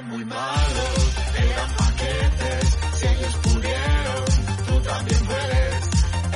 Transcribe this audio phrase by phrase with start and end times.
[0.00, 4.24] Eran muy malos, eran paquetes, si ellos pudieron,
[4.66, 5.90] tú también puedes.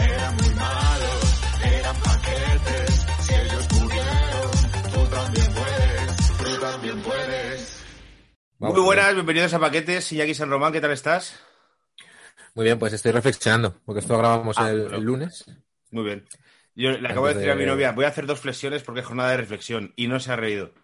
[0.07, 4.51] Eran muy malos, eran paquetes, si ellos pudieron,
[4.93, 7.85] tú también puedes, tú también puedes.
[8.59, 10.13] Muy buenas, bienvenidos a Paquetes.
[10.13, 11.41] Iñaki San Román, ¿qué tal estás?
[12.55, 15.47] Muy bien, pues estoy reflexionando, porque esto lo grabamos Ah, el, el lunes.
[15.91, 16.27] Muy bien.
[16.75, 18.83] Yo le acabo de Antes decir a mi de- novia, voy a hacer dos flexiones
[18.83, 20.75] porque es jornada de reflexión y no se ha reído.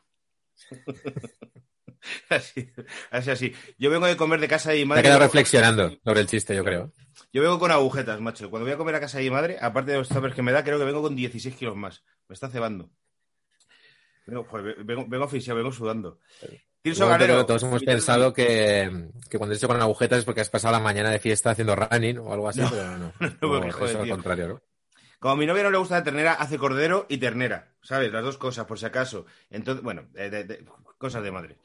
[2.30, 2.70] así,
[3.10, 3.54] así, así.
[3.78, 5.00] Yo vengo de comer de casa de mi Me madre.
[5.00, 6.92] he quedado reflexionando sobre el chiste, yo creo.
[7.32, 8.48] Yo vengo con agujetas, macho.
[8.50, 10.52] Cuando voy a comer a casa de mi madre, aparte de los tuppers que me
[10.52, 12.02] da, creo que vengo con 16 kilos más.
[12.28, 12.90] Me está cebando.
[14.26, 16.20] Vengo, joder, vengo, vengo asfixiado, vengo sudando.
[16.82, 17.34] Tirso Luego, Galero.
[17.34, 20.72] pero todos hemos pensado que, que cuando has hecho con agujetas es porque has pasado
[20.72, 23.12] la mañana de fiesta haciendo running o algo así, pero no.
[23.18, 24.14] porque, No, joder, es al tío.
[24.14, 24.62] contrario, ¿no?
[25.18, 28.10] Como a mi novia no le gusta la ternera, hace cordero y ternera, ¿sabes?
[28.10, 29.26] Las dos cosas, por si acaso.
[29.50, 30.64] Entonces, bueno, de- de-
[30.96, 31.58] cosas de madre.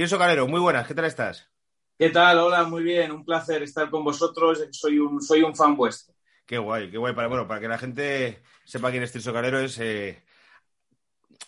[0.00, 1.50] Tirso Calero, muy buenas, ¿qué tal estás?
[1.98, 2.38] ¿Qué tal?
[2.38, 3.12] Hola, muy bien.
[3.12, 4.66] Un placer estar con vosotros.
[4.70, 6.14] Soy un, soy un fan vuestro.
[6.46, 7.14] Qué guay, qué guay.
[7.14, 9.78] Para, bueno, para que la gente sepa quién es Tirso Calero, es.
[9.78, 10.24] eh,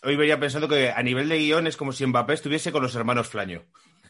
[0.03, 2.95] Hoy venía pensando que a nivel de guion es como si Mbappé estuviese con los
[2.95, 3.65] hermanos Flaño.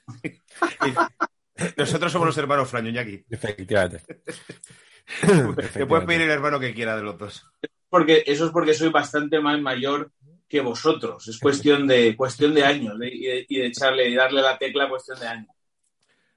[1.77, 3.25] Nosotros somos los hermanos Flaño, Iñaki.
[3.31, 4.03] Efectivamente.
[5.73, 7.49] Te puedes pedir el hermano que quiera de los dos.
[7.89, 10.11] Porque, eso es porque soy bastante más mayor
[10.53, 11.27] que vosotros.
[11.29, 14.59] Es cuestión de, cuestión de años de- y, de, y de echarle y darle la
[14.59, 15.49] tecla cuestión de años.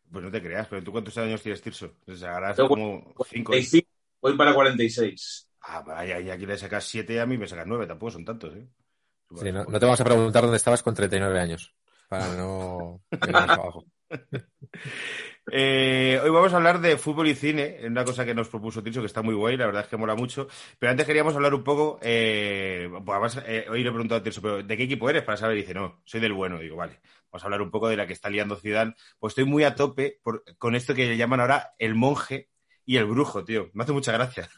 [0.09, 1.95] Pues no te creas, pero ¿tú cuántos años tienes, Tirso?
[2.07, 3.51] O sea, ahora como cinco.
[3.51, 3.89] 45,
[4.21, 5.49] voy para 46.
[5.59, 8.55] Ah, vaya, y aquí le sacas siete a mí me sacas nueve, tampoco son tantos,
[8.55, 8.65] ¿eh?
[9.35, 11.73] Sí, no, no te vamos a preguntar dónde estabas con 39 años,
[12.19, 13.01] para no
[13.55, 13.85] abajo.
[15.51, 19.01] Eh, hoy vamos a hablar de fútbol y cine, una cosa que nos propuso Tirso,
[19.01, 20.47] que está muy guay, la verdad es que mola mucho.
[20.79, 24.23] Pero antes queríamos hablar un poco, eh, pues además, eh, hoy le he preguntado a
[24.23, 25.21] Tirso, ¿pero ¿de qué equipo eres?
[25.23, 26.57] Para saber, y dice, no, soy del bueno.
[26.57, 26.99] Digo, vale,
[27.31, 28.95] vamos a hablar un poco de la que está liando Zidane.
[29.19, 32.49] Pues estoy muy a tope por- con esto que le llaman ahora el monje
[32.83, 33.69] y el brujo, tío.
[33.73, 34.49] Me hace mucha gracia.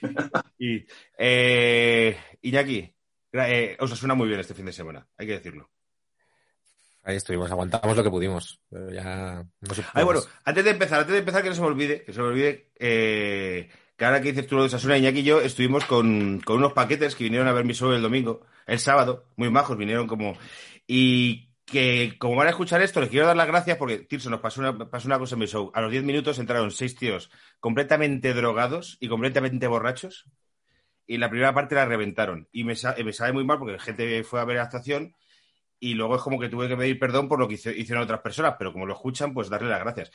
[0.58, 0.86] y,
[1.18, 2.94] eh, Iñaki,
[3.32, 5.70] eh, os suena muy bien este fin de semana, hay que decirlo.
[7.06, 9.50] Ahí estuvimos, aguantamos lo que pudimos, pero ya no.
[9.92, 12.20] Ay, bueno, antes de empezar, antes de empezar, que no se me olvide, que se
[12.20, 15.84] me olvide, eh, que ahora que dices tú lo de Sasuna, Iñaki y yo estuvimos
[15.84, 19.50] con, con unos paquetes que vinieron a ver mi show el domingo, el sábado, muy
[19.50, 20.36] majos, vinieron como.
[20.86, 24.40] Y que, como van a escuchar esto, les quiero dar las gracias porque, Tirso, nos
[24.40, 25.70] pasó una, pasó una cosa en mi show.
[25.74, 30.24] A los 10 minutos entraron seis tíos completamente drogados y completamente borrachos.
[31.06, 32.48] Y la primera parte la reventaron.
[32.50, 35.14] Y me, sa- me sabe muy mal porque la gente fue a ver la actuación
[35.90, 38.20] y luego es como que tuve que pedir perdón por lo que hizo- hicieron otras
[38.20, 40.10] personas, pero como lo escuchan, pues darle las gracias.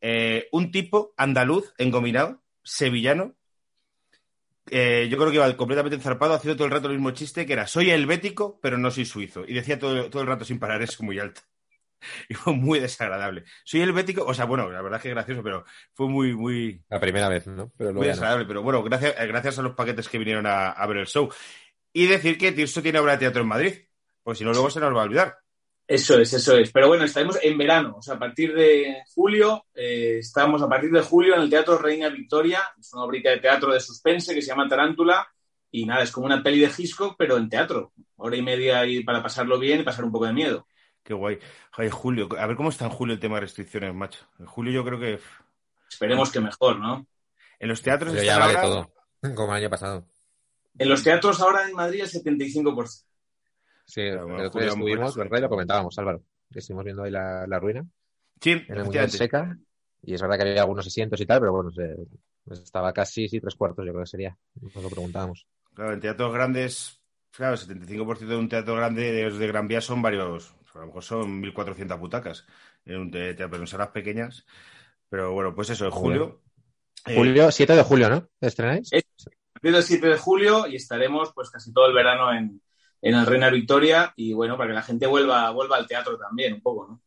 [0.00, 3.34] Eh, un tipo andaluz, engominado, sevillano,
[4.70, 7.52] eh, yo creo que iba completamente enzarpado, haciendo todo el rato el mismo chiste, que
[7.52, 9.44] era, soy helvético, pero no soy suizo.
[9.46, 11.40] Y decía todo, todo el rato sin parar eso muy alto.
[12.28, 13.44] Y fue muy desagradable.
[13.64, 15.64] Soy helvético, o sea, bueno, la verdad es que es gracioso, pero
[15.94, 17.72] fue muy, muy, La primera vez, ¿no?
[17.78, 18.08] Pero muy no.
[18.08, 18.44] desagradable.
[18.46, 21.30] Pero bueno, gracias, eh, gracias a los paquetes que vinieron a, a ver el show.
[21.94, 23.72] Y decir que Tirso tiene obra de teatro en Madrid,
[24.24, 25.36] porque si no, luego se nos va a olvidar.
[25.86, 26.72] Eso es, eso es.
[26.72, 27.96] Pero bueno, estaremos en verano.
[27.98, 31.76] O sea, a partir de julio, eh, estamos a partir de julio en el Teatro
[31.76, 32.62] Reina Victoria.
[32.80, 35.28] Es una obrita de teatro de suspense que se llama Tarántula.
[35.70, 37.92] Y nada, es como una peli de Hitchcock, pero en teatro.
[38.16, 40.66] Hora y media ahí para pasarlo bien y pasar un poco de miedo.
[41.02, 41.38] Qué guay.
[41.72, 44.24] Ay, Julio, a ver cómo está en julio el tema de restricciones, macho.
[44.38, 45.20] En julio yo creo que
[45.90, 47.06] Esperemos que mejor, ¿no?
[47.58, 48.62] en los teatros Pero ya vale ahora-
[49.20, 50.06] todo, como el año pasado.
[50.78, 53.04] En los teatros ahora en Madrid el 75%.
[53.86, 55.38] Sí, bueno, el otro día estuvimos, ¿verdad?
[55.38, 56.22] Y lo comentábamos, Álvaro.
[56.52, 57.84] que Estuvimos viendo ahí la, la ruina
[58.40, 59.18] Sí, en el Mundial efectivamente.
[59.18, 59.58] Seca.
[60.02, 61.96] Y es verdad que había algunos asientos y tal, pero bueno, se-
[62.50, 64.36] estaba casi, sí, tres cuartos, yo creo que sería.
[64.60, 65.46] Nos lo preguntábamos.
[65.72, 67.00] Claro, en teatros grandes,
[67.30, 70.86] claro, el 75% de un teatro grande de, de Gran Vía son varios, a lo
[70.86, 72.46] mejor son 1.400 butacas
[72.84, 74.44] en un te- teatro, en salas pequeñas.
[75.08, 76.42] Pero bueno, pues eso, en julio.
[77.06, 78.28] eh, Julio, 7 de julio, ¿no?
[78.40, 78.90] ¿Estrenáis?
[79.62, 82.60] Del 7 de julio y estaremos pues casi todo el verano en,
[83.04, 86.54] en el Reina Victoria y bueno, para que la gente vuelva, vuelva al teatro también
[86.54, 87.00] un poco, ¿no?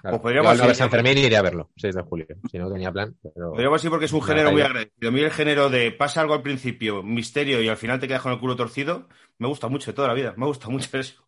[0.00, 0.16] Claro.
[0.16, 2.26] Pues podríamos ir- San Fermín iré a verlo, 6 de julio.
[2.50, 3.50] Si no tenía plan, pero...
[3.50, 5.08] Podríamos decir porque es un Una género muy agradecido.
[5.08, 8.22] A mí el género de pasa algo al principio, misterio y al final te quedas
[8.22, 9.08] con el culo torcido,
[9.38, 10.34] me gusta mucho de toda la vida.
[10.36, 11.22] Me gusta mucho eso.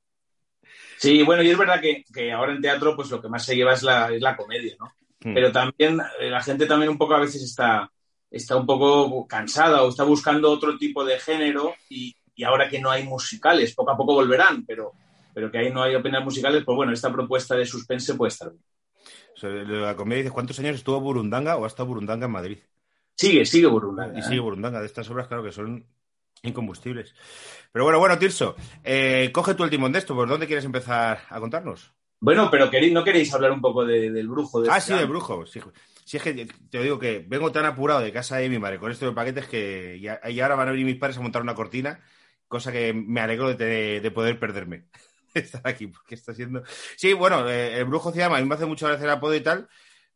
[0.98, 3.54] Sí, bueno, y es verdad que, que ahora en teatro pues lo que más se
[3.54, 4.86] lleva es la, es la comedia, ¿no?
[5.20, 5.34] Hmm.
[5.34, 7.90] Pero también eh, la gente también un poco a veces está,
[8.30, 12.80] está un poco cansada o está buscando otro tipo de género y, y ahora que
[12.80, 14.92] no hay musicales, poco a poco volverán, pero,
[15.32, 18.50] pero que ahí no hay apenas musicales, pues bueno, esta propuesta de suspense puede estar
[18.50, 18.62] bien.
[19.34, 22.58] Sobre la comedia dices, ¿cuántos años estuvo Burundanga o ha estado Burundanga en Madrid?
[23.16, 24.16] Sigue, sigue Burundanga.
[24.16, 24.24] Y ¿eh?
[24.24, 25.86] sigue Burundanga, de estas obras, claro que son
[26.42, 27.14] incombustibles.
[27.72, 31.20] Pero bueno, bueno, Tirso, eh, coge tú el timón de esto, ¿por dónde quieres empezar
[31.28, 31.92] a contarnos?
[32.20, 34.60] Bueno, pero queréis, ¿no queréis hablar un poco de- del brujo?
[34.62, 35.46] De Ah, este sí, del brujo.
[35.46, 35.60] Sí,
[36.04, 38.90] Sí, es que te digo que vengo tan apurado de casa de mi madre con
[38.92, 41.98] estos paquetes que ya- y ahora van a venir mis padres a montar una cortina,
[42.48, 44.86] cosa que me alegro de, de poder perderme.
[45.34, 46.62] Estar aquí, porque está siendo.
[46.96, 49.40] Sí, bueno, eh, el brujo Zidane, a mí me hace mucho gracia el apodo y
[49.40, 49.68] tal,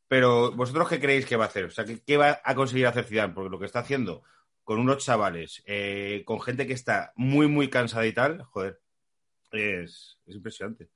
[0.06, 1.64] pero ¿vosotros qué creéis que va a hacer?
[1.64, 3.34] O sea, ¿qué, qué va a conseguir hacer Zidane?
[3.34, 4.22] Porque lo que está haciendo
[4.68, 8.78] con unos chavales, eh, con gente que está muy, muy cansada y tal, joder,
[9.50, 10.90] es, es impresionante.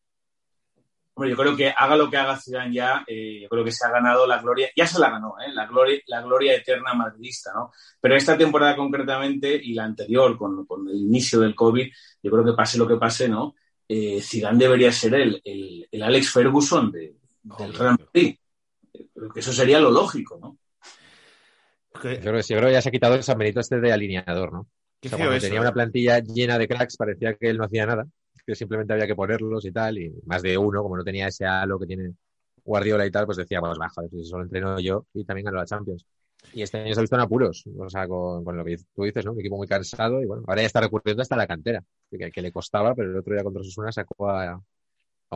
[1.14, 3.86] Hombre, yo creo que haga lo que haga Zidane ya, eh, yo creo que se
[3.86, 5.52] ha ganado la gloria, ya se la ganó, ¿eh?
[5.52, 7.70] la, gloria, la gloria eterna madridista, ¿no?
[8.00, 11.92] Pero esta temporada concretamente y la anterior, con, con el inicio del COVID,
[12.22, 13.54] yo creo que pase lo que pase, ¿no?
[13.86, 17.74] Eh, Zidane debería ser el, el, el Alex Ferguson de, del.
[17.74, 18.36] Real Madrid.
[18.94, 20.58] Eh, Creo que eso sería lo lógico, ¿no?
[21.94, 23.78] Yo creo, que sí, yo creo que ya se ha quitado el San Benito este
[23.78, 24.60] de alineador, ¿no?
[24.60, 25.62] O sea, cuando eso, tenía ¿eh?
[25.62, 28.06] una plantilla llena de cracks, parecía que él no hacía nada,
[28.46, 31.46] que simplemente había que ponerlos y tal, y más de uno, como no tenía ese
[31.46, 32.14] halo que tiene
[32.64, 35.66] Guardiola y tal, pues decía, pues baja, si solo entreno yo y también ganó la
[35.66, 36.06] Champions.
[36.52, 39.04] Y este año se ha visto en apuros, o sea, con, con lo que tú
[39.04, 39.32] dices, ¿no?
[39.32, 42.42] Un equipo muy cansado y bueno, ahora ya está recurriendo hasta la cantera, que, que
[42.42, 44.60] le costaba, pero el otro día contra Osasuna sacó a, a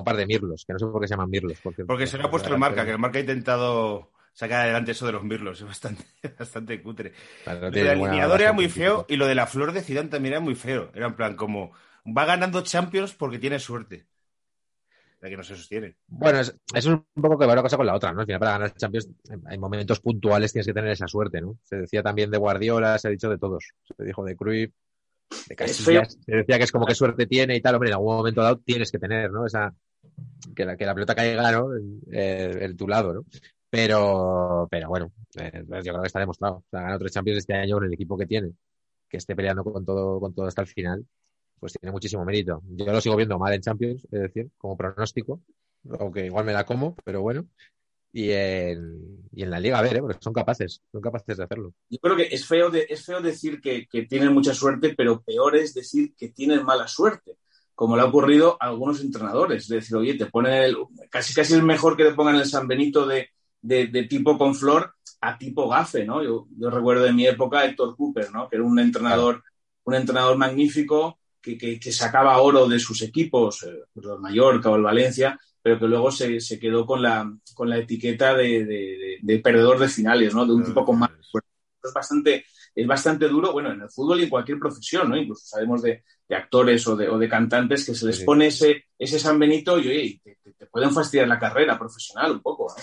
[0.00, 1.58] un par de mirlos, que no sé por qué se llaman mirlos.
[1.62, 4.92] Porque, Porque se le ha puesto el marca, que el marca ha intentado sacar adelante
[4.92, 6.04] eso de los mirlos, es bastante,
[6.38, 7.12] bastante cutre.
[7.44, 10.34] Claro, Lo del alineador era muy feo y lo de la flor de Zidane también
[10.34, 10.90] era muy feo.
[10.94, 11.72] Era en plan como
[12.06, 14.06] va ganando Champions porque tiene suerte.
[15.20, 15.96] La que no se sostiene.
[16.08, 18.20] Bueno, es, eso es un poco que va una cosa con la otra, ¿no?
[18.20, 19.08] Al final, para ganar Champions,
[19.50, 21.58] en momentos puntuales tienes que tener esa suerte, ¿no?
[21.62, 23.72] Se decía también de Guardiola, se ha dicho de todos.
[23.96, 24.72] Se dijo de Cruyff,
[25.48, 26.18] de Casillas.
[26.26, 27.76] Se decía que es como que suerte tiene y tal.
[27.76, 29.46] Hombre, en algún momento dado tienes que tener, ¿no?
[29.46, 29.74] Esa,
[30.54, 31.74] que la, que la pelota caiga, ¿no?
[31.76, 33.24] En, en- en tu lado, ¿no?
[33.70, 36.56] Pero, pero bueno, eh, yo creo que está demostrado.
[36.58, 38.52] O sea, tres Champions este año con el equipo que tiene,
[39.08, 41.06] que esté peleando con todo, con todo hasta el final,
[41.60, 42.62] pues tiene muchísimo mérito.
[42.70, 45.40] Yo lo sigo viendo mal en Champions, es decir, como pronóstico,
[45.98, 47.46] aunque igual me la como, pero bueno.
[48.12, 50.00] Y en, y en la liga, a ver, ¿eh?
[50.00, 51.74] porque son capaces, son capaces de hacerlo.
[51.90, 55.22] Yo creo que es feo, de- es feo decir que, que tienen mucha suerte, pero
[55.22, 57.36] peor es decir que tienen mala suerte,
[57.74, 59.64] como le ha ocurrido a algunos entrenadores.
[59.64, 60.76] Es decir, oye, te ponen el,
[61.10, 63.28] casi casi es mejor que te pongan el San Benito de,
[63.60, 66.22] de, de tipo con flor a tipo gafe, ¿no?
[66.22, 68.48] Yo, yo recuerdo de mi época a Héctor Cooper, ¿no?
[68.48, 69.42] Que era un entrenador,
[69.84, 74.68] un entrenador magnífico que, que, que sacaba oro de sus equipos, eh, pues el Mallorca
[74.70, 78.64] o el Valencia, pero que luego se, se quedó con la, con la etiqueta de,
[78.64, 80.44] de, de- de perdedor de finales, ¿no?
[80.44, 81.10] De un tipo con más.
[81.84, 82.44] Es bastante,
[82.74, 85.16] es bastante duro, bueno, en el fútbol y en cualquier profesión, ¿no?
[85.16, 88.86] Incluso sabemos de, de actores o de, o de cantantes que se les pone ese,
[88.98, 92.82] ese San Benito y, oye, te, te- pueden fastidiar la carrera profesional un poco, ¿eh?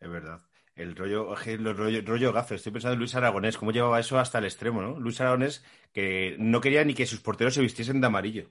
[0.00, 0.40] Es verdad.
[0.76, 2.54] El rollo, el rollo, rollo gafe.
[2.56, 5.00] Estoy pensando en Luis Aragonés, cómo llevaba eso hasta el extremo, ¿no?
[5.00, 8.50] Luis Aragonés que no quería ni que sus porteros se vistiesen de amarillo.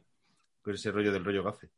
[0.61, 1.69] Con ese rollo del rollo gafe.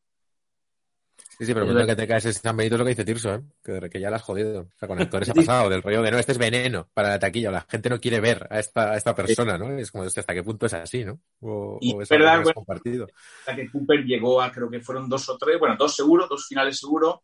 [1.37, 3.05] Sí, sí, pero Es cuando que te caes ese San Benito es lo que dice
[3.05, 3.41] Tirso, ¿eh?
[3.63, 4.61] Que, que ya la has jodido.
[4.61, 7.19] O sea, con actores ha pasado del rollo de no, este es veneno para la
[7.19, 7.51] taquilla.
[7.51, 9.71] La gente no quiere ver a esta, a esta persona, ¿no?
[9.77, 11.19] Es como, ¿hasta qué punto es así, no?
[11.41, 13.11] O, Y o es verdad, bueno, compartido.
[13.39, 16.45] hasta que Cooper llegó a, creo que fueron dos o tres, bueno, dos seguro, dos
[16.47, 17.23] finales seguro,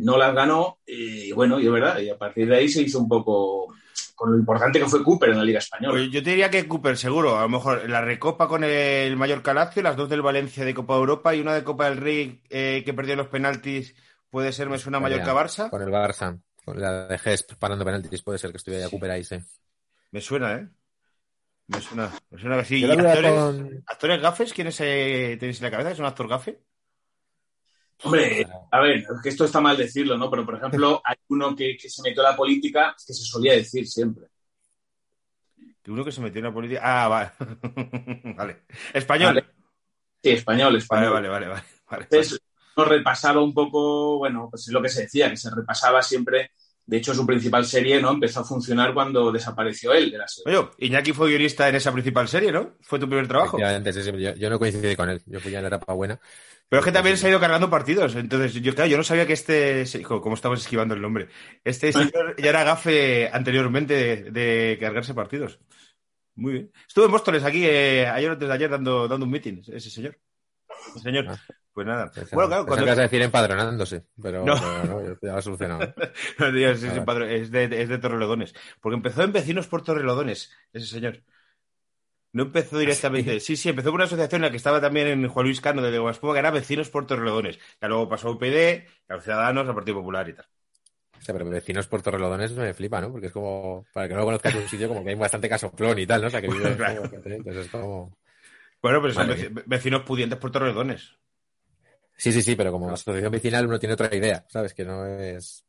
[0.00, 2.98] no las ganó, y bueno, y es verdad, y a partir de ahí se hizo
[2.98, 3.74] un poco
[4.14, 5.94] con lo importante que fue Cooper en la Liga Española.
[5.94, 7.38] Oye, yo te diría que Cooper, seguro.
[7.38, 10.94] A lo mejor la recopa con el Mallorca Lazio, las dos del Valencia de Copa
[10.94, 13.94] Europa y una de Copa del Rey eh, que perdió los penaltis.
[14.30, 15.70] Puede ser, me suena Mallorca-Barça.
[15.70, 19.10] Con el Barça, con la de Gesp parando penaltis, puede ser que estuviera ya Cooper
[19.10, 19.38] ahí, sí.
[20.12, 20.68] Me suena, ¿eh?
[21.68, 22.76] Me suena, me suena que sí.
[22.80, 24.52] ¿Y actores, con- actores gafes?
[24.52, 25.92] ¿Quiénes eh, tenéis en la cabeza?
[25.92, 26.60] ¿Es un actor gafe?
[28.02, 30.30] Hombre, a ver, es que esto está mal decirlo, ¿no?
[30.30, 33.52] Pero, por ejemplo, hay uno que, que se metió a la política que se solía
[33.52, 34.26] decir siempre.
[35.82, 36.80] Que uno que se metió en la política.
[36.82, 37.30] Ah, vale.
[38.36, 38.62] vale.
[38.92, 39.34] Español.
[39.34, 39.46] Vale.
[40.22, 41.12] Sí, español, Vale, español.
[41.12, 41.62] vale, vale, vale.
[41.90, 42.04] vale.
[42.04, 42.40] Entonces,
[42.76, 46.52] nos repasaba un poco, bueno, pues es lo que se decía, que se repasaba siempre.
[46.84, 50.58] De hecho, su principal serie no empezó a funcionar cuando desapareció él de la serie.
[50.58, 52.76] Oye, Iñaki fue guionista en esa principal serie, ¿no?
[52.80, 53.58] Fue tu primer trabajo.
[53.58, 55.22] Sí, yo, yo no coincidí con él.
[55.26, 56.18] Yo fui ya en la etapa buena.
[56.70, 58.14] Pero es que también se ha ido cargando partidos.
[58.14, 59.84] Entonces, yo, claro, yo no sabía que este.
[60.04, 61.28] ¿Cómo estamos esquivando el nombre?
[61.64, 65.58] Este señor ya era gafe anteriormente de, de cargarse partidos.
[66.36, 66.72] Muy bien.
[66.86, 69.90] Estuve en Móstoles aquí eh, ayer o antes de ayer dando, dando un meeting, ese
[69.90, 70.16] señor.
[70.94, 71.26] Ese señor.
[71.28, 71.40] Ah.
[71.72, 72.10] Pues nada.
[72.32, 72.84] Bueno, claro, cuando...
[72.84, 74.54] ibas a decir empadronándose, pero No.
[74.54, 75.92] pero no, ya lo ha solucionado.
[76.38, 78.54] No, tío, padre, es, de, es de Torrelodones.
[78.80, 81.22] Porque empezó en Vecinos por Torrelodones, ese señor.
[82.32, 83.40] No empezó directamente.
[83.40, 85.82] Sí, sí, empezó con una asociación en la que estaba también en Juan Luis Cano
[85.82, 87.58] de Guaspoma, que era Vecinos por Torrelodones.
[87.80, 90.46] Ya luego pasó a UPD, a los Ciudadanos, al Partido Popular y tal.
[91.18, 93.10] O sea, pero vecinos puertorrelodones me flipa, ¿no?
[93.12, 95.98] Porque es como, para que no lo conozcas un sitio, como que hay bastante casoplón
[95.98, 96.28] y tal, ¿no?
[96.28, 97.02] O sea, que vive Claro.
[97.02, 98.16] como- entonces es como...
[98.82, 99.34] Bueno, pero son Vale.
[99.34, 101.02] veci- vecinos pudientes por Torrelodones.
[102.16, 104.74] Sí, sí, sí, pero como asociación vecinal uno tiene otra idea, ¿sabes?
[104.74, 105.64] Que no es...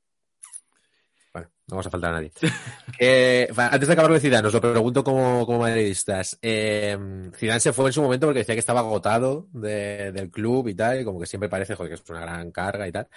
[1.33, 2.31] Bueno, no vamos a faltar a nadie.
[3.57, 6.37] Va, antes de acabar de Zidane, os lo pregunto como, como madridistas.
[6.41, 6.97] Eh,
[7.35, 10.75] Zidane se fue en su momento porque decía que estaba agotado de- del club y
[10.75, 13.07] tal, y como que siempre parece joder, que es una gran carga y tal.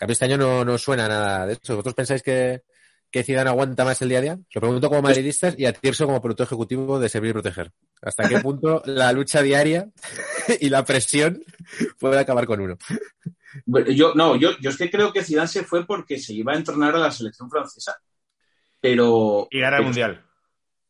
[0.00, 1.74] En este año no, no suena nada de eso.
[1.74, 2.62] ¿Vosotros pensáis que,
[3.14, 4.38] que Zidane aguanta más el día a día?
[4.52, 7.70] Lo pregunto como madridistas y a Tirso como productor ejecutivo de Servir y Proteger.
[8.02, 9.88] ¿Hasta qué punto la lucha diaria
[10.60, 11.40] y la presión
[12.00, 12.76] puede acabar con uno?
[13.66, 16.54] Bueno, Yo, no, yo, yo es que creo que Zidane se fue porque se iba
[16.54, 17.96] a entrenar a la selección francesa.
[18.80, 19.46] Pero.
[19.50, 20.24] Y gana el Mundial.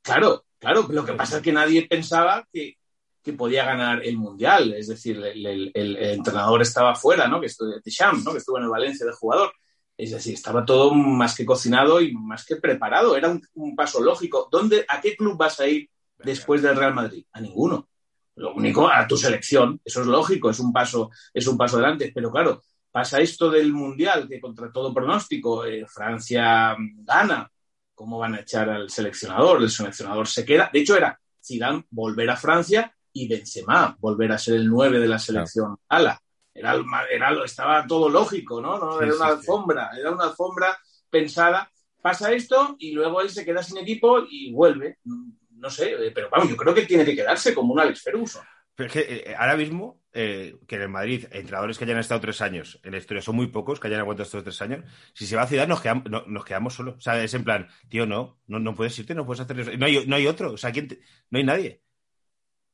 [0.02, 0.86] Claro, claro.
[0.90, 2.78] Lo que pasa es que nadie pensaba que,
[3.22, 4.72] que podía ganar el Mundial.
[4.74, 7.38] Es decir, el, el- el- el entrenador estaba fuera, ¿no?
[7.40, 8.32] Que estuvo, Deschamps, ¿no?
[8.32, 9.52] Que estuvo en el Valencia de jugador.
[9.96, 13.16] Es decir, estaba todo más que cocinado y más que preparado.
[13.16, 14.48] Era un, un paso lógico.
[14.50, 17.24] ¿Dónde, ¿A qué club vas a ir después del Real Madrid?
[17.32, 17.88] A ninguno.
[18.36, 19.80] Lo único, a tu selección.
[19.84, 22.10] Eso es lógico, es un paso, es un paso adelante.
[22.12, 27.50] Pero claro, pasa esto del Mundial, que contra todo pronóstico, eh, Francia gana.
[27.94, 29.62] ¿Cómo van a echar al seleccionador?
[29.62, 30.68] El seleccionador se queda.
[30.72, 35.08] De hecho, era Zidane volver a Francia y Benzema volver a ser el 9 de
[35.08, 35.76] la selección.
[35.88, 36.20] Ala.
[36.54, 36.80] Era,
[37.10, 38.78] era, estaba todo lógico, ¿no?
[38.78, 40.78] no era una alfombra, era una alfombra
[41.10, 41.70] pensada.
[42.00, 44.98] Pasa esto y luego él se queda sin equipo y vuelve.
[45.04, 48.42] No sé, eh, pero vamos, yo creo que tiene que quedarse como un Alex Ferguson.
[48.74, 52.20] Pero es que eh, ahora mismo, eh, que en el Madrid, entrenadores que hayan estado
[52.20, 54.84] tres años en la historia son muy pocos que hayan aguantado estos tres años.
[55.14, 56.96] Si se va a Ciudad, nos quedamos, no- nos quedamos solos.
[56.98, 59.70] O sea, es en plan, tío, no, no, no puedes irte, no puedes hacer eso.
[59.78, 61.82] No hay, no hay otro, o sea, ¿quién te- no hay nadie.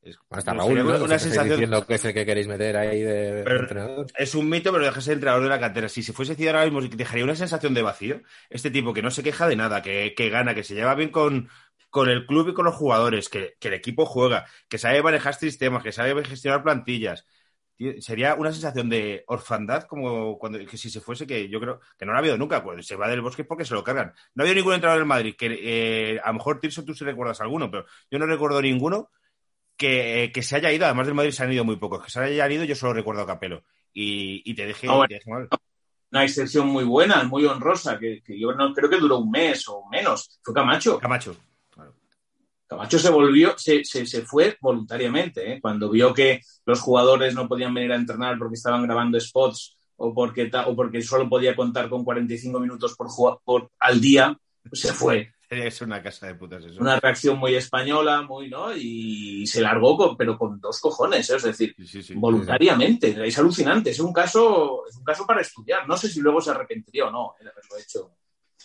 [0.02, 1.04] Es, Hasta no, Raúl, ¿no?
[1.04, 1.50] una, sensación.
[1.50, 4.06] diciendo que es el que queréis meter ahí de, entrenador.
[4.16, 5.88] Es un mito, pero deja de ser entrenador de la cantera.
[5.90, 8.22] Si se fuese Zidane ahora mismo, dejaría una sensación de vacío.
[8.48, 11.10] Este tipo que no se queja de nada, que, que gana, que se lleva bien
[11.10, 11.50] con,
[11.90, 15.34] con el club y con los jugadores, que, que el equipo juega, que sabe manejar
[15.34, 17.26] sistemas, que sabe gestionar plantillas.
[17.76, 21.80] Tío, sería una sensación de orfandad como cuando que si se fuese, que yo creo
[21.98, 22.62] que no la ha habido nunca.
[22.62, 24.14] Cuando se va del bosque porque se lo cargan.
[24.34, 25.58] No ha habido ningún entrenador en Madrid, que
[26.14, 29.10] eh, a lo mejor Tirso tú sí recuerdas alguno, pero yo no recuerdo ninguno
[29.80, 30.84] que, eh, que se haya ido.
[30.84, 32.04] Además del Madrid se han ido muy pocos.
[32.04, 33.64] Que se hayan ido, yo solo recuerdo a Capelo.
[33.94, 35.08] Y, y te dejé, Ah, bueno.
[35.08, 35.48] te dejé mal.
[36.12, 39.66] Una excepción muy buena, muy honrosa, que, que yo no creo que duró un mes
[39.68, 40.38] o menos.
[40.42, 40.98] Fue Camacho.
[40.98, 41.34] Camacho.
[42.66, 45.60] Camacho se volvió, se, se, se fue voluntariamente, ¿eh?
[45.60, 50.14] cuando vio que los jugadores no podían venir a entrenar porque estaban grabando spots o
[50.14, 53.08] porque, ta- o porque solo podía contar con 45 minutos por,
[53.44, 55.32] por al día, pues se fue.
[55.50, 56.80] Es una casa de putas eso.
[56.80, 58.72] Una reacción muy española, muy, ¿no?
[58.72, 61.36] Y se largó, con, pero con dos cojones, ¿eh?
[61.36, 62.14] es decir, Sí, sí, sí.
[62.14, 63.16] voluntariamente.
[63.26, 65.88] Es alucinante, es un caso, es un caso para estudiar.
[65.88, 68.12] No sé si luego se arrepentiría o no de haberlo hecho.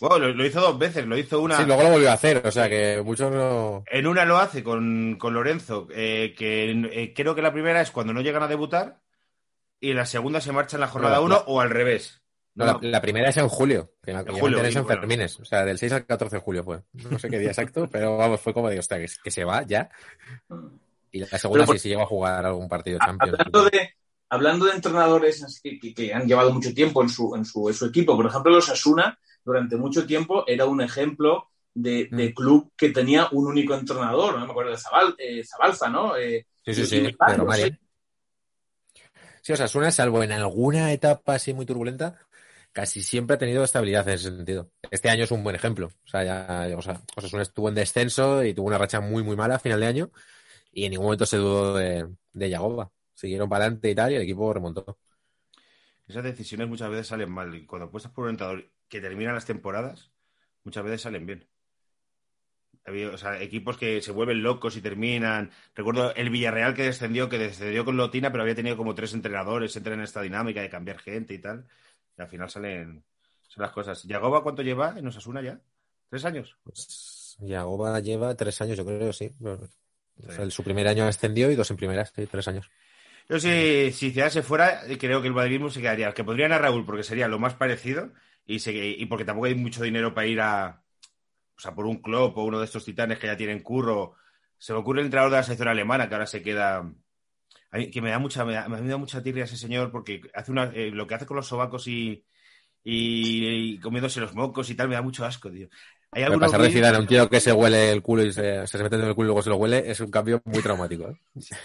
[0.00, 1.04] Bueno, lo, lo hizo dos veces.
[1.06, 1.56] Lo hizo una.
[1.56, 3.82] Sí, luego lo volvió a hacer, o sea que muchos no.
[3.90, 7.90] En una lo hace con, con Lorenzo, eh, que eh, creo que la primera es
[7.90, 9.00] cuando no llegan a debutar
[9.80, 12.22] y la segunda se marcha en la jornada No, 1 la- o al revés.
[12.56, 15.00] No, la, la primera es en julio, que En julio, en sí, bueno.
[15.00, 16.82] Fermines, o sea, del 6 al 14 de julio fue.
[17.10, 19.62] No sé qué día exacto, pero vamos, fue como de, hostia, que, que se va
[19.62, 19.90] ya.
[21.12, 23.38] Y la segunda Pero por- sí se llegó a jugar algún partido Champions.
[23.38, 23.90] Hablando de,
[24.28, 27.86] hablando de entrenadores que, que han llevado mucho tiempo en su, en, su, en su
[27.86, 32.34] equipo, por ejemplo, los Asuna, durante mucho tiempo era un ejemplo de, de Mm.
[32.34, 36.16] club que tenía un único entrenador, no me acuerdo de Zabal, eh, Zabalza, ¿no?
[36.16, 36.96] Eh, Sí, sí, sí.
[36.96, 37.78] ¿eh?
[39.42, 42.18] Sí, o sea, Asuna, salvo en alguna etapa así muy turbulenta,
[42.76, 44.70] casi siempre ha tenido estabilidad en ese sentido.
[44.90, 45.86] Este año es un buen ejemplo.
[45.86, 49.34] O sea, ya, o sea, Osasuna estuvo en descenso y tuvo una racha muy, muy
[49.34, 50.10] mala a final de año
[50.72, 52.92] y en ningún momento se dudó de, de Yagoba.
[53.14, 54.98] Siguieron para adelante y tal y el equipo remontó.
[56.06, 57.54] Esas decisiones muchas veces salen mal.
[57.54, 60.10] Y cuando apuestas por un entrenador que termina las temporadas,
[60.62, 61.48] muchas veces salen bien.
[63.10, 65.50] O sea, equipos que se vuelven locos y terminan.
[65.74, 69.74] Recuerdo el Villarreal que descendió, que descendió con Lotina, pero había tenido como tres entrenadores,
[69.76, 71.66] entran en esta dinámica de cambiar gente y tal.
[72.18, 73.04] Y al final salen,
[73.48, 74.02] son las cosas.
[74.04, 75.60] ¿Yagoba cuánto lleva en Osasuna ya?
[76.08, 76.56] ¿Tres años?
[76.64, 79.30] Pues Yagoba lleva tres años, yo creo, sí.
[79.40, 79.58] O
[80.32, 82.70] sea, el- su primer año ascendió y dos en primeras, sí, tres años.
[83.28, 86.12] Yo si, si se fuera, creo que el madridismo se quedaría.
[86.12, 88.12] Que podrían a Raúl, porque sería lo más parecido
[88.46, 90.82] y, se- y porque tampoco hay mucho dinero para ir a.
[91.56, 94.14] O sea, por un club o uno de estos titanes que ya tienen curro.
[94.58, 96.90] Se me ocurre el entrenador de la selección alemana, que ahora se queda.
[97.76, 100.22] A mí- que me da mucha, me da, me da mucha tirria ese señor porque
[100.34, 102.24] hace una, eh, lo que hace con los sobacos y,
[102.84, 105.68] y, y comiéndose los mocos y tal, me da mucho asco, tío.
[106.12, 108.32] Hay Lo que algunos pasa de Zidane, un tío que se huele el culo y
[108.32, 110.62] se, se mete en el culo y luego se lo huele, es un cambio muy
[110.62, 111.08] traumático.
[111.08, 111.16] ¿eh?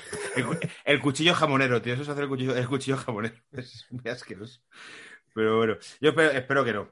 [0.85, 1.93] El cuchillo jamonero, tío.
[1.93, 3.35] Eso es hacer el cuchillo, el cuchillo jamonero.
[3.51, 4.61] Es muy asqueroso.
[5.33, 6.91] Pero bueno, yo espero, espero que no.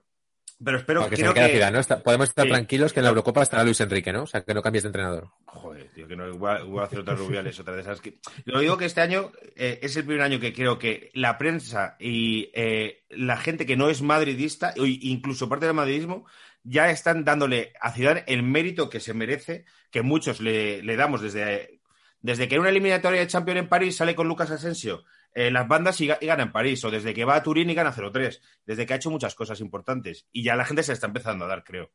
[0.64, 1.48] Pero espero se creo que...
[1.48, 1.80] Zidane, ¿no?
[1.80, 2.52] Está- podemos estar Sí.
[2.52, 4.24] tranquilos que en la Eurocopa estará Luis Enrique, ¿no?
[4.24, 5.30] O sea, que no cambies de entrenador.
[5.46, 8.20] Joder, tío, que no igual, igual hacer otras rubiales, otra de esas que.
[8.46, 11.96] Lo digo que este año eh, es el primer año que creo que la prensa
[12.00, 16.26] y eh, la gente que no es madridista, o incluso parte del madridismo,
[16.64, 21.22] ya están dándole a Zidane el mérito que se merece, que muchos le, le damos
[21.22, 21.80] desde,
[22.22, 25.68] desde que en una eliminatoria de Champions en París sale con Lucas Asensio eh, las
[25.68, 28.40] bandas y, y gana en París, o desde que va a Turín y gana 0-3,
[28.66, 30.26] desde que ha hecho muchas cosas importantes.
[30.32, 31.92] Y ya la gente se está empezando a dar, creo.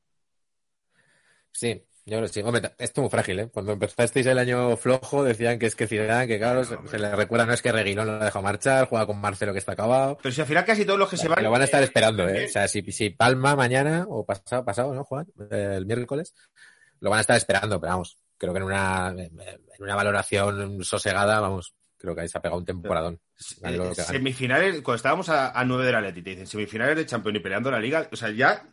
[1.52, 2.42] Sí, yo que sí.
[2.42, 3.48] Hombre, esto es muy frágil, ¿eh?
[3.48, 7.14] Cuando empezasteis el año flojo decían que es que Zidane, que claro, se, se le
[7.16, 10.18] recuerda, no es que Reguilón lo ha dejado marchar, juega con Marcelo que está acabado.
[10.22, 11.42] Pero si al final casi todos los que se van.
[11.42, 12.44] Lo van a estar eh, esperando, ¿eh?
[12.44, 15.26] O sea, si, si Palma mañana, o pasado, pasado, ¿no, Juan?
[15.50, 16.34] Eh, el miércoles,
[17.00, 19.30] lo van a estar esperando, pero vamos, creo que en una, en
[19.78, 21.74] una valoración sosegada, vamos,
[22.04, 23.20] creo que ahí se ha pegado un temporadón.
[23.61, 24.08] Gane lo que gane.
[24.08, 27.40] semifinales, cuando estábamos a, a 9 de la Leti, te dicen semifinales de Champions y
[27.40, 28.68] peleando la liga, o sea, ya,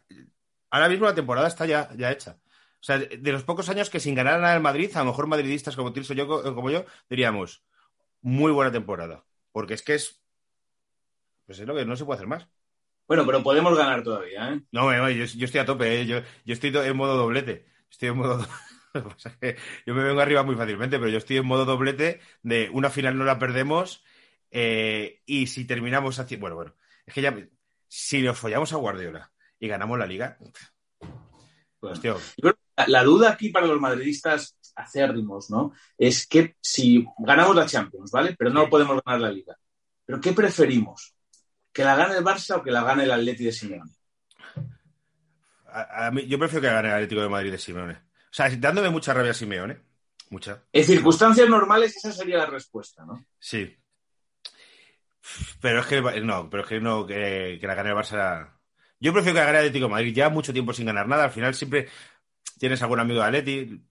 [0.69, 2.37] ahora mismo la temporada está ya, ya hecha.
[2.81, 5.27] O sea, de los pocos años que sin ganar nada el Madrid, a lo mejor
[5.27, 7.63] madridistas como Tirso yo, como yo, diríamos,
[8.21, 9.23] muy buena temporada.
[9.51, 10.19] Porque es que es,
[11.45, 12.47] pues es lo que no se puede hacer más.
[13.07, 14.61] Bueno, pero podemos ganar todavía, ¿eh?
[14.71, 17.65] No, eh, yo, yo estoy a tope, eh, yo, yo estoy en modo doblete.
[17.89, 18.37] Estoy en modo.
[18.37, 18.45] Lo
[18.93, 21.65] que pasa es que yo me vengo arriba muy fácilmente, pero yo estoy en modo
[21.65, 24.03] doblete de una final no la perdemos
[24.51, 26.35] eh, y si terminamos así.
[26.35, 27.35] Bueno, bueno, es que ya.
[27.87, 30.37] Si nos follamos a Guardiola y ganamos la liga.
[32.37, 35.73] Creo que la- la duda aquí para los madridistas acérrimos, ¿no?
[35.97, 38.35] Es que si ganamos la Champions, ¿vale?
[38.37, 39.57] Pero no podemos ganar la Liga.
[40.05, 41.13] ¿Pero qué preferimos?
[41.73, 43.91] ¿Que la gane el Barça o que la gane el Atleti de Simeone?
[45.67, 47.97] a- a mí- yo prefiero que gane el Atlético de Madrid de Simeone.
[48.31, 49.77] O sea, dándome mucha rabia a Simeone.
[50.29, 50.63] Mucha.
[50.71, 53.25] En circunstancias normales esa sería la respuesta, ¿no?
[53.37, 53.75] Sí.
[55.61, 58.13] Pero es que no, pero es que no, que, que la gane el Barça.
[58.13, 58.57] era-
[58.99, 60.13] Yo prefiero que la gane el Atlético de Madrid.
[60.15, 61.25] Ya mucho tiempo sin ganar nada.
[61.25, 61.87] Al final siempre
[62.57, 63.81] tienes algún amigo de Atleti.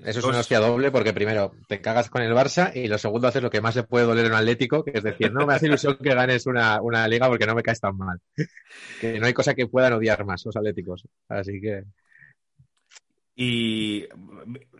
[0.00, 2.98] Eso es Dos- una hostia doble porque primero te cagas con el Barça y lo
[2.98, 5.46] segundo haces lo que más le puede doler a un Atlético, que es decir, no
[5.46, 8.20] me hace ilusión que ganes una, una liga porque no me caes tan mal.
[9.00, 11.06] Que no hay cosa que puedan odiar más los Atléticos.
[11.28, 11.84] Así que
[13.36, 14.06] Y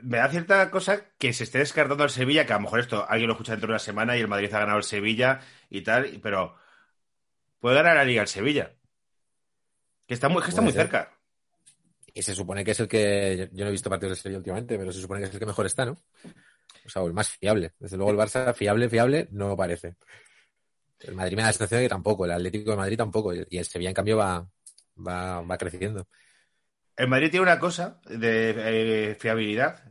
[0.02, 3.04] me da cierta cosa que se esté descartando al Sevilla, que a lo mejor esto
[3.08, 5.40] alguien lo escucha dentro de una semana y el Madrid ha ganado el Sevilla
[5.70, 6.56] y tal, pero
[7.58, 8.74] puede ganar la Liga el Sevilla.
[10.06, 10.82] Que está muy, que está muy ser.
[10.82, 11.18] cerca.
[12.12, 14.78] y se supone que es el que yo no he visto partidos de Sevilla últimamente,
[14.78, 16.00] pero se supone que es el que mejor está, ¿no?
[16.86, 17.72] O sea, o el más fiable.
[17.78, 19.96] Desde luego el Barça fiable, fiable, no parece.
[21.00, 23.58] El Madrid me da la sensación de que tampoco, el Atlético de Madrid tampoco, y
[23.58, 24.46] el Sevilla en cambio va,
[24.96, 26.08] va, va creciendo.
[26.96, 29.82] El Madrid tiene una cosa de eh, fiabilidad,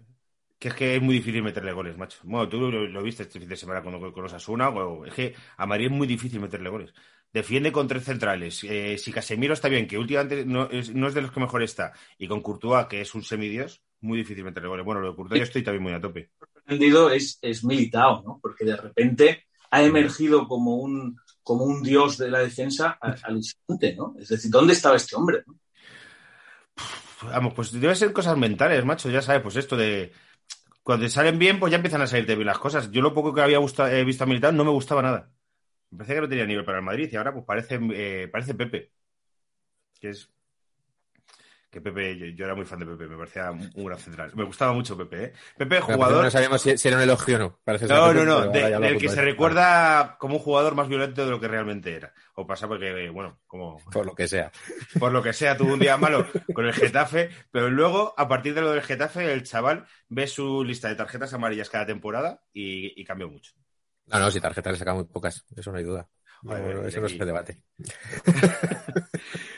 [0.59, 2.19] que es que es muy difícil meterle goles, macho.
[2.23, 5.13] Bueno, tú lo, lo viste este fin de semana con, con los Asuna, o- es
[5.13, 6.93] que a Madrid es muy difícil meterle goles.
[7.33, 8.63] Defiende con tres centrales.
[8.63, 11.63] Eh, si Casemiro está bien, que últimamente no es, no es de los que mejor
[11.63, 14.85] está, y con Courtois, que es un semidios, muy difícil meterle goles.
[14.85, 16.31] Bueno, lo de Courtois yo estoy también muy a tope.
[16.53, 18.39] sorprendido es, es Militao, ¿no?
[18.41, 23.95] Porque de repente ha emergido como un, como un dios de la defensa al instante,
[23.95, 24.15] ¿no?
[24.19, 25.43] Es decir, ¿dónde estaba este hombre?
[25.47, 25.55] no?
[27.23, 30.11] Vamos, pues debe ser cosas mentales, macho, ya sabes, pues esto de...
[30.83, 32.91] Cuando salen bien, pues ya empiezan a salirte bien las cosas.
[32.91, 35.31] Yo lo poco que había visto a Militar no me gustaba nada.
[35.91, 38.55] Me parecía que no tenía nivel para el Madrid y ahora pues parece, eh, parece
[38.55, 38.91] Pepe.
[39.99, 40.29] Que es...
[41.73, 44.31] Que Pepe, yo, yo era muy fan de Pepe, me parecía un, gran central.
[44.35, 45.33] Me gustaba mucho Pepe, ¿eh?
[45.57, 46.23] Pepe, jugador...
[46.23, 47.59] no sabíamos si, si era un elogio o no.
[47.63, 51.25] Parece No, no, no, pero de- del que se recuerda como un jugador más violento
[51.25, 52.13] de lo que realmente era.
[52.35, 54.51] O pasa porque, bueno, como Por lo que sea.
[54.99, 58.53] por lo que sea, tuvo un día malo con el Getafe, pero luego, a partir
[58.53, 63.01] de lo del Getafe, el chaval ve su lista de tarjetas amarillas cada temporada y,
[63.01, 63.53] y cambió mucho.
[64.05, 66.07] No, no, si tarjetas le saca muy pocas, eso no hay duda.
[66.43, 67.57] No, Joder, eso no se debate.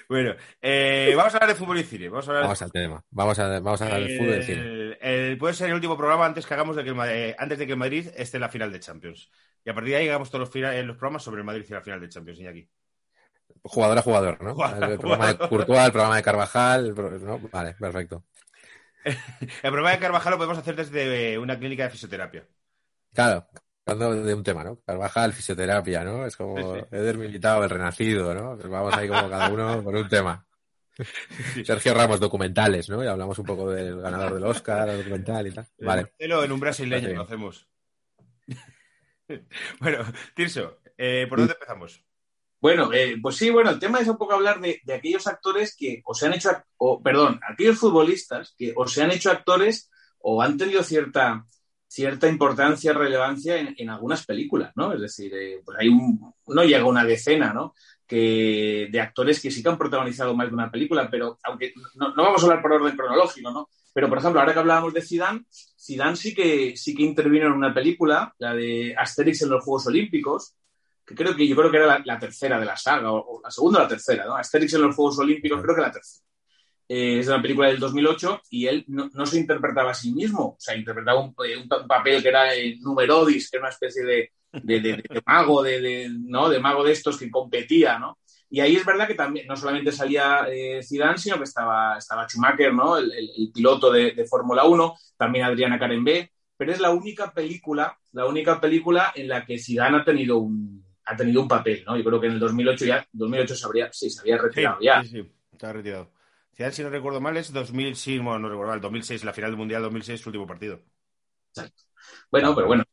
[0.08, 2.10] Bueno, eh, vamos a hablar de fútbol y cine.
[2.10, 3.04] Vamos a hablar Vamos al tema.
[3.10, 4.62] Vamos a, vamos a hablar del fútbol y cine.
[4.62, 7.58] El- el- puede ser el último programa antes que hagamos de que el eh, antes
[7.58, 9.32] de que el Madrid esté en la final de Champions.
[9.64, 11.74] Y a partir de ahí hagamos todos los, eh, los programas sobre el Madrid y
[11.74, 12.70] la final de Champions, Iñaki.
[13.64, 14.54] Jugador a jugador, ¿no?
[14.54, 15.38] Jugador el programa de.
[15.50, 17.40] Courtois, el programa de Carvajal, el ¿no?
[17.52, 18.24] Vale, perfecto.
[19.06, 22.48] El programa de Carvajal lo podemos hacer desde una clínica de fisioterapia.
[23.14, 23.48] Claro,
[23.86, 24.80] de un tema, ¿no?
[24.82, 26.26] Carvajal, fisioterapia, ¿no?
[26.26, 26.96] Es como Sí, sí.
[26.96, 28.58] Eder Militao, el renacido, ¿no?
[28.58, 30.46] Pues vamos ahí como cada uno por un tema.
[31.64, 33.04] Sergio Ramos, documentales, ¿no?
[33.04, 35.68] Y hablamos un poco del ganador del Oscar, el documental y tal.
[35.80, 36.02] Vale.
[36.04, 37.16] Marcelo en un brasileño Vale.
[37.16, 37.68] lo hacemos.
[39.80, 42.00] Bueno, Tirso, eh, ¿por dónde empezamos?
[42.62, 45.76] Bueno, eh, pues sí, bueno, el tema es un poco hablar de, de aquellos actores
[45.76, 49.90] que o se han hecho, o, perdón, aquellos futbolistas que o se han hecho actores
[50.20, 51.44] o han tenido cierta,
[51.88, 54.94] cierta importancia, relevancia en, en algunas películas, ¿no?
[54.94, 57.74] Es decir, eh, pues hay un, no llega una decena, ¿no?
[58.06, 62.14] Que, de actores que sí que han protagonizado más de una película, pero aunque no,
[62.14, 63.70] no vamos a hablar por orden cronológico, ¿no?
[63.94, 67.54] Pero, por ejemplo, ahora que hablábamos de Zidane, Zidane sí que, sí que intervino en
[67.54, 70.56] una película, la de Asterix en los Juegos Olímpicos,
[71.06, 73.42] que creo que yo creo que era la, la tercera de la saga, o, o
[73.42, 74.36] la segunda o la tercera, ¿no?
[74.36, 76.26] Asterix en los Juegos Olímpicos, creo que la tercera.
[76.88, 80.44] Eh, es una película del 2008 y él no, no se interpretaba a sí mismo,
[80.50, 84.04] o sea, interpretaba un, eh, un papel que era eh, numerodis, que era una especie
[84.06, 86.48] de, de, de- de mago, de, ¿no?
[86.50, 88.20] de mago de estos que competía, ¿no?
[88.50, 92.28] Y ahí es verdad que también no solamente salía eh, Zidane, sino que estaba, estaba
[92.28, 92.98] Schumacher, ¿no?
[92.98, 97.34] El, el- el piloto de, de Fórmula 1, también Adriana Carembé, pero es la única
[97.34, 101.84] película, la única película en la que Zidane ha tenido un, ha tenido un papel,
[101.86, 101.98] ¿no?
[101.98, 104.78] Yo creo que en el 2008 ya, 2008 se habría, sí, se había Sí, retirado
[104.82, 105.02] ya.
[105.02, 106.12] sí, sí, estaba retirado.
[106.56, 109.58] Zidane, si no recuerdo mal, es 2006, bueno, no recuerdo mal, 2006, la final del
[109.58, 110.82] Mundial 2006, su último partido.
[112.32, 112.84] Bueno, pero bueno,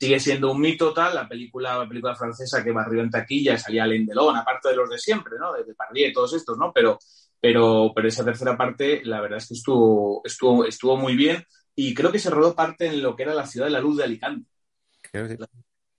[0.00, 3.84] sigue siendo un mito tal, la película, la película francesa que barrió en taquilla salía
[3.84, 5.52] Alain Delon, aparte de los de siempre, ¿no?
[5.52, 6.72] De Depardieu y todos estos, ¿no?
[6.72, 6.98] Pero,
[7.40, 11.94] pero, pero esa tercera parte, la verdad es que estuvo, estuvo, estuvo muy bien y
[11.94, 14.04] creo que se rodó parte en lo que era la ciudad de la luz de
[14.04, 14.50] Alicante.
[15.10, 15.38] Creo que-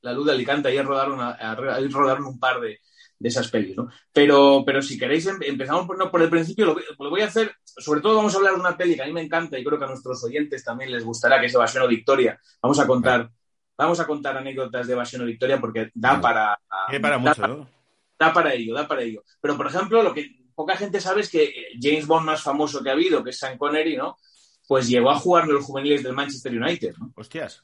[0.01, 2.79] La luz de Alicante, ahí rodaron, a- a- ahí rodaron un par de,
[3.19, 3.89] de esas pelis, ¿no?
[4.13, 7.21] Pero, pero si queréis, em- empezamos por, no, por el principio, lo, voy- lo voy
[7.21, 9.59] a hacer, sobre todo vamos a hablar de una peli que a mí me encanta
[9.59, 12.39] y creo que a nuestros oyentes también les gustará, que es Evasión o Victoria.
[12.61, 13.29] Vamos a contar,
[13.77, 16.57] vamos a contar anécdotas de Evasión o Victoria porque da para...
[16.87, 17.69] Tiene para da mucho, ¿no?
[18.17, 19.23] da para ello, da para ello.
[19.41, 22.81] Pero, por ejemplo, lo que poca gente sabe es que eh, James Bond más famoso
[22.83, 24.17] que ha habido, que es Sean Connery, ¿no?
[24.67, 27.11] Pues llegó a jugar en los juveniles del Manchester United, ¿no?
[27.15, 27.63] Hostias.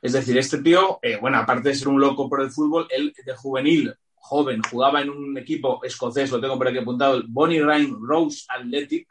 [0.00, 3.12] Es decir, este tío, eh, bueno, aparte de ser un loco por el fútbol, él
[3.24, 7.60] de juvenil, joven, jugaba en un equipo escocés, lo tengo por aquí apuntado, el Bonnie
[7.60, 9.08] Ryan Rose Athletic,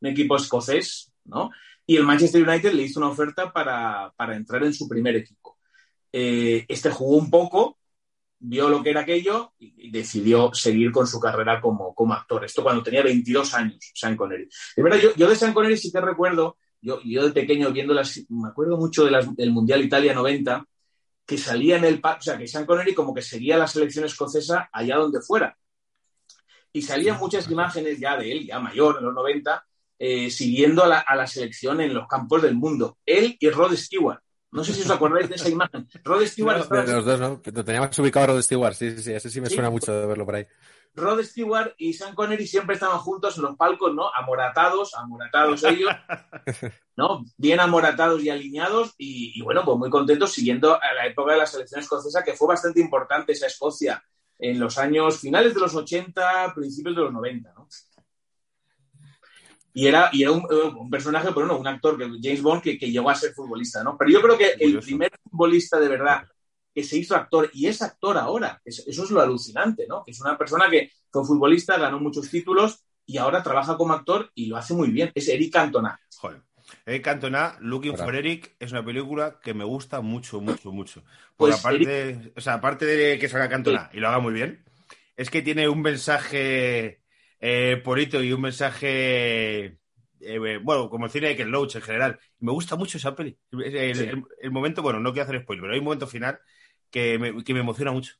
[0.00, 1.50] un equipo escocés, ¿no?
[1.84, 5.58] Y el Manchester United le hizo una oferta para, para entrar en su primer equipo.
[6.12, 7.78] Eh, este jugó un poco,
[8.38, 12.44] vio lo que era aquello y, decidió seguir con su carrera como, como actor.
[12.44, 14.48] Esto cuando tenía 22 años, Sean Connery.
[14.76, 18.20] De yo, yo de Sean Connery sí que recuerdo, yo, yo de pequeño viendo las,
[18.28, 20.64] me acuerdo mucho de las- del Mundial Italia 90,
[21.26, 24.68] que salía en el, o sea, que Sean Connery como que seguía la selección escocesa
[24.72, 25.56] allá donde fuera.
[26.72, 29.66] Y salían muchas imágenes ya de él, ya mayor, en los 90,
[29.98, 32.98] eh, siguiendo a la, a la selección en los campos del mundo.
[33.04, 34.20] Él y Rod Stewart.
[34.52, 35.88] No sé si os acordáis de esa imagen.
[36.04, 37.40] Rod Stewart De estaba- los dos, ¿no?
[37.52, 39.54] Lo teníamos ubicado a Rod Stewart, sí, sí, sí, ese sí me Sí.
[39.54, 40.46] suena mucho de verlo por ahí.
[40.94, 44.10] Rod Stewart y Sean Connery siempre estaban juntos en los palcos, ¿no?
[44.14, 45.90] Amoratados, amoratados ellos,
[46.96, 47.24] ¿no?
[47.38, 51.38] Bien amoratados y alineados y, y, bueno, pues muy contentos siguiendo a la época de
[51.38, 54.04] la selección escocesa, que fue bastante importante esa Escocia
[54.38, 57.68] en los años finales de los 80, principios de los 90, ¿no?
[59.74, 60.44] Y era, y era un,
[60.76, 63.82] un personaje, pero no, un actor, que, James Bond, que, que llegó a ser futbolista,
[63.82, 63.96] ¿no?
[63.96, 66.24] Pero yo creo que el primer futbolista de verdad
[66.74, 68.60] que se hizo actor y es actor ahora.
[68.64, 70.04] Eso, eso es lo alucinante, ¿no?
[70.04, 74.30] Que es una persona que fue futbolista, ganó muchos títulos y ahora trabaja como actor
[74.34, 75.10] y lo hace muy bien.
[75.14, 76.00] Es Eric Cantona.
[76.16, 76.42] Joder.
[76.86, 78.04] Eric Cantona, Looking Hola.
[78.04, 81.02] for Eric, es una película que me gusta mucho, mucho, mucho.
[81.36, 84.64] Porque Pues, aparte, o sea, aparte de que salga Cantona y lo haga muy bien,
[85.16, 87.01] es que tiene un mensaje
[87.42, 89.78] eh, bonito y un mensaje,
[90.20, 92.20] eh, bueno, como el cine de Ken Loach en general.
[92.40, 93.38] Me gusta mucho esa peli.
[93.52, 94.04] El, el- Sí.
[94.04, 96.40] el- el momento, bueno, no quiero hacer spoiler, pero hay un momento final
[96.90, 98.14] que me, que me emociona mucho.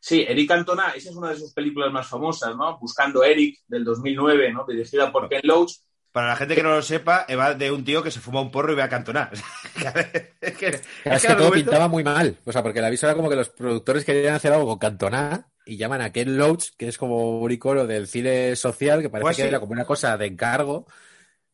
[0.00, 2.78] Sí, Eric Cantona, esa es una de sus películas más famosas, ¿no?
[2.78, 4.64] Buscando Eric, del 2009, ¿no?
[4.66, 5.72] Dirigida por Ken Loach.
[6.16, 8.50] Para la gente que no lo sepa, va de un tío que se fuma un
[8.50, 9.30] porro y ve a Cantona.
[10.40, 12.38] es que, es Es que que todo pintaba muy mal.
[12.44, 15.48] O sea, porque el aviso era como que los productores querían hacer algo con Cantona
[15.64, 19.24] y llaman a Ken Loach, que es como un icono del cine social, que parece
[19.26, 19.48] Pues que sí.
[19.48, 20.86] era como una cosa de encargo.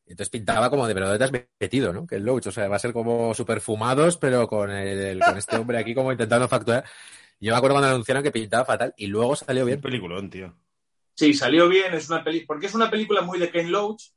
[0.07, 2.07] Entonces pintaba como de, pero ¿dónde te has metido, no?
[2.07, 2.49] Ken Loach.
[2.49, 5.79] O sea, va a ser como super fumados, pero con, el, el- con este hombre
[5.79, 6.85] aquí como intentando facturar.
[7.41, 9.81] Yo me acuerdo cuando anunciaron que pintaba fatal y luego salió Un bien.
[9.81, 10.57] peliculón, tío.
[11.15, 14.11] Sí, salió bien, es una peli porque es una película muy de Ken Loach,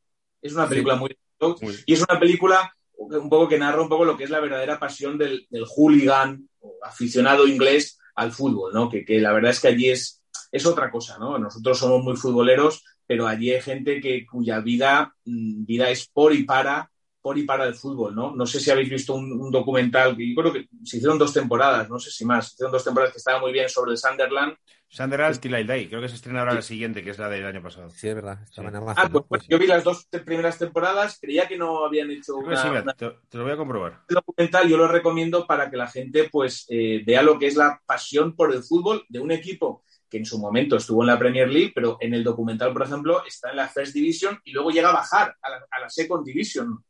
[0.47, 3.81] es una película muy Ken Loach, Muy- y es una película un poco que narra
[3.81, 8.31] un poco lo que es la verdadera pasión del, del hooligan o aficionado inglés al
[8.31, 8.89] fútbol, ¿no?
[8.89, 11.37] Que, que la verdad es que allí es, es otra cosa, ¿no?
[11.37, 16.33] Nosotros somos muy futboleros, pero allí hay gente que, cuya vida, mm, vida es por
[16.33, 16.89] y para,
[17.21, 18.33] por y para el fútbol, ¿no?
[18.35, 21.89] No sé si habéis visto un, un documental, y creo que se hicieron dos temporadas,
[21.89, 24.55] no sé si más, se hicieron dos temporadas que estaban muy bien sobre el Sunderland.
[24.87, 27.45] Sunderland Still I Die, creo que se estrena ahora la siguiente, que es la del
[27.45, 27.89] año pasado.
[27.89, 28.39] Sí, es verdad.
[28.43, 28.75] Estaba Sí.
[28.75, 29.03] en Amazon.
[29.05, 29.27] Ah, pues, ¿no?
[29.27, 29.47] pues Sí.
[29.51, 32.81] yo vi las dos te- primeras temporadas, creía que no habían hecho una, sí, mira,
[32.83, 34.01] una- te, te lo voy a comprobar.
[34.07, 37.81] documental, yo lo recomiendo para que la gente pues eh, vea lo que es la
[37.85, 41.49] pasión por el fútbol de un equipo que en su momento estuvo en la Premier
[41.49, 44.89] League, pero en el documental, por ejemplo, está en la First Division y luego llega
[44.89, 46.83] a bajar a la, a la Second Division.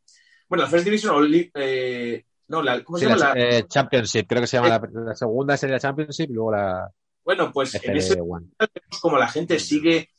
[0.47, 3.33] Bueno, la First Division o League, eh, no, la, ¿cómo Sí, se llama?
[3.33, 6.33] la, La- eh, Championship, creo que se llama la, la segunda serie de Championship y
[6.33, 6.87] luego la
[7.25, 8.51] bueno, pues en ese FD1.
[8.59, 10.09] vemos como la gente sigue,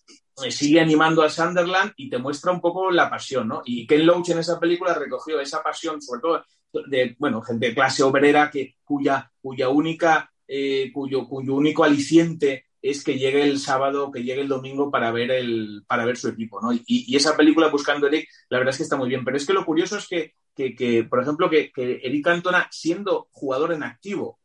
[0.45, 3.63] eh, sigue animando al Sunderland y te muestra un poco la pasión, ¿no?
[3.65, 6.45] Y Ken Loach en esa película recogió esa pasión, sobre todo
[6.89, 12.67] de, bueno, gente de clase obrera que, cuya, cuya única, eh, cuyo, cuyo único aliciente
[12.83, 16.29] es que llegue el sábado, que llegue el domingo para ver el, para ver su
[16.29, 16.73] equipo, ¿no?
[16.73, 19.25] Y, y esa película Buscando Eric, la verdad es que está muy bien.
[19.25, 22.69] Pero es que lo curioso es que, que, que, por ejemplo, que, que Eric Cantona,
[22.71, 24.39] siendo jugador en activo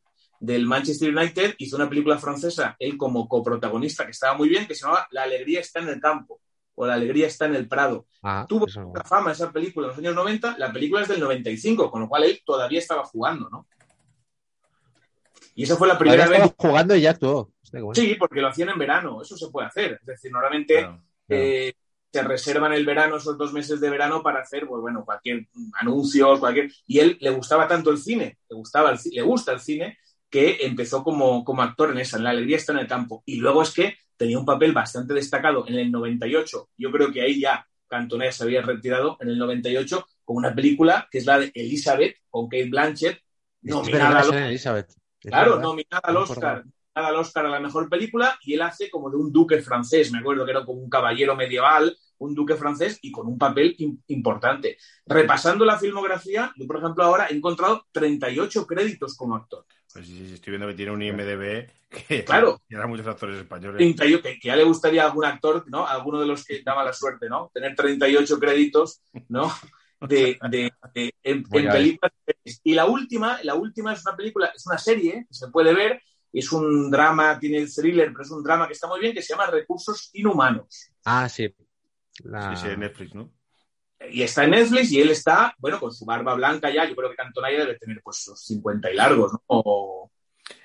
[0.44, 4.74] del Manchester United, hizo una película francesa, él como coprotagonista, que estaba muy bien, que
[4.74, 6.40] se llamaba La alegría está en el campo,
[6.74, 8.06] o La alegría está en el Prado.
[8.24, 11.88] Ah, Tuvo mucha fama esa película en los años 90, la película es del 95,
[11.92, 13.68] con lo cual él todavía estaba jugando, ¿no?
[15.54, 16.40] Y esa fue la primera vez.
[16.42, 17.52] estaba jugando y ya actuó.
[17.72, 17.94] Bueno.
[17.94, 19.92] Sí, porque lo hacían en verano, eso se puede hacer.
[20.00, 21.02] Es decir, normalmente Claro.
[21.28, 21.72] eh,
[22.12, 25.46] se reservan el verano, esos dos meses de verano, para hacer, pues bueno, cualquier
[25.80, 26.70] anuncio, cualquier.
[26.86, 29.98] Y él le gustaba tanto el cine, le gustaba el le gusta el cine,
[30.32, 33.22] que empezó como, como actor en esa, en La Alegría está en el campo.
[33.26, 36.70] Y luego es que tenía un papel bastante destacado en el 98.
[36.78, 41.06] Yo creo que ahí ya Cantona se había retirado en el 98 con una película
[41.10, 43.20] que es la de Elizabeth con Kate Blanchett,
[43.60, 44.94] nominada al Elizabeth.
[45.20, 45.62] Claro, verdad.
[45.62, 46.64] nominada al Oscar.
[46.94, 50.18] Al Oscar a la mejor película y él hace como de un duque francés, me
[50.18, 53.98] acuerdo que era como un caballero medieval, un duque francés y con un papel im-
[54.08, 54.76] importante.
[55.06, 59.64] Repasando la filmografía, yo por ejemplo ahora he encontrado 38 créditos como actor.
[59.92, 62.60] Pues sí, sí, estoy viendo que tiene un IMDB que Claro.
[62.68, 63.76] y ahora muchos actores españoles.
[63.78, 65.86] 38, que, que ya le gustaría a algún actor, ¿no?
[65.86, 67.50] A alguno de los que daba la suerte, ¿no?
[67.52, 69.52] Tener 38 créditos, ¿no?
[70.00, 72.12] De, de- de- en, en películas.
[72.64, 76.00] Y la última, la última es una película, es una serie que se puede ver,
[76.38, 79.34] es un drama, tiene thriller, pero es un drama que está muy bien, que se
[79.34, 80.90] llama Recursos Inhumanos.
[81.04, 81.54] Ah, sí.
[82.24, 83.30] La- Sí, sí, Netflix, ¿no?
[84.10, 87.10] Y está en Netflix y él está, bueno, con su barba blanca ya, yo creo
[87.10, 89.42] que Cantonaya debe tener pues sus 50 y largos, ¿no?
[89.46, 90.10] O-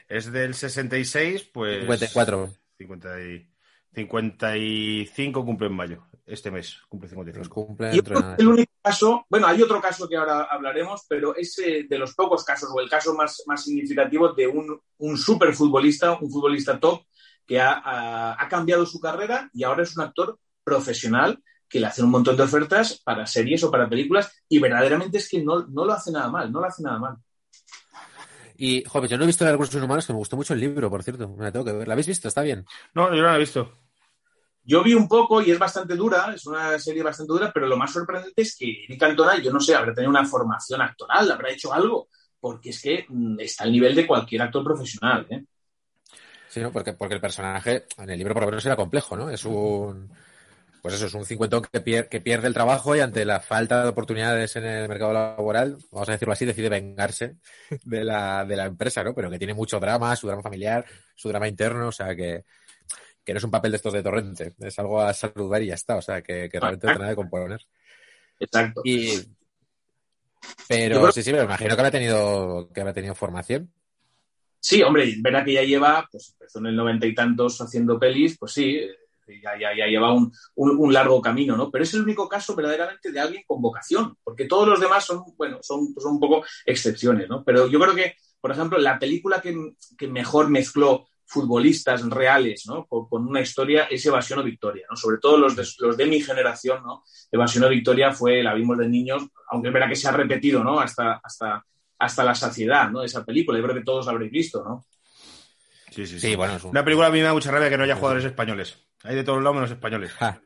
[0.08, 1.82] Es del 66, pues.
[1.82, 2.50] 54.
[2.78, 3.48] 50 y-
[3.94, 6.04] 55 cumple en mayo.
[6.28, 7.50] Este mes cumple Los 55.
[7.68, 8.00] cumple Y
[8.38, 12.14] el único caso, bueno, hay otro caso que ahora hablaremos, pero es eh, de los
[12.16, 17.04] pocos casos, o el caso más, más significativo de un, un superfutbolista, un futbolista top,
[17.46, 21.88] que ha, ha- ha cambiado su carrera y ahora es un actor profesional que le
[21.88, 25.66] hacen un montón de ofertas para series o para películas y verdaderamente es que no,
[25.68, 27.16] no lo hace nada mal, no lo hace nada mal.
[28.58, 30.90] Y, joder, yo no he visto de recursos humanos, que me gustó mucho el libro,
[30.90, 31.30] por cierto.
[31.30, 31.88] Me la tengo que ver.
[31.88, 32.28] ¿La habéis visto?
[32.28, 32.66] Está bien.
[32.96, 33.72] No, yo no la he visto.
[34.70, 37.78] Yo vi un poco y es bastante dura, es una serie bastante dura, pero lo
[37.78, 41.52] más sorprendente es que Eric Cantona, yo no sé, habrá tenido una formación actoral, habrá
[41.52, 45.26] hecho algo, porque es que mm, está al nivel de cualquier actor profesional.
[45.30, 45.46] ¿eh?
[46.50, 46.74] Sí, ¿no?
[46.74, 49.30] Porque, porque el personaje, en el libro por lo menos era complejo, ¿no?
[49.30, 50.12] Es un.
[50.82, 53.90] Pues eso, es un cincuentón que, que pierde el trabajo y ante la falta de
[53.90, 57.38] oportunidades en el mercado laboral, vamos a decirlo así, decide vengarse
[57.86, 59.14] de la, de la empresa, ¿no?
[59.16, 62.44] Pero que tiene mucho drama, su drama familiar, su drama interno, o sea que,
[63.28, 65.74] que no es un papel de estos de torrente, es algo a saludar y ya
[65.74, 67.68] está, o sea que, que realmente no tiene nada de componer.
[68.40, 68.80] Exacto.
[68.86, 69.20] Y,
[70.70, 73.70] pero creo- sí, sí, me imagino que habrá tenido, que habrá tenido formación.
[74.62, 78.38] Sí, hombre, verá que ya lleva, pues empezó en el noventa y tantos haciendo pelis,
[78.40, 78.80] pues sí,
[79.44, 81.70] ya, ya, ya lleva un, un- un largo camino, ¿no?
[81.70, 85.24] Pero es el único caso verdaderamente de alguien con vocación, porque todos los demás son,
[85.36, 87.44] bueno, son, son un poco excepciones, ¿no?
[87.44, 89.54] Pero yo creo que, por ejemplo, la película que,
[89.98, 92.86] que mejor mezcló futbolistas reales, ¿no?
[92.88, 94.96] Con, con una historia es Evasión o Victoria, ¿no?
[94.96, 97.04] Sobre todo los de, los de mi generación, ¿no?
[97.32, 100.64] Evasión o Victoria fue, la vimos de niños, aunque es verdad que se ha repetido,
[100.64, 100.80] ¿no?
[100.80, 101.64] Hasta, hasta,
[102.00, 103.04] hasta la saciedad, ¿no?
[103.04, 104.86] Esa película, yo creo que todos la habréis visto, ¿no?
[105.92, 106.70] Sí, sí, Sí, bueno, es un...
[106.72, 108.78] Una película a mí me da mucha rabia que no haya jugadores españoles.
[109.04, 110.12] Hay de todos lados menos españoles.
[110.14, 110.42] Ja,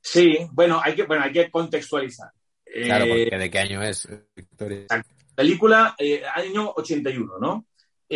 [0.00, 2.30] Sí, bueno, hay que, bueno, hay que contextualizar.
[2.64, 4.86] claro, Eh, porque ¿de qué año es Victoria?
[5.34, 7.66] película, eh, año 81, ¿no?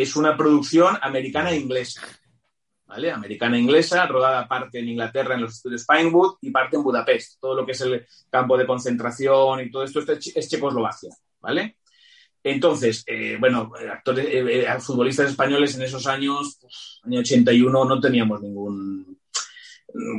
[0.02, 2.02] Es una producción americana e inglesa.
[2.86, 3.10] ¿Vale?
[3.10, 7.40] Americana e inglesa, rodada parte en Inglaterra en los estudios Pinewood y parte en Budapest.
[7.40, 11.10] Todo lo que es el campo de concentración y todo esto es, che- es Checoslovaquia,
[11.40, 11.78] ¿vale?
[12.44, 18.00] Entonces, eh, bueno, actores, eh, eh, futbolistas españoles en esos años, pues, año 81, no
[18.00, 19.18] teníamos ningún.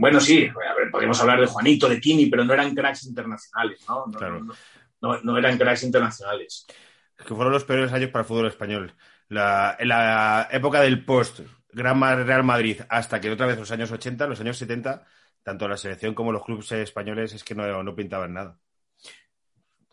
[0.02, 3.80] Bueno, sí, a ver, podríamos hablar de Juanito, de Kini, pero no eran cracks internacionales,
[3.88, 4.08] ¿no?
[4.08, 4.44] No- Claro.
[4.44, 4.54] no-
[5.02, 6.66] no, no eran cracks internacionales.
[7.26, 8.94] que fueron los peores años para el fútbol español.
[9.30, 13.92] La, en la época del post Gran Real Madrid hasta que otra vez los años
[13.92, 15.06] 80, los años 70,
[15.44, 18.58] tanto la selección como los clubes españoles es que no, no pintaban nada.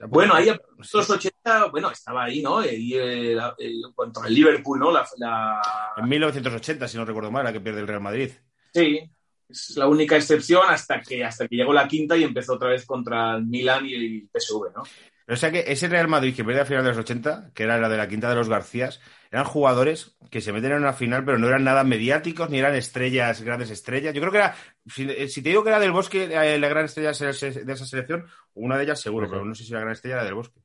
[0.07, 2.65] Bueno, ahí a los 80, bueno, estaba ahí, ¿no?
[2.65, 4.91] Y, eh, eh, contra el Liverpool, ¿no?
[4.93, 5.63] La, la-
[5.97, 8.31] En 1980, si no recuerdo mal, la que pierde el Real Madrid.
[8.73, 9.01] Sí,
[9.49, 12.85] es la única excepción hasta que, hasta que llegó la quinta y empezó otra vez
[12.85, 14.83] contra el Milan y el PSV, ¿no?
[15.27, 17.79] O sea que ese Real Madrid que pierde a final de los 80, que era
[17.79, 19.01] la de la quinta de los Garcías,
[19.35, 22.77] eran jugadores que se meten en una final, pero no eran nada mediáticos, ni eran
[22.77, 24.15] estrellas, grandes estrellas.
[24.15, 24.55] Yo creo que era,
[24.87, 28.27] si, si te digo que era del Bosque, eh, la gran estrella de esa selección,
[28.55, 30.61] una de ellas seguro, pero no sé si la gran estrella era del Bosque.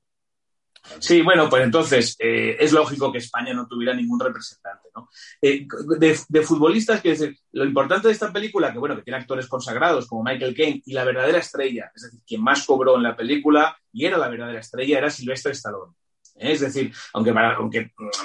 [0.99, 5.09] Sí, bueno, pues entonces eh, es lógico que España no tuviera ningún representante, ¿no?
[5.41, 5.65] Eh,
[5.97, 9.47] de, de futbolistas, quiero decir, lo importante de esta película, que bueno, que tiene actores
[9.47, 13.15] consagrados como Michael Caine y la verdadera estrella, es decir, quien más cobró en la
[13.15, 15.95] película y era la verdadera estrella, era Silvestre Stallone.
[16.39, 17.33] Es decir, aunque,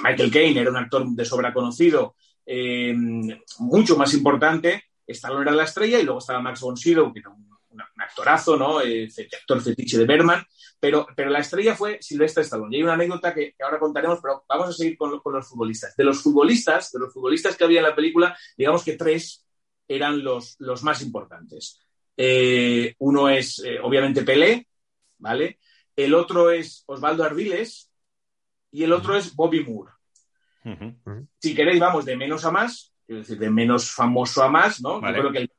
[0.03, 2.95] Michael Caine era un actor de sobra conocido, eh,
[3.59, 7.29] mucho más importante, Stallone era la estrella y luego estaba Max von Sydow, que era
[7.29, 7.45] un,
[7.97, 8.81] actorazo, ¿no?
[8.81, 9.09] Eh,
[9.41, 10.45] actor fetiche de Berman,
[10.79, 12.73] pero, pero la estrella fue Silvestre Stallone.
[12.73, 15.93] Y hay una anécdota que, ahora contaremos, pero vamos a seguir con, con, los futbolistas.
[15.97, 19.45] De los futbolistas, de los futbolistas que había en la película, digamos que tres
[19.89, 21.81] eran los, los más importantes.
[22.15, 24.69] Eh, uno es, obviamente, Pelé,
[25.17, 25.59] ¿vale?
[25.95, 27.91] El otro es Osvaldo Ardiles
[28.75, 29.93] y el otro es Bobby Moore.
[30.65, 31.27] Uh -huh.
[31.39, 34.99] Si queréis, vamos de menos a más, es decir, de menos famoso a más, ¿no?
[34.99, 35.15] Vale.
[35.15, 35.51] Yo creo que el,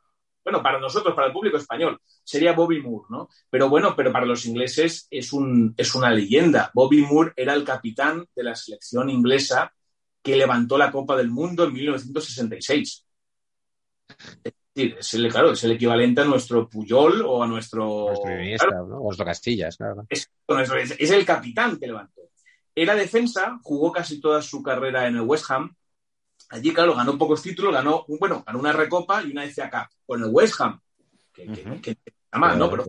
[0.44, 3.29] bueno, para nosotros, para el público español, sería Bobby Moore, ¿no?
[3.48, 6.70] Pero bueno, pero para los ingleses es, un, es una leyenda.
[6.74, 9.72] Bobby Moore era el capitán de la selección inglesa
[10.22, 13.07] que levantó la Copa del Mundo en 1966.
[14.44, 18.09] Es decir, es el, claro, es el equivalente a nuestro Puyol o a nuestro...
[18.09, 18.98] Nuestro Iniesta, ¿no?
[18.98, 20.05] O nuestro Castillas, claro.
[20.11, 20.31] Es,
[20.98, 22.26] es el capitán que levantó.
[22.77, 25.75] Era defensa, jugó casi toda su carrera en el West Ham,
[26.51, 30.23] Allí, claro, ganó pocos títulos, ganó, bueno, ganó una Recopa y una FA Cup con
[30.23, 30.81] el West Ham,
[31.33, 31.81] que, uh -huh.
[31.81, 32.71] que, que más, ¿no?
[32.71, 32.85] Pero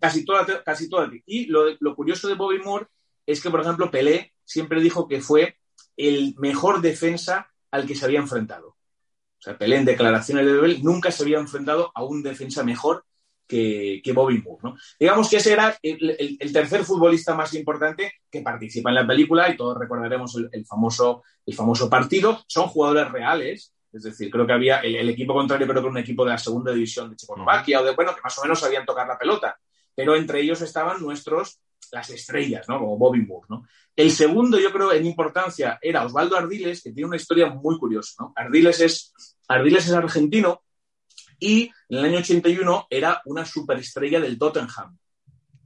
[0.00, 1.10] casi toda, casi toda.
[1.26, 2.86] Y lo, lo, curioso de Bobby Moore
[3.24, 5.58] es que, por ejemplo, Pelé siempre dijo que fue
[5.96, 8.68] el mejor defensa al que se había enfrentado.
[8.68, 13.04] O sea, Pelé en declaraciones de Bebel nunca se había enfrentado a un defensa mejor
[13.46, 14.76] que, que Bobby Moore, ¿no?
[14.98, 19.06] Digamos que ese era el, el, el, tercer futbolista más importante que participa en la
[19.06, 22.42] película y todos recordaremos el, el, famoso, el famoso partido.
[22.46, 26.24] Son jugadores reales, es decir, creo que había el, equipo contrario, creo que un equipo
[26.24, 29.06] de la segunda división de Checoslovaquia o de, bueno, que más o menos sabían tocar
[29.06, 29.58] la pelota,
[29.94, 31.60] pero entre ellos estaban nuestros,
[31.92, 32.78] las estrellas, ¿no?
[32.78, 33.64] Como Bobby Moore, ¿no?
[33.94, 38.14] El segundo, yo creo, en importancia era Osvaldo Ardiles, que tiene una historia muy curiosa,
[38.20, 38.32] ¿no?
[38.36, 39.14] Ardiles es,
[39.48, 40.62] Ardiles es argentino,
[41.38, 44.96] y en el año 81 era una superestrella del Tottenham.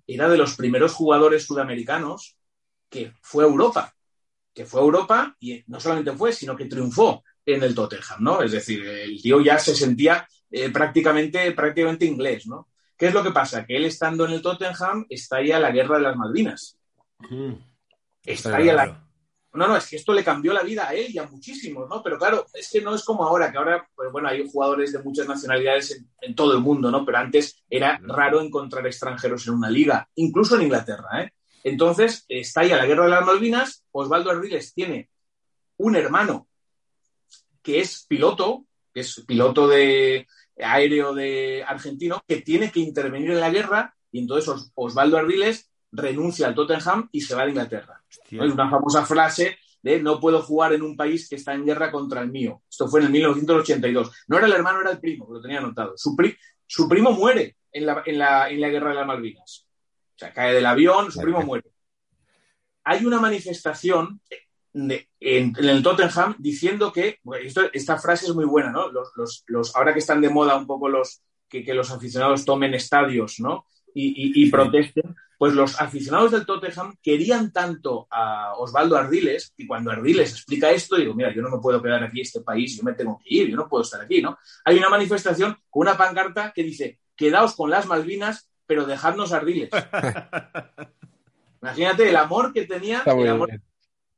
[0.07, 2.37] Era de los primeros jugadores sudamericanos
[2.89, 3.95] que fue a Europa.
[4.53, 8.43] Que fue a Europa y no solamente fue, sino que triunfó en el Tottenham, ¿no?
[8.43, 12.69] Es decir, el tío ya se sentía eh, prácticamente, prácticamente inglés, ¿no?
[12.97, 13.65] ¿Qué es lo que pasa?
[13.65, 16.79] Que él estando en el Tottenham estalla la guerra de las Malvinas.
[17.31, 17.55] Mm.
[18.25, 19.10] Estalla la,
[19.53, 22.03] no, no, es que esto le cambió la vida a él y a muchísimos, ¿no?
[22.03, 25.01] Pero claro, es que no es como ahora, que ahora, pues bueno, hay jugadores de
[25.01, 27.05] muchas nacionalidades en, todo el mundo, ¿no?
[27.05, 31.33] Pero antes era raro encontrar extranjeros en una liga, incluso en Inglaterra, ¿eh?
[31.65, 35.11] Entonces, estalla la guerra de las Malvinas, Osvaldo Ardiles tiene
[35.77, 36.49] un hermano
[37.63, 43.41] que es piloto, que es piloto de aéreo de argentino, que tiene que intervenir en
[43.41, 48.03] la guerra, y entonces Osvaldo Ardiles renuncia al Tottenham y se va a Inglaterra.
[48.09, 51.90] Es una famosa frase de no puedo jugar en un país que está en guerra
[51.90, 52.62] contra el mío.
[52.68, 54.11] Esto fue en el 1982.
[54.29, 55.94] No era el hermano, era el primo, lo tenía anotado.
[55.96, 59.66] Su, pri su primo muere en la, en, la, en la, guerra de las Malvinas.
[60.14, 61.70] O sea, cae del avión, su primo muere.
[62.85, 64.20] Hay una manifestación
[64.72, 68.90] de, en, en, el Tottenham diciendo que, bueno, esto, esta frase es muy buena, ¿no?
[68.90, 72.44] Los, los, los, ahora que están de moda un poco los que, que los aficionados
[72.44, 73.66] tomen estadios, ¿no?
[73.94, 79.66] Y, y, y protesten, pues los aficionados del Tottenham querían tanto a Osvaldo Ardiles, y
[79.66, 82.76] cuando Ardiles explica esto, digo, mira, yo no me puedo quedar aquí en este país,
[82.76, 84.38] yo me tengo que ir, yo no puedo estar aquí, ¿no?
[84.66, 89.70] Hay una manifestación con una pancarta que dice, quedaos con las Malvinas, pero dejadnos Ardiles.
[91.62, 93.48] Imagínate el amor que tenía el amor,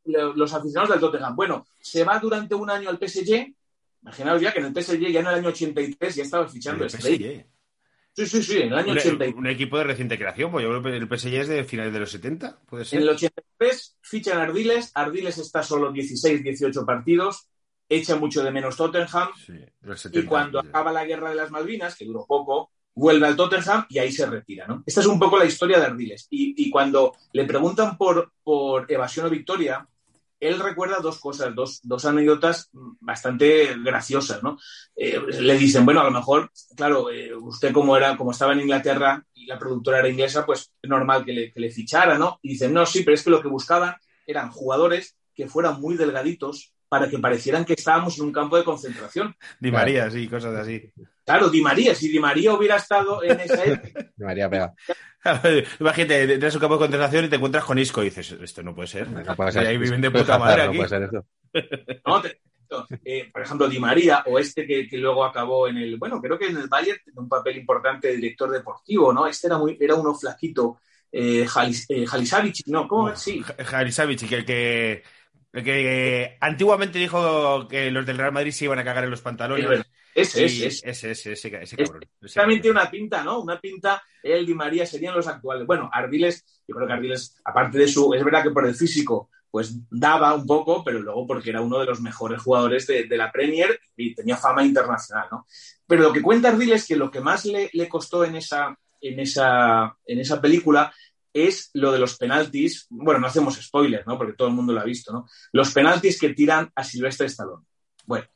[0.05, 1.37] los aficionados del Tottenham.
[1.37, 3.55] Bueno, se va durante un año al PSG,
[4.03, 7.47] imaginaos ya que en el PSG ya en el año 83 ya estaba fichando estrellas.
[8.15, 9.35] Sí, sí, sí, en el año un, 83.
[9.35, 12.01] Un equipo de reciente creación, pues yo creo que el PSG es de finales de
[12.01, 12.99] los 70, puede ser.
[12.99, 17.49] En el 83 fichan Ardiles, Ardiles está solo 16, 18 partidos,
[17.89, 21.97] echa mucho de menos Tottenham, sí, 70, y cuando acaba la guerra de las Malvinas,
[21.97, 24.67] que duró poco, vuelve al Tottenham y ahí se retira.
[24.67, 24.83] ¿no?
[24.85, 26.27] Esta es un poco la historia de Ardiles.
[26.31, 29.87] Y, y cuando le preguntan por, por evasión o victoria,
[30.43, 34.59] él recuerda dos cosas, dos, dos anécdotas bastante graciosas, ¿no?
[34.97, 38.63] Eh, le dicen, bueno, a lo mejor, claro, eh, usted como era, como estaba en
[38.63, 42.41] Inglaterra y la productora era inglesa, pues es normal que le, que le fichara, ¿no?
[42.43, 43.95] Y dicen, no, sí, pero es que lo que buscaban
[44.27, 48.65] eran jugadores que fueran muy delgaditos para que parecieran que estábamos en un campo de
[48.65, 49.35] concentración.
[49.59, 50.93] Di María, sí, cosas así.
[51.25, 54.75] Claro, Di María, si Di María hubiera estado en esa época, Di María pega.
[55.81, 58.63] Imagínate, entras a un campo de concentración y te encuentras con Isco y dices, esto
[58.63, 59.09] no puede ser.
[59.11, 59.67] No puede Y ser.
[59.69, 60.77] ahí viven de puta madre No aquí.
[60.77, 61.25] puede ser esto.
[62.05, 62.21] ¿no?
[62.21, 62.41] Te-
[63.07, 66.39] eh, por ejemplo, Di María o este que, que luego acabó en el, bueno, creo
[66.39, 69.27] que en el Bayern tenía un papel importante de director deportivo, ¿no?
[69.27, 70.79] Este era muy, era uno flaquito,
[71.11, 73.15] eh, Jalis, eh, Jalisavich, no, ¿cómo?
[73.17, 74.45] Sí, Jarisavic, que el
[75.53, 79.83] que, antiguamente dijo que los del Real Madrid se iban a cagar en los pantalones.
[80.15, 80.91] ese, Sí, ese, ese.
[80.91, 82.05] ese, ese, ese, ese Es- cabrón.
[82.21, 82.63] ese También cabrón.
[82.63, 83.41] tiene una pinta, ¿no?
[83.41, 85.67] Una pinta, él, Di María, serían los actuales.
[85.67, 89.31] Bueno, Ardiles, yo creo que Ardiles, aparte de su, es verdad que por el físico,
[89.51, 93.17] pues daba un poco, pero luego porque era uno de los mejores jugadores de, de
[93.19, 95.47] la Premier y tenía fama internacional, ¿no?
[95.87, 98.75] Pero lo que cuenta Ardiles es que lo que más le, le costó en esa,
[99.01, 100.93] en, esa, en esa película
[101.33, 102.87] es lo de los penaltis.
[102.91, 104.17] Bueno, no hacemos spoilers, ¿no?
[104.19, 105.27] Porque todo el mundo lo ha visto, ¿no?
[105.53, 107.65] Los penaltis que tiran a Silvestre Stallone.
[108.07, 108.27] Bueno,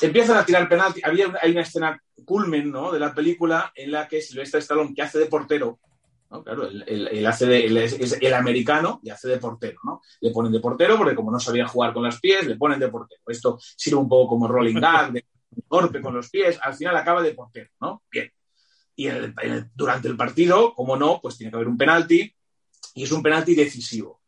[0.00, 1.04] empiezan a tirar penaltis.
[1.04, 2.92] Había hay una escena culmen, ¿no?
[2.92, 5.78] De la película en la que Silvestre Stallone, que hace de portero,
[6.30, 6.42] ¿no?
[6.44, 10.02] Claro, él- él hace de, es el americano y hace de portero, ¿no?
[10.20, 12.88] Le ponen de portero porque como no sabía jugar con los pies, le ponen de
[12.88, 13.22] portero.
[13.26, 15.24] Esto sirve un poco como rolling gag, de
[15.68, 18.02] golpe con los pies, al final acaba de portero, ¿no?
[18.10, 18.30] Bien.
[18.98, 21.78] Y en el- en el- durante el partido, como no, pues tiene que haber un
[21.78, 22.34] penalti
[22.94, 24.20] y es un penalti decisivo.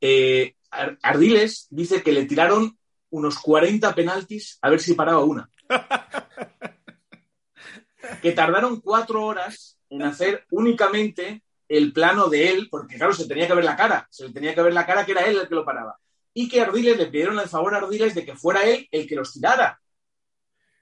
[0.00, 2.78] Eh, Ar- Ardiles dice que le tiraron
[3.10, 5.50] unos 40 penaltis a ver si paraba una.
[8.22, 13.46] que tardaron cuatro horas en hacer únicamente el plano de él, porque claro, se tenía
[13.46, 15.48] que ver la cara, se le tenía que ver la cara que era él el
[15.48, 15.98] que lo paraba.
[16.32, 19.16] Y que Ardiles le pidieron el favor a Ardiles de que fuera él el que
[19.16, 19.78] los tirara.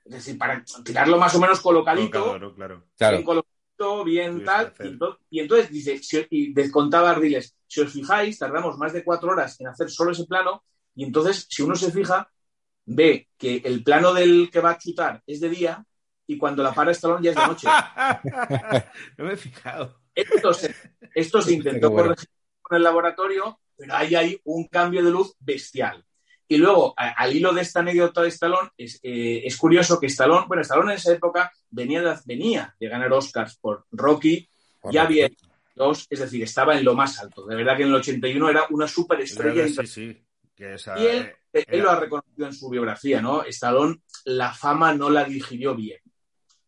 [0.08, 2.86] Es decir, para tirarlo más o menos colocadito, claro.
[2.96, 3.16] Claro.
[3.16, 4.74] bien colocadito, bien tal.
[4.80, 9.04] Y entonces, y entonces dice, si- y descontaba Ardiles, si os fijáis, tardamos más de
[9.04, 12.30] cuatro horas en hacer solo ese plano, y entonces, si uno se fija,
[12.86, 15.84] ve que el plano del que va a chutar es de día,
[16.26, 17.68] y cuando la para Stallone ya es de noche.
[19.18, 20.00] no me he fijado.
[20.14, 20.74] Esto se,
[21.14, 22.08] esto se intentó bueno.
[22.08, 22.28] corregir
[22.62, 26.04] con el laboratorio, pero ahí hay un cambio de luz bestial.
[26.48, 30.06] Y luego, a- al hilo de esta anécdota de Stallone, es, eh, es curioso que
[30.06, 34.48] Stallone, bueno, Stallone en esa época venía de, venía de ganar Oscars por Rocky,
[34.90, 35.28] ya había
[35.74, 37.44] dos, es decir, estaba en lo más alto.
[37.46, 39.68] De verdad que en el 81 era una superestrella.
[39.68, 40.22] Sí, sí.
[40.56, 43.42] Que esa, Y él, eh, él lo ha reconocido en su biografía, ¿no?
[43.44, 46.00] Stallone, la fama no la digirió bien.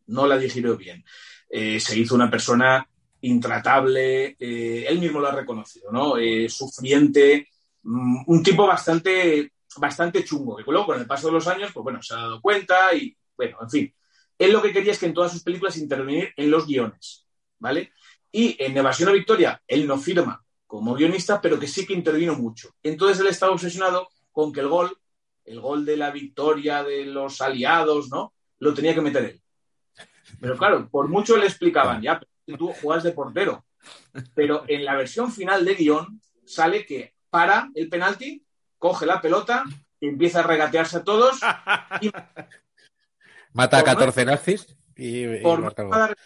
[0.08, 1.04] No la digirió bien.
[1.48, 2.86] Eh, se hizo una persona
[3.22, 6.16] intratable, eh, él mismo lo ha reconocido, ¿no?
[6.18, 7.48] Eh, sufriente,
[7.82, 11.84] mm, un tipo bastante, bastante chungo, que luego con el paso de los años, pues
[11.84, 13.94] bueno, se ha dado cuenta y, bueno, en fin.
[14.38, 17.26] Él lo que quería es que en todas sus películas intervenir en los guiones,
[17.58, 17.92] ¿vale?
[18.32, 22.36] Y en Evasión o Victoria, él no firma como guionista, pero que sí que intervino
[22.36, 22.70] mucho.
[22.82, 24.96] Entonces él estaba obsesionado con que el gol,
[25.44, 28.32] el gol de la victoria de los aliados, ¿no?
[28.60, 29.42] Lo tenía que meter él.
[30.40, 32.20] Pero claro, por mucho le explicaban, ya,
[32.56, 33.64] tú juegas de portero.
[34.34, 38.44] Pero en la versión final de guion sale que para el penalti,
[38.80, 39.62] coge la pelota,
[40.00, 41.38] empieza a regatearse a todos
[42.00, 42.10] y
[43.52, 46.16] Mata a Por no- 14 nazis y, y por no, enfadar,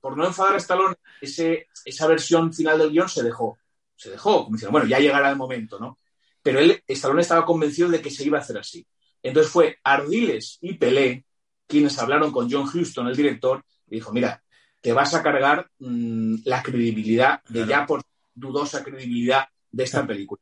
[0.00, 3.58] por no enfadar a Stallone, ese, esa versión final del guion se dejó.
[3.96, 5.98] Se dejó, como diciendo, bueno, ya llegará el momento, ¿no?
[6.42, 8.86] Pero él, Stallone estaba convencido de que se iba a hacer así.
[9.22, 11.24] Entonces fue Ardiles y Pelé
[11.66, 14.42] quienes hablaron con John Huston, el director, y dijo, mira,
[14.80, 17.68] te vas a cargar mm, la credibilidad de Claro.
[17.70, 18.02] ya por
[18.34, 20.40] dudosa credibilidad de esta película.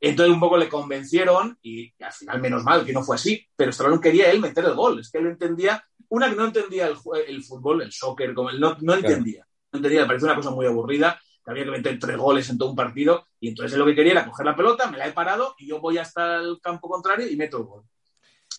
[0.00, 3.70] Entonces un poco le convencieron y al final menos mal que no fue así, pero
[3.70, 6.96] Stallone quería él meter el gol, es que él entendía, una que no entendía el,
[7.26, 10.50] el fútbol, el soccer, como él no, no entendía, no entendía, le parecía una cosa
[10.50, 13.78] muy aburrida, que había que meter tres goles en todo un partido y entonces él
[13.78, 16.36] lo que quería era coger la pelota, me la he parado y yo voy hasta
[16.36, 17.84] el campo contrario y meto el gol.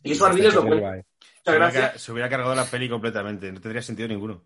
[0.03, 1.05] Y eso Ardiles lo se, Muchas
[1.45, 2.01] gracias.
[2.01, 3.51] se hubiera cargado la peli completamente.
[3.51, 4.43] No tendría sentido ninguno.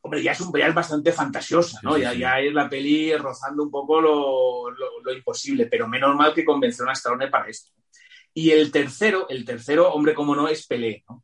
[0.00, 1.92] Hombre, ya es, un, ya es bastante fantasiosa, ¿no?
[1.94, 2.18] Sí, sí, ya, sí.
[2.18, 6.44] ya es la peli rozando un poco lo, lo- lo imposible, pero menos mal que
[6.44, 7.70] convenció a Stallone para esto.
[8.34, 11.22] Y el tercero, el tercero, hombre, como no, es Pelé, ¿no?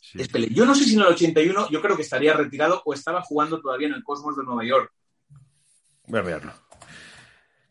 [0.00, 0.20] Sí.
[0.20, 0.48] Es Pelé.
[0.50, 3.60] Yo no sé si en el 81 yo creo que estaría retirado o estaba jugando
[3.60, 4.90] todavía en el Cosmos de Nueva York.
[6.06, 6.52] Voy a mirarlo.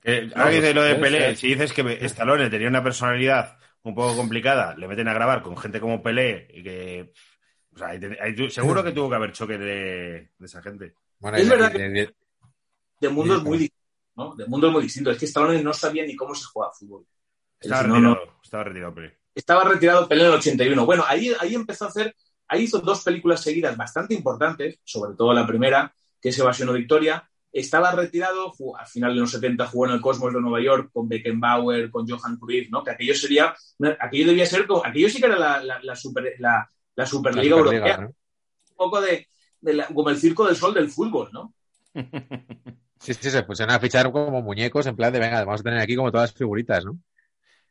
[0.04, 2.84] Eh, ahora que dices pues, lo de puede Pelé, si dices que Stallone tenía una
[2.84, 7.12] personalidad un poco complicada, le meten a grabar con gente como Pelé y que
[7.74, 10.62] O sea, ahí te- ahí tu- seguro que tuvo que haber choque de, de esa
[10.62, 10.94] gente.
[11.20, 12.16] Bueno, Es verdad que- de-
[13.00, 14.36] De mundos Sí, muy distintos, ¿no?
[14.36, 15.14] De mundos muy distintos.
[15.14, 17.06] Es que Stallone no sabía ni cómo se juega fútbol.
[17.60, 18.18] Estaba retirado, no.
[18.44, 19.18] estaba retirado, Pelé.
[19.34, 20.86] Estaba retirado Pelé en el 81.
[20.86, 22.16] Bueno, ahí, ahí empezó a hacer,
[22.48, 26.74] ahí hizo dos películas seguidas bastante importantes, sobre todo la primera, que es Evasión o
[26.74, 27.28] Victoria.
[27.52, 30.90] Estaba retirado, jugó- al final de los 70 jugó en el Cosmos de Nueva York
[30.94, 32.84] con Beckenbauer, con Johan Cruyff, ¿no?
[32.84, 33.56] Que aquello sería,
[34.00, 36.70] aquello debía ser, aquello sí que era la, la, la super, la,
[37.02, 38.14] la la Superliga Europea, ¿no?
[38.72, 39.28] un poco de,
[39.62, 41.54] de la- como el circo del sol del fútbol, ¿no?
[43.00, 45.80] Sí, sí, se pusieron a fichar como muñecos en plan de, venga, vamos a tener
[45.80, 47.00] aquí como todas las figuritas, ¿no?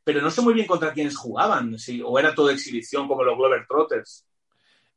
[0.05, 3.37] Pero no sé muy bien contra quiénes jugaban, si, o era todo exhibición como los
[3.37, 4.27] Glover Trotters.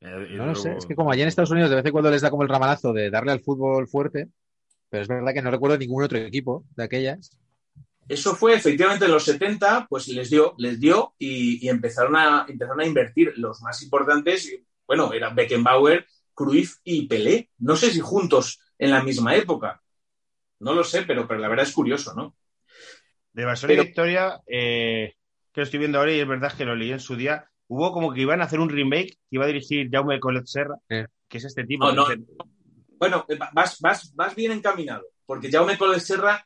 [0.01, 2.11] Eh, No lo sé, es que como allá en Estados Unidos de vez en cuando
[2.11, 4.29] les da como el ramalazo de darle al fútbol fuerte,
[4.89, 7.31] pero es verdad que no recuerdo ningún otro equipo de aquellas.
[8.07, 12.45] Eso fue efectivamente en los 70, pues les dio, les dio y, y empezaron, a,
[12.47, 13.33] empezaron a invertir.
[13.37, 14.51] Los más importantes,
[14.85, 17.49] bueno, eran Beckenbauer, Cruyff y Pelé.
[17.59, 19.81] No sé si juntos en la misma época.
[20.59, 22.35] No lo sé, pero, pero la verdad es curioso, ¿no?
[23.31, 25.15] De Basón Pero- y Victoria, eh,
[25.51, 27.91] que lo estoy viendo ahora y es verdad que lo leí en su día, hubo
[27.91, 31.37] como que iban a hacer un remake que iba a dirigir Jaume Colet Serra, que
[31.37, 31.91] es este tipo.
[31.91, 32.05] No,
[32.99, 36.45] Bueno, eh, vas, vas, vas bien encaminado, porque Jaume Collet Serra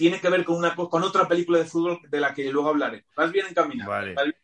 [0.00, 2.70] tiene que ver con, una, co- con otra película de fútbol de la que luego
[2.70, 3.04] hablaré.
[3.14, 3.90] Vas bien encaminado.
[3.90, 4.14] Vale.
[4.14, 4.34] Bien-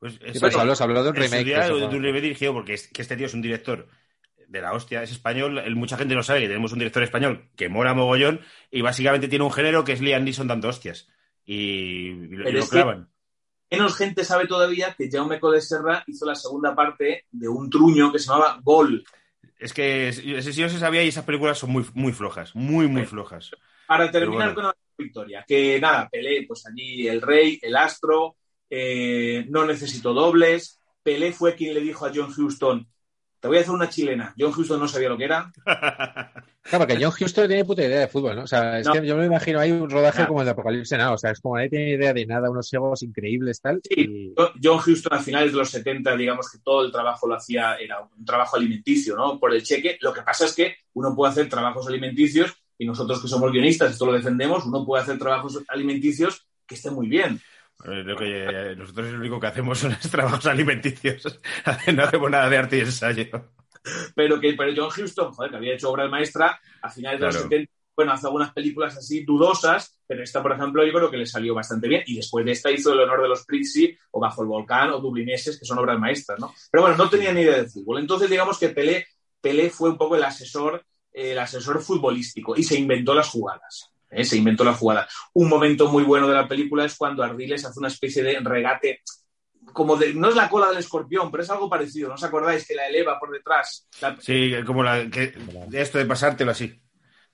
[0.00, 1.44] pues, Sí, es- pues habló, se habló de un remake.
[1.44, 3.86] día, eso de un remake dirigido porque es, que este tío es un director
[4.48, 7.48] de la hostia, es español, el- mucha gente no sabe que tenemos un director español
[7.56, 8.40] que mola mogollón
[8.70, 11.08] y básicamente tiene un género que es Liam Neeson dando hostias.
[11.46, 13.08] Y, y lo- y Pero lo es que- clavan.
[13.70, 18.18] Menos gente sabe todavía que Jaume Serra hizo la segunda parte de un truño que
[18.18, 19.04] se llamaba Gol.
[19.58, 22.86] Es que ese sí no se sabía y esas películas son muy, muy flojas, muy,
[22.88, 23.50] muy flojas.
[23.86, 24.54] Para terminar bueno.
[24.54, 28.36] con la victoria, que nada, Pelé, pues allí el rey, el astro,
[28.70, 30.80] eh, no necesito dobles.
[31.02, 32.86] Pelé fue quien le dijo a John Houston,
[33.40, 34.34] te voy a hacer una chilena.
[34.38, 35.52] John Houston no sabía lo que era.
[36.66, 38.44] Claro, porque John Houston no tiene puta idea de fútbol, ¿no?
[38.44, 38.94] O sea, es No.
[38.94, 40.26] que yo me imagino ahí un rodaje Ya.
[40.26, 41.12] como el de Apocalipsis Now.
[41.12, 43.82] O sea, es como nadie tiene idea de nada, unos egos increíbles, tal.
[43.86, 43.94] Sí.
[44.00, 44.34] Y...
[44.62, 48.00] John Houston a finales de los 70, digamos que todo el trabajo lo hacía, era
[48.00, 49.38] un trabajo alimenticio, ¿no?
[49.38, 49.98] Por el cheque.
[50.00, 53.92] Lo que pasa es que uno puede hacer trabajos alimenticios y nosotros que somos guionistas,
[53.92, 57.40] esto lo defendemos, uno puede hacer trabajos alimenticios que estén muy bien.
[57.84, 61.40] Eh, Lo que, eh, nosotros lo único que hacemos son los trabajos alimenticios.
[61.94, 63.26] no hacemos nada de arte y ensayo.
[64.14, 67.34] pero que pero John Huston, joder, que había hecho obra maestra a finales de los
[67.36, 67.48] Claro.
[67.50, 71.26] 70, bueno, hace algunas películas así dudosas, pero esta, por ejemplo, yo creo que le
[71.26, 72.02] salió bastante bien.
[72.06, 74.98] Y después de esta hizo El honor de los Prizzi, o Bajo el volcán, o
[75.00, 76.52] Dublineses, que son obras maestras, ¿no?
[76.72, 78.00] Pero bueno, no tenía ni idea de fútbol.
[78.00, 79.06] Entonces, digamos que Pelé,
[79.40, 80.84] Pelé fue un poco el asesor,
[81.14, 83.90] el asesor futbolístico, y se inventó las jugadas.
[84.10, 84.24] ¿eh?
[84.24, 85.10] Se inventó las jugadas.
[85.32, 89.00] Un momento muy bueno de la película es cuando Ardiles hace una especie de regate
[89.72, 92.66] como de, no es la cola del escorpión, pero es algo parecido, ¿no os acordáis?
[92.66, 93.88] Que la eleva por detrás.
[94.00, 95.32] La- Sí, como la, que,
[95.72, 96.80] esto de pasártelo así.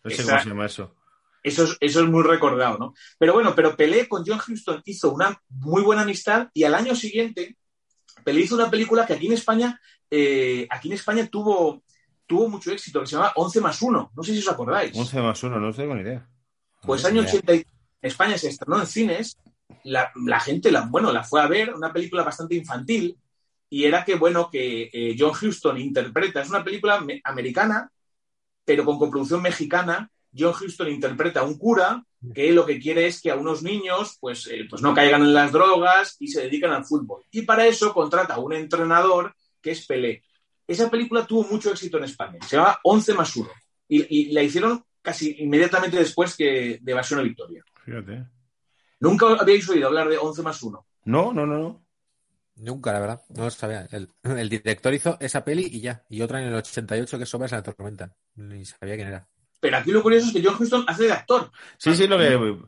[0.04, 0.94] No sé cómo se llama eso.
[1.42, 2.94] Eso es, eso es muy recordado, ¿no?
[3.18, 6.94] Pero bueno, pero Pelé con John Huston hizo una muy buena amistad y al año
[6.94, 7.56] siguiente
[8.24, 11.82] Pelé hizo una película que aquí en España, eh, aquí en España tuvo,
[12.30, 14.12] tuvo mucho éxito, que se llama 11 más 1.
[14.14, 14.96] No sé si os acordáis.
[14.96, 16.28] 11 más 1, no tengo ni idea.
[16.82, 17.64] Pues No año tengo 80 en
[18.02, 19.36] España se estrenó en cines,
[19.82, 23.18] la, la gente la, bueno, la fue a ver, una película bastante infantil,
[23.68, 27.90] y era que, bueno, que eh, John Huston interpreta, es una película me- americana,
[28.64, 33.20] pero con coproducción mexicana, John Huston interpreta a un cura que lo que quiere es
[33.20, 36.70] que a unos niños pues, eh, pues no caigan en las drogas y se dedican
[36.70, 37.24] al fútbol.
[37.32, 40.22] Y para eso contrata a un entrenador que es Pelé.
[40.70, 43.50] Esa película tuvo mucho éxito en España, se llama 11 más 1,
[43.88, 47.64] y, y la hicieron casi inmediatamente después que de Evasión a Victoria.
[47.84, 48.26] Fíjate.
[49.00, 50.86] Nunca habíais oído hablar de 11 más 1.
[51.06, 51.84] No, no, no, no.
[52.56, 53.22] Nunca, la verdad.
[53.30, 53.88] No lo sabía.
[53.90, 56.04] El, el director hizo esa peli y ya.
[56.08, 58.14] Y otra en el 88 que es Sombras en la tormenta.
[58.34, 59.28] Ni sabía quién era.
[59.60, 61.50] Pero aquí lo curioso es que John Huston hace de actor.
[61.78, 62.58] Sí, sí, lo que.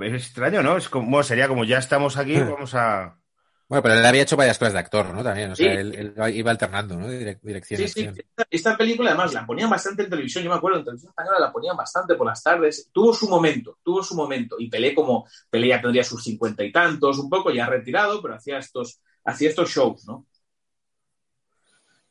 [0.00, 0.76] Es extraño, ¿no?
[0.76, 3.18] Es como, bueno, sería como ya estamos aquí, vamos a.
[3.66, 5.22] Bueno, pero él había hecho varias cosas de actor, ¿no?
[5.24, 5.50] También.
[5.50, 7.08] O sea, él, él iba alternando, ¿no?
[7.08, 8.10] Direc- dirección Sí, sí.
[8.50, 10.44] esta película, además, la ponían bastante en televisión.
[10.44, 12.90] Yo me acuerdo, en televisión española la ponían bastante por las tardes.
[12.92, 14.56] Tuvo su momento, tuvo su momento.
[14.58, 18.34] Y Pelé, como Pelé ya tendría sus cincuenta y tantos, un poco ya retirado, pero
[18.34, 20.26] hacía estos, hacía estos shows, ¿no?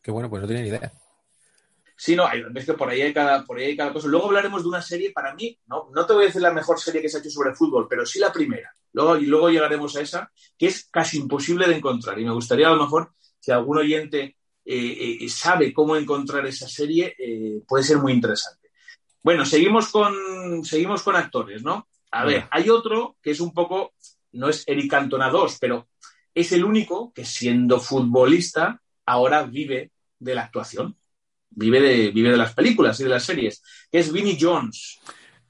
[0.01, 0.91] Qué bueno, pues no tenía ni idea.
[2.03, 4.09] Sí, no, hay, ves que por ahí hay cada, por ahí hay cada cosa.
[4.09, 6.77] Luego hablaremos de una serie, para mí, no, no te voy a decir la mejor
[6.77, 8.75] serie que se ha hecho sobre fútbol, pero sí la primera.
[8.91, 12.19] Luego, y luego llegaremos a esa, que es casi imposible de encontrar.
[12.19, 14.35] Y me gustaría a lo mejor, si algún oyente
[14.65, 18.71] eh, eh, sabe cómo encontrar esa serie, eh, puede ser muy interesante.
[19.21, 21.87] Bueno, seguimos con, seguimos con actores, ¿no?
[22.11, 23.93] A ver, hay otro que es un poco,
[24.33, 25.87] no es Eric Cantona 2, pero
[26.35, 30.97] es el único que siendo futbolista ahora vive de la actuación.
[31.55, 33.61] Vive de, vive de las películas y de las series.
[33.91, 34.99] Que es Vinnie Jones.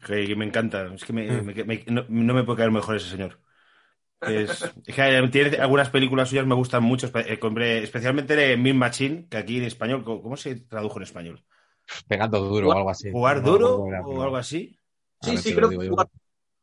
[0.06, 0.94] Que, me encanta.
[0.94, 3.40] Es que me- me- me- no, no me puede caer mejor ese señor.
[4.22, 4.50] Es,
[4.86, 9.28] es que tiene algunas películas suyas me gustan mucho, eh, compré- especialmente de Mean Machine,
[9.30, 11.44] que aquí en español, ¿cómo se tradujo en español?
[12.08, 13.12] Pegando duro o algo así.
[13.12, 14.78] ¿Jugar duro o algo así?
[15.22, 16.08] Sí, ver sí, creo que jugar-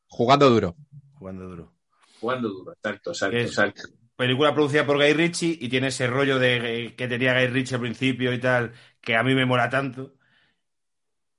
[0.06, 0.76] Jugando duro.
[1.14, 1.72] Jugando duro.
[2.20, 2.72] jugando duro.
[2.72, 3.82] Exacto, exacto, Es- exacto.
[4.16, 7.76] Película producida por Guy Ritchie y tiene ese rollo de eh, que tenía Guy Ritchie
[7.76, 10.14] al principio y tal, que a mí me mola tanto.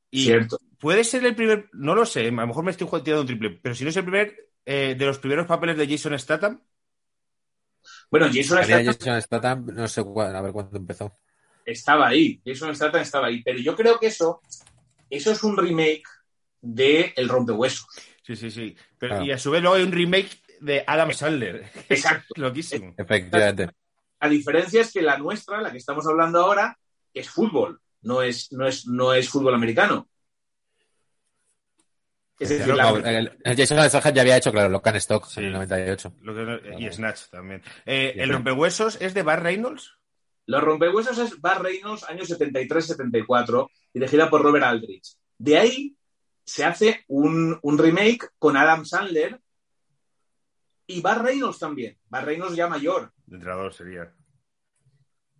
[0.09, 0.59] Y Cierto.
[0.79, 3.27] puede ser el primer, no lo sé, a lo mejor me estoy jugando tirando un
[3.27, 4.35] triple, pero si no es el primer,
[4.65, 6.61] eh, de los primeros papeles de Jason Statham,
[8.11, 11.17] Bueno, Jason Statham Jason Statham, no sé cuál- a ver cuándo empezó.
[11.65, 12.41] estaba ahí.
[12.45, 13.41] Jason Statham estaba ahí.
[13.43, 14.41] Pero yo creo que eso,
[15.09, 16.03] eso es un remake
[16.59, 17.87] de El Rompehuesos.
[18.23, 18.75] sí, sí, sí.
[18.99, 19.25] Pero, Claro.
[19.25, 21.69] Y a su vez luego hay un remake de Adam Sandler.
[21.89, 22.33] Exacto.
[22.35, 22.93] Loquísimo.
[22.97, 23.69] Efectivamente.
[24.19, 26.77] La diferencia es que la nuestra, la que estamos hablando ahora,
[27.13, 30.07] es fútbol, no es, no es, no es fútbol americano.
[32.39, 35.41] Es decir, Claro, la- el, el Jason Statham ya había hecho, claro, Locan Stock Sí.
[35.41, 36.13] en el 98.
[36.21, 37.61] Lo que y Snatch también.
[37.85, 39.93] Eh, el rompehuesos es de Bar Reynolds.
[40.47, 45.15] Los rompehuesos es Bar Reynolds, años 73-74, dirigida por Robert Aldrich.
[45.37, 45.95] De ahí
[46.43, 49.39] se hace un, un remake con Adam Sandler
[50.87, 51.99] y Bar Reynolds también.
[52.09, 53.13] Bar Reynolds ya mayor.
[53.27, 54.11] De entrenador sería.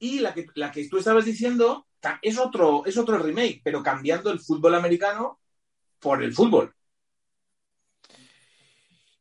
[0.01, 1.87] Y la que, la que tú estabas diciendo
[2.21, 5.39] es otro, es otro remake, pero cambiando el fútbol americano
[5.99, 6.73] por el fútbol.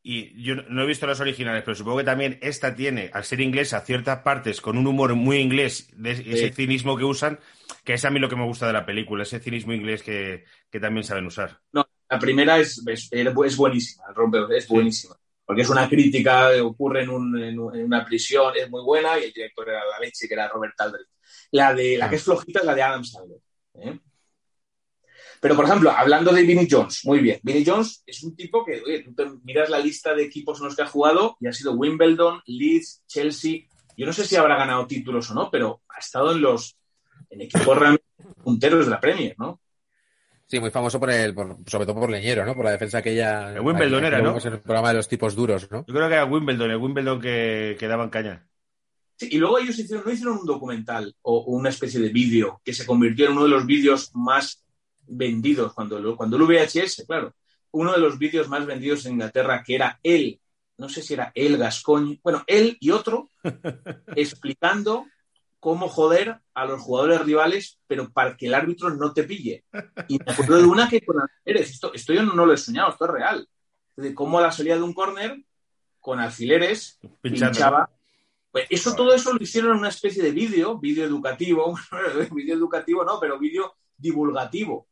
[0.02, 3.24] Y yo no- no he visto las originales, pero supongo que también esta tiene, al
[3.24, 6.52] ser inglesa, ciertas partes con un humor muy inglés, de ese Sí.
[6.52, 7.38] cinismo que usan,
[7.84, 10.44] que es a mí lo que me gusta de la película, ese cinismo inglés que,
[10.70, 11.60] que también saben usar.
[12.08, 15.16] La primera es, es, es buenísima, el rompe es buenísima.
[15.50, 19.32] Porque es una crítica, ocurre en un- en una prisión, es muy buena y el
[19.32, 21.08] director era la leche, que era Robert Aldrich.
[21.50, 23.40] La, de, la que es flojita es la de Adam Sandler.
[23.80, 23.98] ¿eh?
[25.40, 27.40] Pero, por ejemplo, hablando de Vinnie Jones, muy bien.
[27.42, 30.66] Vinnie Jones es un tipo que, oye, tú te miras la lista de equipos en
[30.66, 33.62] los que ha jugado y ha sido Wimbledon, Leeds, Chelsea.
[33.96, 36.76] Yo no sé si habrá ganado títulos o no, pero ha estado en los
[37.28, 38.04] en equipos realmente
[38.44, 39.60] punteros de la Premier, ¿no?
[40.50, 42.56] Sí, muy famoso por el, por- sobre todo por Leñero, ¿no?
[42.56, 43.52] Por la defensa aquella.
[43.54, 44.36] El Wimbledon era, que ¿no?
[44.36, 45.84] En el programa de los tipos duros, ¿no?
[45.86, 48.44] Yo creo que era Wimbledon, el Wimbledon que, que daban caña.
[49.16, 52.60] Sí, y luego ellos hicieron, no hicieron un documental o, o una especie de vídeo
[52.64, 54.64] que se convirtió en uno de los vídeos más
[55.06, 57.32] vendidos cuando, lo- cuando el VHS, claro,
[57.70, 60.40] uno de los vídeos más vendidos en Inglaterra, que era él,
[60.78, 63.30] no sé si era él Gascoigne, bueno, él y otro,
[64.16, 65.06] explicando
[65.60, 69.64] cómo joder a los jugadores rivales, pero para que el árbitro no te pille.
[70.08, 72.90] Y me acuerdo de una que con alfileres, esto, esto yo no lo he soñado,
[72.90, 73.48] esto es real,
[73.96, 75.44] de cómo a la salida de un córner,
[76.00, 77.52] con alfileres, Pinchando.
[77.52, 77.90] pinchaba.
[78.50, 81.78] Pues eso, todo eso lo hicieron en una especie de vídeo, vídeo educativo,
[82.32, 84.88] vídeo educativo no, pero vídeo divulgativo.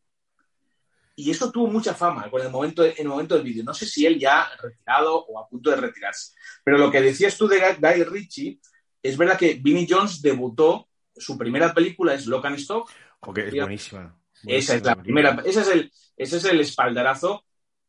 [1.16, 3.64] Y eso tuvo mucha fama con el momento, en el momento del vídeo.
[3.64, 6.35] No sé si él ya retirado o a punto de retirarse.
[6.62, 8.61] Pero lo que decías tú de Guy Ritchie,
[9.03, 12.91] es verdad que Vinnie Jones debutó, su primera película es Lock and Stock,
[13.21, 14.17] Ok, es buenísima.
[14.47, 17.45] esa es la primera, ese es el, ese es el espaldarazo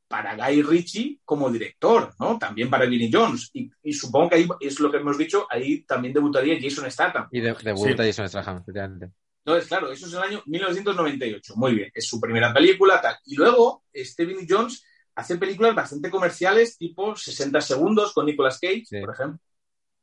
[0.08, 2.40] para Guy Ritchie como director, ¿no?
[2.40, 3.52] También para Vinnie Jones.
[3.54, 7.28] Y, y supongo que ahí es lo que hemos dicho, ahí también debutaría Jason Statham.
[7.32, 9.12] Y de, debuta Jason Statham, efectivamente.
[9.46, 11.54] Entonces, claro, eso es el año 1998.
[11.56, 13.18] Muy bien, es su primera película, tal.
[13.26, 14.84] Y luego, este Vinnie Jones
[15.14, 19.00] hace películas bastante comerciales, tipo 60 segundos con Nicolas Cage, Sí.
[19.02, 19.40] por ejemplo.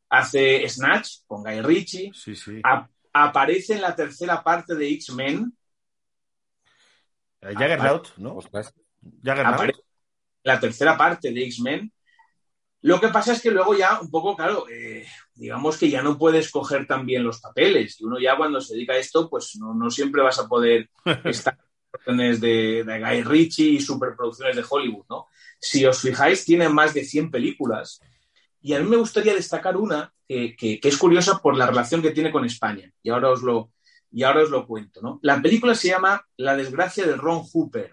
[0.08, 2.12] Hace Snatch con Guy Ritchie.
[2.14, 2.60] Sí, sí.
[2.64, 5.52] A- aparece en la tercera parte de X-Men.
[7.40, 8.38] Eh, Juggernaut, ¿no?
[8.40, 9.72] En
[10.44, 11.92] la tercera parte de X-Men.
[12.82, 15.04] Lo que pasa es que luego ya un poco, claro, eh,
[15.34, 18.00] digamos que ya no puedes coger tan bien los papeles.
[18.00, 20.88] Y uno ya cuando se dedica a esto, pues no, no siempre vas a poder
[21.24, 25.26] estar en producciones de, de Guy Ritchie y superproducciones de Hollywood, ¿no?
[25.58, 28.00] Si os fijáis, tiene más de 100 películas.
[28.66, 32.10] Y a mí me gustaría destacar una que, que- es curiosa por la relación que
[32.10, 32.92] tiene con España.
[33.00, 33.70] Y ahora os lo,
[34.10, 35.20] y ahora os lo cuento, ¿no?
[35.22, 37.92] La película se llama La desgracia de Ron Hooper.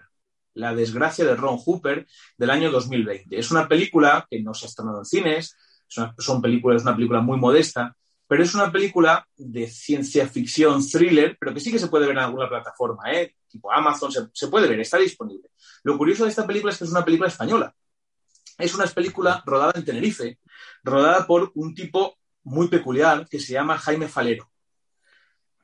[0.54, 3.38] La desgracia de Ron Hooper del año 2020.
[3.38, 5.56] Es una película que no se ha estrenado en cines,
[5.88, 7.96] es una, son películas, es una película muy modesta,
[8.26, 12.16] pero es una película de ciencia ficción, thriller, pero que sí que se puede ver
[12.16, 13.36] en alguna plataforma, ¿eh?
[13.48, 15.50] tipo Amazon, se puede ver, está disponible.
[15.84, 17.72] Lo curioso de esta película es que es una película española.
[18.58, 20.38] Es una película rodada en Tenerife,
[20.82, 24.50] rodada por un tipo muy peculiar que se llama Jaime Falero.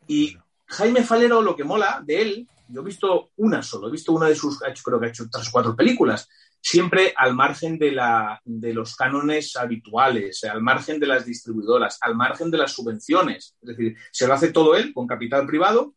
[0.07, 0.36] Y
[0.66, 4.28] Jaime Falero, lo que mola de él, yo he visto una solo, he visto una
[4.28, 6.28] de sus, creo que ha hecho tres o cuatro películas,
[6.61, 12.14] siempre al margen de, la, de los cánones habituales, al margen de las distribuidoras, al
[12.14, 13.57] margen de las subvenciones.
[13.61, 15.95] Es decir, se lo hace todo él con capital privado,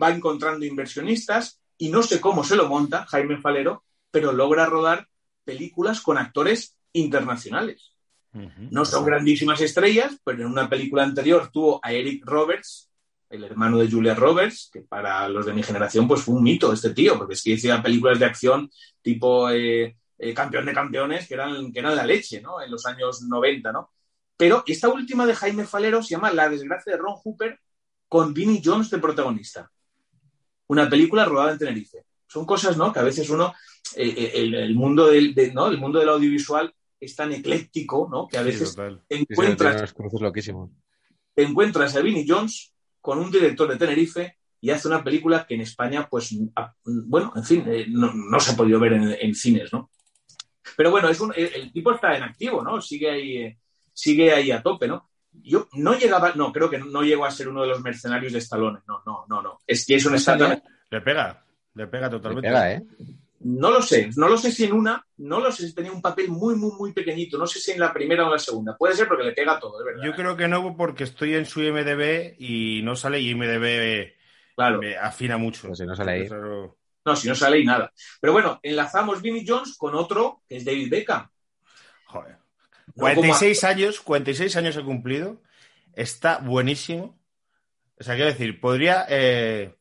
[0.00, 5.08] va encontrando inversionistas y no sé cómo se lo monta Jaime Falero, pero logra rodar
[5.44, 7.89] películas con actores internacionales.
[8.32, 12.88] No son grandísimas estrellas, pero en una película anterior tuvo a Eric Roberts,
[13.28, 16.72] el hermano de Julia Roberts, que para los de mi generación pues fue un mito
[16.72, 18.70] este tío, porque es que hacía películas de acción
[19.02, 22.60] tipo eh, eh, Campeón de Campeones, que eran, que eran la leche, ¿no?
[22.60, 23.90] En los años 90, ¿no?
[24.36, 27.58] Pero esta última de Jaime Falero se llama La desgracia de Ron Hooper
[28.08, 29.70] con Vinnie Jones de protagonista.
[30.68, 32.04] Una película rodada en Tenerife.
[32.26, 32.92] Son cosas, ¿no?
[32.92, 33.52] Que a veces uno,
[33.96, 35.66] eh, el, mundo del, de- ¿no?
[35.68, 38.28] el mundo del audiovisual es tan ecléctico, ¿no?
[38.28, 39.02] Que a veces total.
[39.08, 39.74] Sí, encuentras
[41.34, 45.54] te encuentras a Vinnie Jones con un director de Tenerife y hace una película que
[45.54, 49.10] en España, pues, a- bueno, en fin, eh, no, no se ha podido ver en,
[49.18, 49.90] en cines, ¿no?
[50.76, 52.80] Pero bueno, es un, el, el tipo está en activo, ¿no?
[52.80, 53.58] Sigue ahí, eh,
[53.92, 55.08] sigue ahí a tope, ¿no?
[55.32, 58.40] Yo no llegaba, no, creo que no llegó a ser uno de los mercenarios de
[58.40, 59.58] Stallone, no, no, no, no.
[59.66, 61.44] Es que es un exactamente, Le pega,
[61.74, 62.48] le pega Le totalmente.
[62.48, 62.82] pega, ¿eh?
[63.40, 66.02] No lo sé, no lo sé si en una, no lo sé si tenía un
[66.02, 68.76] papel muy, muy, muy pequeñito, no sé si en la primera o en la segunda,
[68.76, 70.02] puede ser porque le pega todo, de verdad.
[70.04, 74.12] Yo creo que no, porque estoy en su IMDB y no sale y IMDB
[74.54, 74.78] claro.
[74.78, 75.68] me afina mucho.
[75.68, 76.28] Pues si no sale ahí.
[77.02, 77.90] No, si no sale ahí nada.
[78.20, 81.26] Pero bueno, enlazamos Vinnie Jones con otro que es David Beckham.
[82.06, 82.36] Joder.
[82.88, 85.40] No 46 años, 46 años he cumplido.
[85.94, 87.18] Está buenísimo.
[87.98, 89.06] O sea, quiero decir, podría.
[89.08, 89.74] eh,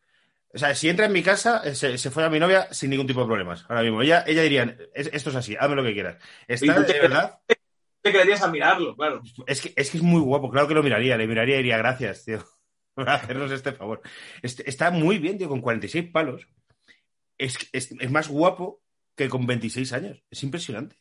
[0.54, 2.90] o sea, si entra en mi casa, eh, se, se fue a mi novia sin
[2.90, 3.66] ningún tipo de problemas.
[3.70, 4.02] Ahora mismo.
[4.02, 6.18] Ella, ella diría, "Es- esto es así, hazme lo que quieras.
[6.48, 7.40] Está, de verdad,
[8.02, 9.22] Te quedarías a mirarlo, claro.
[9.46, 10.50] es que, es que es muy guapo.
[10.50, 12.40] Claro que lo miraría, le miraría y diría, gracias, tío,
[12.96, 14.02] por hacernos este favor.
[14.42, 16.48] Este- está muy bien, tío, con 46 palos.
[17.38, 18.82] Es, es, es más guapo
[19.16, 20.24] que con 26 años.
[20.30, 20.98] Es impresionante.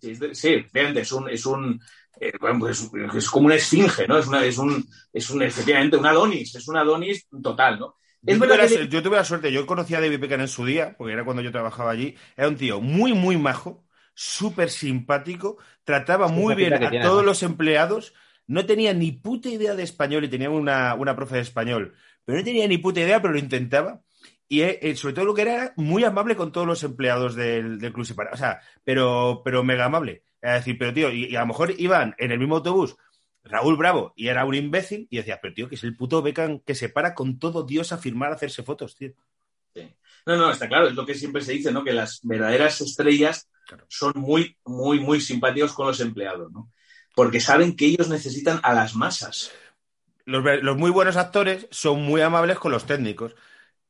[0.00, 1.80] Sí, sí, es un, es un
[2.20, 4.18] eh, bueno, pues es, es como una esfinge, ¿no?
[4.18, 7.96] Es una, es un, es un, efectivamente, un Adonis, es un Adonis total, ¿no?
[8.22, 10.48] Yo tuve, la, que- su- yo tuve la suerte, yo conocí a David Beckham en
[10.48, 12.16] su día, porque era cuando yo trabajaba allí.
[12.36, 17.24] Era un tío muy, muy majo, súper simpático, trataba Es muy bien a tiene, todos
[17.24, 17.24] ¿no?
[17.24, 18.14] los empleados.
[18.46, 21.94] No tenía ni puta idea de español y tenía una, una profe de español,
[22.24, 24.02] pero no tenía ni puta idea, pero lo intentaba.
[24.48, 27.78] Y eh, eh, sobre todo lo que era muy amable con todos los empleados del,
[27.78, 28.30] del Club Separa.
[28.32, 30.24] O sea, pero, pero mega amable.
[30.42, 32.96] Es decir, pero tío, y, y a lo mejor iban en el mismo autobús
[33.44, 36.60] Raúl Bravo y era un imbécil y decías, pero tío, que es el puto Beckham
[36.60, 39.12] que se para con todo Dios a firmar, a hacerse fotos, tío.
[40.26, 41.82] No, no, está claro, es lo que siempre se dice, ¿no?
[41.82, 43.86] Que las verdaderas estrellas Claro.
[43.88, 46.70] son muy, muy, muy simpáticos con los empleados, ¿no?
[47.14, 49.52] Porque saben que ellos necesitan a las masas.
[50.24, 53.34] Los, los muy buenos actores son muy amables con los técnicos.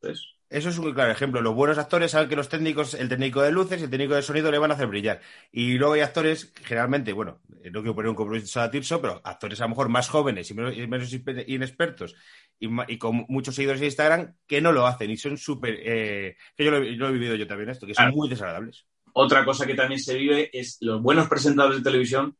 [0.02, 0.22] ¿ves?
[0.50, 1.40] Eso es un claro ejemplo.
[1.40, 4.22] Los buenos actores saben que los técnicos, el técnico de luces y el técnico de
[4.22, 5.20] sonido le van a hacer brillar.
[5.52, 9.60] Y luego hay actores, generalmente, bueno, no quiero poner un compromiso a Tirso, pero actores
[9.60, 11.12] a lo mejor más jóvenes y menos, y menos
[11.46, 12.16] inexpertos
[12.58, 15.78] y, con muchos seguidores en Instagram que no lo hacen y son súper.
[15.84, 18.16] eh, que yo lo, he- yo lo he vivido yo también esto, que son Claro.
[18.16, 18.86] muy desagradables.
[19.12, 22.36] Otra cosa que también se vive es los buenos presentadores de televisión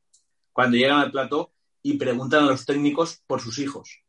[0.52, 1.52] cuando llegan al plató
[1.82, 4.00] y preguntan a los técnicos por sus hijos.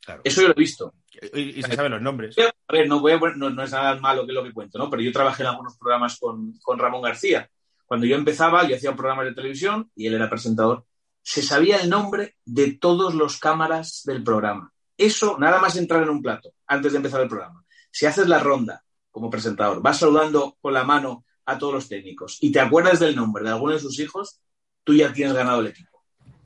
[0.00, 0.22] Claro.
[0.24, 0.94] Eso yo lo he visto.
[1.34, 2.36] Y, y se saben los nombres.
[2.38, 4.78] A ver, no, voy a poner- no, no es nada malo que lo que cuento,
[4.78, 4.88] ¿no?
[4.90, 7.48] Pero yo trabajé en algunos programas con, con Ramón García.
[7.86, 10.84] Cuando yo empezaba, yo hacía un programa de televisión y él era presentador.
[11.22, 14.72] Se sabía el nombre de todos los cámaras del programa.
[14.96, 17.64] Eso, nada más entrar en un plato, antes de empezar el programa.
[17.90, 22.36] Si haces la ronda como presentador, vas saludando con la mano a todos los técnicos
[22.40, 24.40] y te acuerdas del nombre de alguno de sus hijos,
[24.84, 25.97] tú ya tienes ganado el equipo.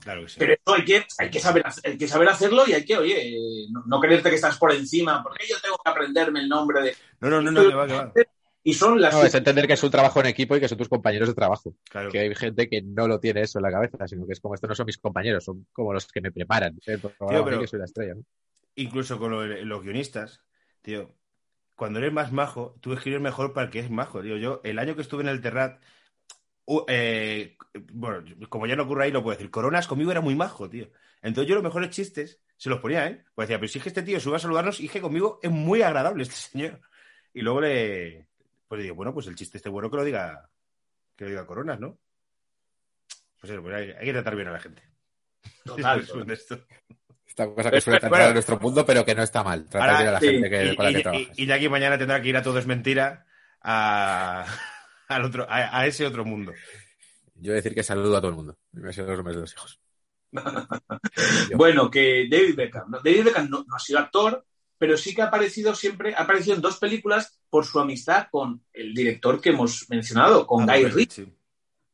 [0.02, 0.36] Claro que sí.
[0.38, 3.28] Pero eso hay que, hay que, saber, hay que saber hacerlo y hay que, oye,
[3.28, 6.82] eh, no, no creerte que estás por encima, porque yo tengo que aprenderme el nombre
[6.82, 6.96] de...
[7.20, 8.12] No, no, no, no, que va, que va.
[8.64, 9.14] Y son las...
[9.14, 11.34] No, es entender que es un trabajo en equipo y que son tus compañeros de
[11.34, 11.74] trabajo.
[11.90, 12.10] Claro.
[12.10, 14.54] Que hay gente que no lo tiene eso en la cabeza, sino que es como
[14.54, 16.78] estos no son mis compañeros, son como los que me preparan.
[17.18, 18.14] programa, pero- que soy la estrella.
[18.14, 18.22] ¿no?
[18.76, 20.40] Incluso con lo- los guionistas,
[20.80, 21.14] tío,
[21.74, 24.22] cuando eres más majo, tú escribes mejor para el que es majo.
[24.22, 25.80] Tío, yo, el año que estuve en el Terrat,
[26.88, 27.56] eh,
[27.92, 30.88] bueno, como ya no ocurre ahí, lo puedo decir, Coronas conmigo era muy majo, tío.
[31.22, 33.24] Entonces yo los mejores chistes se los ponía, ¿eh?
[33.34, 35.50] Pues decía, pero si es que este tío sube a saludarnos y que conmigo es
[35.50, 36.80] muy agradable este señor.
[37.34, 38.26] Y luego le,
[38.68, 40.48] pues le digo, bueno, pues el chiste este bueno que lo diga,
[41.16, 41.98] que lo diga Coronas, ¿no?
[43.40, 44.82] Pues eso, pues hay, hay que tratar bien a la gente.
[45.64, 46.62] Total, Es de.
[47.26, 49.64] Esta cosa que suele Bueno, tratar en nuestro mundo, pero que no está mal.
[49.68, 51.28] Tratar Ahora, bien a la sí, gente que, y, con la que trabajas.
[51.38, 53.26] y- y Jackie mañana tendrá que ir a todo es mentira
[53.62, 54.44] a,
[55.16, 56.52] al otro, a, a ese otro mundo.
[57.34, 58.56] Yo voy a decir que saludo a todo el mundo.
[58.72, 59.80] Y me sé los nombres de los hijos.
[60.32, 60.40] Yo.
[61.56, 62.90] Bueno, que David Beckham.
[62.90, 62.98] ¿no?
[63.02, 64.44] David Beckham no, no ha sido actor,
[64.78, 68.64] pero sí que ha aparecido siempre, ha aparecido en dos películas por su amistad con
[68.72, 71.24] el director que hemos mencionado, con Ah, Guy Ritchie.
[71.26, 71.32] sí.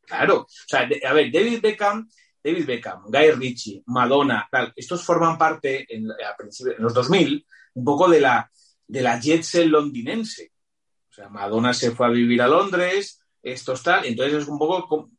[0.06, 2.08] Claro, o sea, de- a ver, David Beckham,
[2.42, 7.44] David Beckham, Guy Ritchie, Madonna, tal, estos forman parte en, a principio- en los 2000
[7.74, 8.50] un poco de la,
[8.86, 10.52] de la jet set londinense.
[11.18, 15.10] Sea, Madonna se fue a vivir a Londres, estos tal, entonces es un poco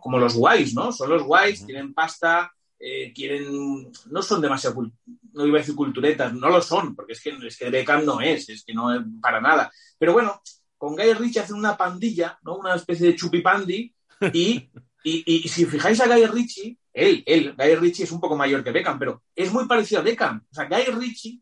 [0.00, 0.90] como, los guays, ¿no?
[0.92, 4.90] Son los guays, tienen pasta, eh, quieren, no son demasiado,
[5.32, 8.20] no iba a decir culturetas, no lo son, porque es que, es que Beckham no
[8.20, 9.70] es, es que no es para nada.
[9.98, 10.40] Pero bueno,
[10.76, 12.56] con Guy Ritchie hacen una pandilla, ¿no?
[12.56, 13.94] Una especie de chupipandi,
[14.32, 14.68] y,
[15.04, 18.36] y, y- y si fijáis a Guy Ritchie, él, él, Guy Ritchie es un poco
[18.36, 20.42] mayor que Beckham, pero es muy parecido a Beckham.
[20.50, 21.40] O sea, Guy Ritchie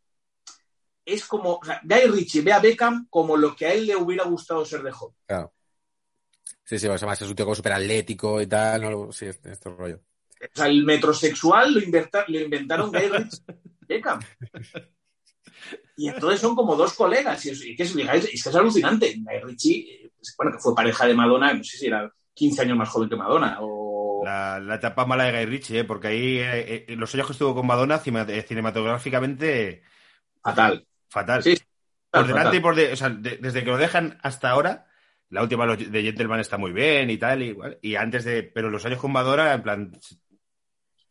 [1.05, 3.97] es como, o sea, Guy Ritchie ve a Beckham como lo que a él le
[3.97, 5.17] hubiera gustado ser de joven.
[5.27, 5.53] Claro.
[6.65, 9.13] Sí, sí, además es un tío como súper atlético y tal, ¿no?
[9.13, 10.01] Sí, este, este rollo.
[10.41, 13.43] O sea, el metrosexual lo, inventa- lo inventaron Guy Ritchie
[13.83, 14.21] y Beckham.
[15.97, 17.45] Y entonces son como dos colegas.
[17.47, 19.15] Y es, y que, es, es que es alucinante.
[19.19, 22.77] Guy Ritchie, eh, bueno, que fue pareja de Madonna, no sé si era 15 años
[22.77, 23.59] más joven que Madonna.
[23.61, 24.23] O...
[24.25, 25.85] La, la etapa mala de Guy Ritchie, ¿eh?
[25.85, 29.83] porque ahí eh, eh, los años que estuvo con Madonna cinematográficamente
[30.43, 30.87] Fatal.
[31.15, 31.43] Fatal.
[31.43, 31.57] Sí,
[32.11, 32.55] por delante fatal.
[32.57, 34.87] y por de- o sea, de- desde que lo dejan hasta ahora,
[35.31, 38.69] la última de Gentleman está muy bien y tal, y, igual, y antes de, pero
[38.71, 39.93] los años con Madonna, en plan,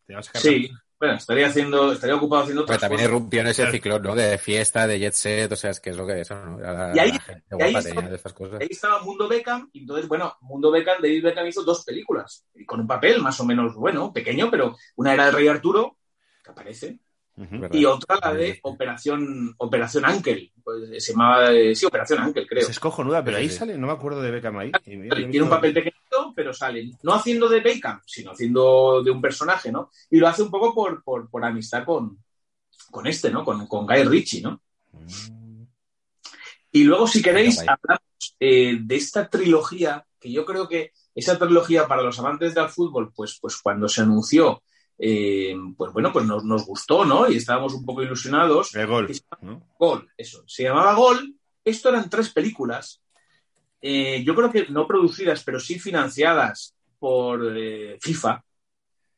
[0.06, 3.10] te vas a sacar Sí, bueno, estaría haciendo, estaría ocupado haciendo Pero otras también cosas.
[3.10, 4.16] irrumpió en ese ciclón, ¿no?
[4.16, 6.58] De fiesta, de jet set, o sea, es que es lo que es, ¿no?
[6.60, 8.62] La, Y ahí- la gente y ahí tenía de estas cosas.
[8.62, 12.64] Ahí estaba Mundo Beckham, y entonces, bueno, Mundo Beckham, David Beckham hizo dos películas, y
[12.66, 15.97] con un papel más o menos, bueno, pequeño, pero una era el Rey Arturo,
[16.41, 16.99] que aparece,
[17.71, 18.59] Y otra la de.
[18.61, 22.67] Operación, Operación Ángel, pues, se llamaba, eh, sí, Operación Ángel, creo.
[22.67, 23.57] Es cojonuda, pero ahí sí.
[23.57, 24.71] sale, no me acuerdo de Beckham ahí.
[24.84, 29.71] Tiene un papel pequeñito, pero sale, no haciendo de Beckham, sino haciendo de un personaje,
[29.71, 29.89] ¿no?
[30.11, 32.19] Y lo hace un poco por, por, por amistad con,
[32.91, 33.43] con este, ¿no?
[33.43, 34.61] Con, con Guy Ritchie, ¿no?
[34.91, 35.63] Mm.
[36.71, 41.88] Y luego, si queréis, hablamos eh, de esta trilogía, que yo creo que esa trilogía
[41.88, 44.63] para los amantes del fútbol, pues, pues cuando se anunció,
[45.06, 47.30] eh, pues bueno, pues nos, nos gustó, ¿no?
[47.30, 48.72] Y estábamos un poco ilusionados.
[48.88, 49.62] Gol, ¿no?
[49.78, 50.43] Gol, eso.
[50.47, 51.36] Se llamaba Gol.
[51.66, 53.01] Esto eran tres películas.
[53.82, 58.43] eh, yo creo que no producidas, pero sí financiadas por eh, FIFA.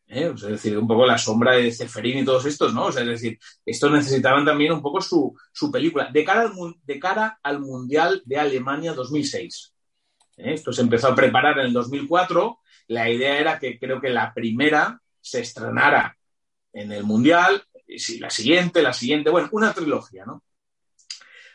[0.07, 2.85] O sea, es decir, un poco la sombra de Ceferín y todos estos, ¿no?
[2.85, 6.09] O sea, es decir, estos necesitaban también un poco su, su película.
[6.11, 9.73] De cara, al, de cara al Mundial de Alemania 2006.
[10.37, 10.53] ¿eh?
[10.53, 12.59] Esto se empezó a preparar en el 2004.
[12.87, 16.15] La idea era que creo que la primera se estrenara
[16.71, 20.43] en el Mundial, y si la siguiente, la siguiente, bueno, una trilogía, ¿no?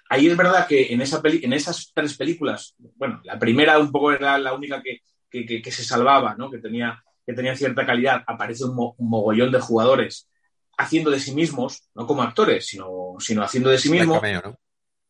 [0.09, 3.93] Ahí es verdad que en, esa peli- en esas tres películas, bueno, la primera un
[3.93, 6.51] poco era la única que, que- que- que se salvaba, ¿no?
[6.51, 8.25] Que tenía, que tenía cierta calidad.
[8.27, 10.29] Aparece un, mo- un mogollón de jugadores
[10.77, 14.17] haciendo de sí mismos, no como actores, sino, sino haciendo de sí mismos.
[14.21, 14.59] Cameo, ¿no?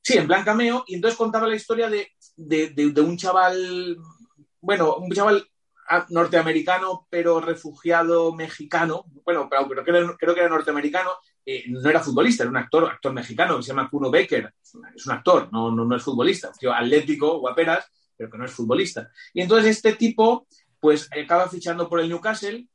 [0.03, 3.97] Sí, en plan cameo, y entonces contaba la historia de, de- de- de un chaval,
[4.61, 5.47] bueno, un chaval
[6.11, 11.11] norteamericano, pero refugiado mexicano, bueno, pero, pero creo, creo que era norteamericano,
[11.45, 15.07] eh, no era futbolista, era un actor, actor mexicano que se llama Kuno Becker, es
[15.07, 18.53] un actor, no, no, no es futbolista, un tío atlético, guaperas, pero que no es
[18.53, 19.11] futbolista.
[19.33, 20.47] Y entonces este tipo,
[20.79, 22.69] pues acaba fichando por el Newcastle,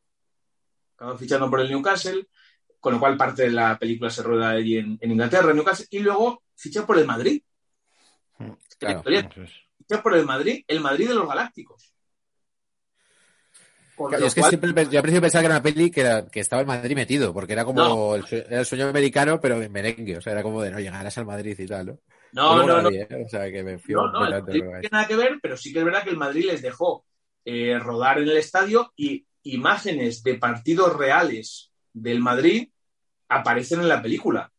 [0.95, 2.27] acaba fichando por el Newcastle,
[2.79, 5.87] con lo cual parte de la película se rueda allí en, en Inglaterra, en Newcastle,
[5.89, 7.41] y luego ficha por el Madrid.
[8.77, 9.03] Claro.
[9.05, 9.51] Eso es.
[9.77, 11.94] ficha por el Madrid, el Madrid de los Galácticos.
[13.97, 16.25] Claro, es que cual- siempre yo al principio pensaba que era una peli que, era,
[16.27, 18.15] que estaba en Madrid metido, porque era como No.
[18.15, 20.17] el, era el sueño americano, pero en merengue.
[20.17, 21.99] O sea, era como de no llegarás al Madrid y tal, ¿no?
[22.33, 23.07] no, no, no, vi, ¿eh?
[23.25, 25.71] O sea, que me fío no, no, el no tiene nada que ver, pero sí
[25.71, 27.05] que es verdad que el Madrid les dejó
[27.45, 32.69] eh, rodar en el estadio y imágenes de partidos reales del Madrid
[33.29, 34.51] aparecen en la película.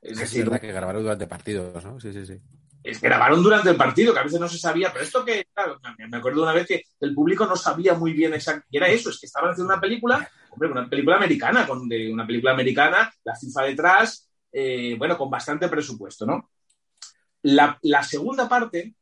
[0.00, 0.12] Es es.
[0.12, 1.98] Es decir, verdad que grabaron durante partidos, ¿no?
[1.98, 2.40] Sí, sí, sí.
[2.82, 5.46] Es que grabaron durante el partido, que a veces no se sabía, pero esto que,
[5.52, 5.78] claro,
[6.08, 9.10] me acuerdo una vez que el público no sabía muy bien exactamente, y era eso,
[9.10, 13.12] es que estaban haciendo una película, hombre, una película americana, con de, una película americana,
[13.24, 16.50] la FIFA detrás, eh, bueno, con bastante presupuesto, ¿no?
[17.42, 18.94] La, la segunda parte,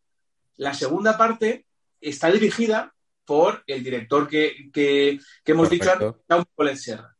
[0.56, 1.66] la segunda parte
[2.00, 2.92] está dirigida
[3.24, 6.06] por el director que, que- que hemos dicho Perfecto.
[6.06, 7.16] antes, Jaume Colet Serra,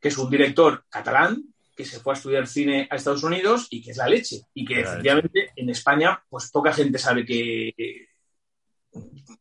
[0.00, 1.42] que es un director catalán
[1.76, 4.40] que se fue a estudiar cine a Estados Unidos y que es la leche.
[4.52, 7.72] Y que La efectivamente en España, pues poca gente sabe que,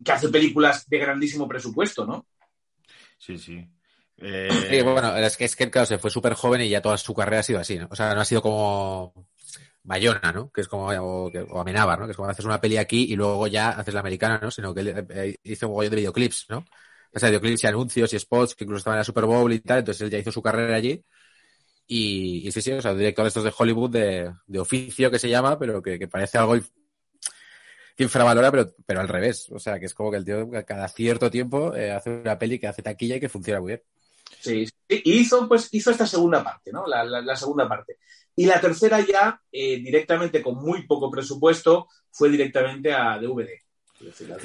[0.04, 2.26] que hace películas de grandísimo presupuesto, ¿no?
[3.18, 3.68] Sí, sí.
[4.18, 6.98] Eh, Sí, bueno, es que, es que claro, se fue súper joven y ya toda
[6.98, 7.88] su carrera ha sido así, ¿no?
[7.92, 9.14] O sea, no ha sido como
[9.84, 10.52] Bayona, ¿no?
[10.52, 12.06] Que es como, o, que- o Amenábar, ¿no?
[12.06, 14.52] Que es como haces una peli aquí y luego ya haces la americana, ¿no?
[14.52, 16.66] Sino que él eh, hizo un mogollón de videoclips, ¿no?
[17.14, 19.60] O sea, videoclips y anuncios y spots que incluso estaban en la Super Bowl y
[19.62, 21.04] tal, entonces él ya hizo su carrera allí.
[21.88, 25.30] Y, sí, sí, o sea, director de estos de Hollywood de, de oficio que se
[25.30, 26.56] llama, pero que, parece algo
[27.96, 29.50] que infravalora, pero, pero al revés.
[29.52, 32.60] O sea, que es como que el tío cada cierto tiempo eh, hace una peli
[32.60, 33.84] que hace taquilla y que funciona muy bien.
[34.40, 34.68] Sí.
[34.90, 36.86] Y hizo, pues, hizo esta segunda parte, ¿no?
[36.86, 37.98] La, la- segunda parte.
[38.36, 43.50] Y la tercera ya, eh, directamente con muy poco presupuesto, fue directamente a DVD.
[44.02, 44.36] Es decir,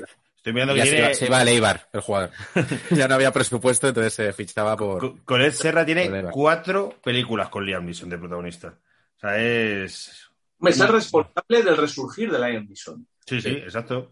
[0.43, 1.07] Estoy mirando que Ya se tiene.
[1.07, 2.31] iba, se iba a Leibar, el jugador.
[2.91, 5.15] ya no había presupuesto, entonces se fichaba por...
[5.41, 8.75] Ed Serra tiene cuatro películas con Liam Neeson de protagonista.
[9.17, 10.29] O sea, es.
[10.61, 13.07] es el responsable del resurgir de Lion Neeson.
[13.25, 14.11] Sí, sí, exacto.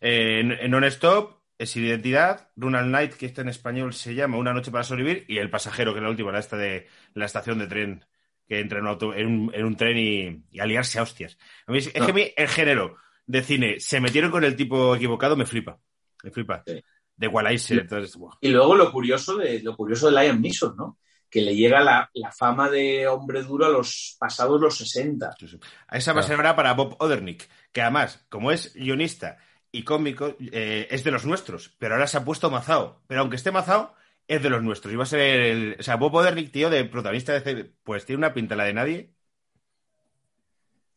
[0.00, 4.36] Eh, en, en Non-Stop, es Identidad, Run all Night, que este en español se llama
[4.36, 7.26] Una noche para sobrevivir, y El pasajero, que es la última, la esta de la
[7.26, 8.04] estación de tren,
[8.48, 11.02] que entra en un, auto- en un, en un tren y, y a liarse a
[11.02, 11.38] hostias.
[11.68, 12.96] A mí es, que a mí el género
[13.28, 15.78] de cine, se metieron con el tipo equivocado, me flipa.
[16.24, 16.64] Me flipa.
[16.66, 16.82] Sí.
[17.16, 17.74] De Sí.
[17.74, 18.16] entonces.
[18.40, 20.98] Y luego lo curioso de, lo curioso de Liam Neeson, ¿no?
[21.28, 25.32] Que le llega la, la fama de hombre duro a los pasados los 60.
[25.38, 25.58] Sí, sí.
[25.88, 29.36] A esa va a ser para Bob Odernick, que además, como es guionista
[29.70, 33.02] y cómico, eh, es de los nuestros, pero ahora se ha puesto mazao.
[33.06, 33.94] Pero aunque esté mazao,
[34.26, 34.94] es de los nuestros.
[34.94, 35.76] Y va a ser el.
[35.78, 37.40] O sea, Bob Odernick, tío, de protagonista de.
[37.40, 39.10] C- Pues tiene una pinta la de nadie.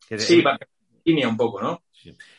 [0.07, 0.57] Que- Sí, va
[1.03, 1.81] línea un poco, ¿no?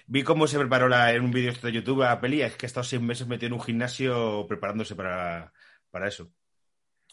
[0.07, 2.43] Vi cómo se preparó la- en un vídeo este de YouTube la peli.
[2.43, 5.53] Es que ha estado seis meses metido en un gimnasio preparándose para,
[5.91, 6.31] para eso.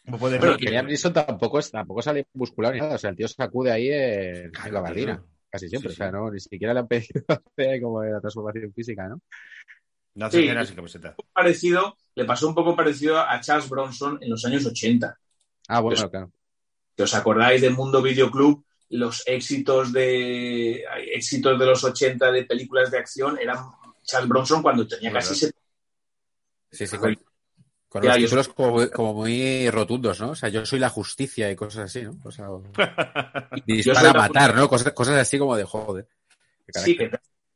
[0.07, 2.95] Odernick, Bueno, que- y Liam Neeson tampoco, es, tampoco sale muscular ni nada.
[2.95, 5.27] O sea, el tío sacude ahí en, la gabardina, tío.
[5.49, 5.91] casi siempre.
[5.91, 9.21] Sí, O sea, no, ni siquiera le han pedido hacer como la transformación física, ¿no?
[10.15, 10.65] No hace Sí.
[10.65, 11.15] sin camiseta.
[11.31, 15.17] Parecido, le pasó un poco parecido a Charles Bronson en los años 80.
[15.67, 16.31] Ah, bueno, Pues- claro.
[16.97, 20.83] os acordáis del Mundo Videoclub, los éxitos de
[21.13, 23.57] éxitos de los 80 de películas de acción eran
[24.03, 25.39] Charles Bronson cuando tenía casi Verdad.
[25.39, 25.59] 70.
[26.71, 27.15] Sí, sí, con,
[27.87, 30.31] con los yo- títulos como, muy- como muy rotundos, ¿no?
[30.31, 32.17] O sea, yo soy la justicia y cosas así, ¿no?
[32.23, 32.47] O sea,
[33.65, 34.67] dispara a matar, ¿no?
[34.69, 36.07] Cosas, cosas así como de joder.
[36.71, 37.11] Sí, que,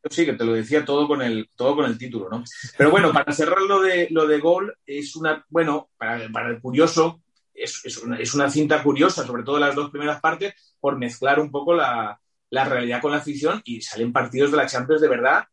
[0.09, 2.43] sí, que te lo decía todo con el, todo con el título, ¿no?
[2.77, 6.59] Pero bueno, para cerrar lo de, lo de Gol, es una, bueno, para, para el
[6.59, 7.21] curioso,
[7.53, 11.39] es, es, una, es una cinta curiosa, sobre todo las dos primeras partes, por mezclar
[11.39, 15.07] un poco la, la realidad con la ficción y salen partidos de la Champions de
[15.07, 15.45] verdad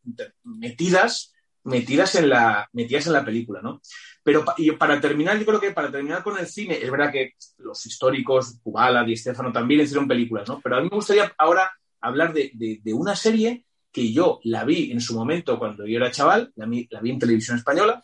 [0.43, 1.33] metidas,
[1.63, 3.81] metidas en la, metidas en la película, ¿no?
[4.23, 7.33] Pero y para terminar, yo creo que para terminar con el cine, es verdad que
[7.57, 10.59] los históricos, Kubala, Di Stefano también hicieron películas, ¿no?
[10.61, 11.71] Pero a mí me gustaría ahora
[12.01, 15.97] hablar de, de- de una serie que yo la vi en su momento cuando yo
[15.97, 18.03] era chaval, la, la vi en televisión española.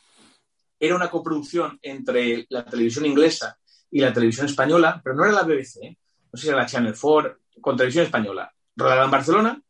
[0.80, 3.58] Era una coproducción entre la televisión inglesa
[3.92, 5.98] y la televisión española, pero no era la BBC, ¿eh?
[6.32, 8.52] no sé si era la Channel 4, con televisión española.
[8.76, 9.62] Rodada en Barcelona.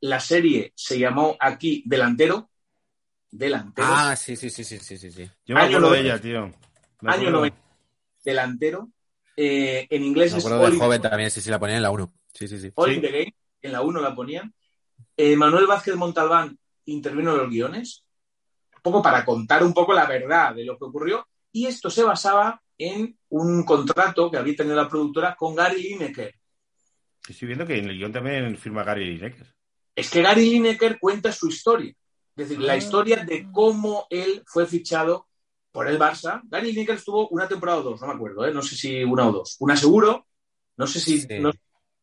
[0.00, 2.50] La serie se llamó aquí Delantero.
[3.30, 3.88] Delantero.
[3.90, 5.30] Ah, sí, sí, sí, sí, sí, sí, sí.
[5.44, 6.14] Yo me Año acuerdo de 90.
[6.14, 6.58] ella, tío.
[7.00, 7.38] Me año acuerdo.
[7.38, 7.58] 90.
[8.24, 8.88] Delantero.
[9.36, 11.90] Eh, en inglés Me es acuerdo de joven también, sí, sí, la ponía en la
[11.90, 12.12] 1.
[12.32, 12.72] Sí, sí, sí.
[12.74, 12.96] All Sí.
[12.96, 14.52] in the Game, en la 1 la ponían.
[15.16, 18.04] Eh, Manuel Vázquez Montalbán intervino en los guiones,
[18.76, 22.02] un poco para contar un poco la verdad de lo que ocurrió, y esto se
[22.02, 26.34] basaba en un contrato que había tenido la productora con Gary Lineker.
[27.28, 29.46] Estoy viendo que en el guion también firma Gary Lineker.
[29.94, 32.76] Es que Gary Lineker cuenta su historia, es decir, la Ah.
[32.76, 35.26] historia de cómo él fue fichado
[35.72, 36.40] por el Barça.
[36.44, 38.54] Gary Lineker estuvo una temporada o dos, no me acuerdo, ¿eh?
[38.54, 39.56] no sé si una o dos.
[39.60, 40.26] Una seguro,
[40.76, 41.20] no sé si...
[41.20, 41.26] Sí.
[41.40, 41.52] no-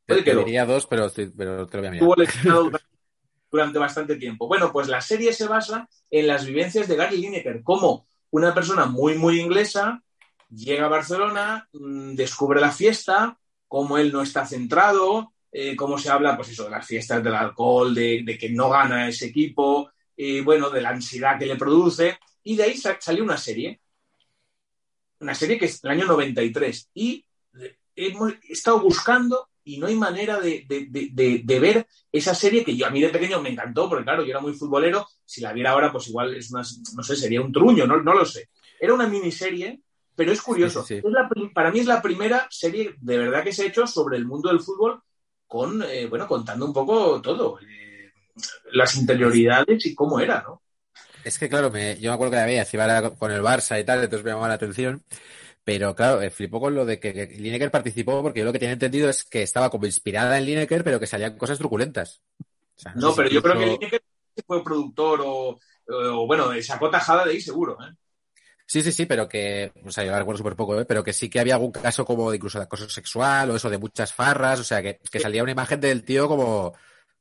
[0.06, 1.96] Te, te diría dos, pero, pero te lo voy a mirar.
[1.96, 2.72] estuvo lesionado
[3.52, 4.48] durante bastante tiempo.
[4.48, 8.86] Bueno, pues la serie se basa en las vivencias de Gary Lineker, como una persona
[8.86, 10.04] muy, muy inglesa
[10.56, 13.38] llega a Barcelona, mm, descubre la fiesta,
[13.68, 17.36] cómo él no está centrado, eh, cómo se habla, pues eso, de las fiestas del
[17.36, 22.18] alcohol, de, que no gana ese equipo, y bueno, de la ansiedad que le produce,
[22.44, 23.82] y de ahí sa- salió una serie,
[25.20, 27.26] una serie que es del año 93, y
[27.60, 32.36] eh, hemos estado buscando y no hay manera de, de- de- de- de ver esa
[32.36, 35.08] serie que yo a mí de pequeño me encantó, porque claro, yo era muy futbolero,
[35.26, 36.62] si la viera ahora, pues igual es una,
[36.96, 38.50] no sé, sería un truño, no, no lo sé.
[38.80, 39.82] Era una miniserie,
[40.16, 40.84] pero es curioso.
[40.84, 41.08] Sí, sí, sí.
[41.08, 44.18] Es la para mí es la primera serie de verdad que se ha hecho sobre
[44.18, 45.02] el mundo del fútbol
[45.48, 48.12] con, eh, bueno, contando un poco todo, eh,
[48.74, 50.62] las interioridades y cómo era, ¿no?
[51.24, 53.80] Es que, claro, me, yo me acuerdo que la veía, encima era con el Barça
[53.82, 55.04] y tal, entonces me llamaba la atención.
[55.64, 58.60] Pero, claro, eh, flipó con lo de que, que Lineker participó, porque yo lo que
[58.60, 62.22] tenía entendido es que estaba como inspirada en Lineker, pero que salían cosas truculentas.
[62.40, 64.04] O sea, No, sé si pero yo creo que Lineker
[64.46, 67.92] fue productor o, o, bueno, sacó tajada de ahí seguro, ¿eh?
[68.68, 70.86] Sí, sí, sí, pero que, o sea, yo la recuerdo súper poco, ¿eh?
[70.86, 73.70] pero que sí que había algún caso como de incluso de acoso sexual o eso,
[73.70, 76.74] de muchas farras, o sea, que, que salía una imagen del tío como,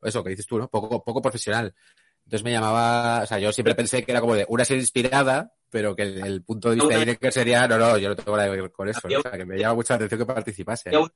[0.02, 0.68] eso que dices tú, ¿no?
[0.68, 1.74] Poco, poco profesional.
[2.24, 5.52] Entonces me llamaba, o sea, yo siempre pensé que era como de una serie inspirada,
[5.68, 8.36] pero que el, el punto de vista de Lineker sería, no, no, yo no tengo
[8.36, 9.18] nada que ver con eso, ¿no?
[9.18, 10.90] o sea, que me llama mucha atención que participase.
[10.90, 11.06] ¿eh?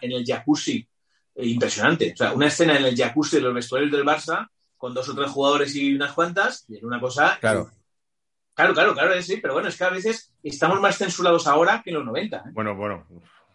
[0.00, 0.88] En el jacuzzi
[1.34, 2.12] eh, impresionante.
[2.14, 5.14] O sea, una escena en el jacuzzi de los vestuarios del Barça con dos o
[5.14, 7.38] tres jugadores y unas cuantas, y era una cosa.
[7.40, 7.70] Claro.
[8.58, 11.90] Claro, claro, claro, sí, pero bueno, es que a veces estamos más censurados ahora que
[11.90, 12.36] en los 90.
[12.38, 12.40] ¿eh?
[12.52, 13.06] Bueno, bueno.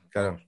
[0.09, 0.39] Claro.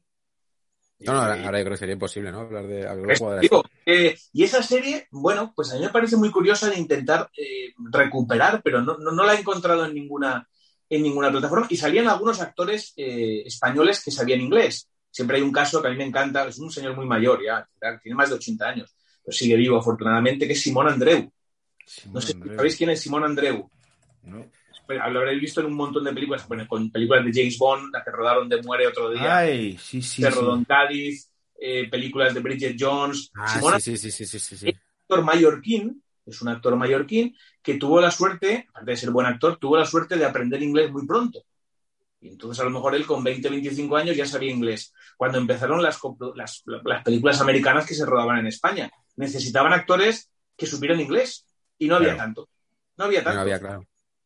[1.00, 2.40] No, no, ahora, ahora yo creo que sería imposible, ¿no?
[2.40, 6.16] Hablar de hablar de digo, eh, y esa serie, bueno, pues a mí me parece
[6.16, 10.48] muy curiosa de intentar eh, recuperar, pero no, no, no la he encontrado en ninguna,
[10.90, 11.68] en ninguna plataforma.
[11.70, 14.88] Y salían algunos actores eh, españoles que sabían inglés.
[15.12, 17.68] Siempre hay un caso que a mí me encanta, es un señor muy mayor ya,
[18.02, 21.30] tiene más de 80 años, pero sigue vivo afortunadamente, que es Simón Andreu.
[22.14, 23.70] No sé si sabéis quién es Simón Andreu.
[24.26, 24.46] No.
[24.88, 27.92] Pero Lo habréis visto en un montón de películas, bueno, con películas de James Bond,
[27.92, 30.24] la que rodaron de Muere otro día, Ay, sí, sí.
[30.68, 33.32] Cádiz, eh, películas de Bridget Jones.
[33.36, 34.70] Ah, sí, sí, sí, sí, sí, sí.
[34.70, 39.58] actor mallorquín, es un actor mallorquín que tuvo la suerte, aparte de ser buen actor,
[39.58, 41.42] tuvo la suerte de aprender inglés muy pronto.
[42.22, 44.94] Y entonces a lo mejor él con 20, 25 años ya sabía inglés.
[45.18, 46.00] Cuando empezaron las,
[46.36, 51.46] las, las películas americanas que se rodaban en España, necesitaban actores que supieran inglés
[51.78, 52.24] y no había Claro.
[52.24, 52.50] tanto.
[52.98, 53.42] No había No tanto.
[53.42, 53.86] había, claro.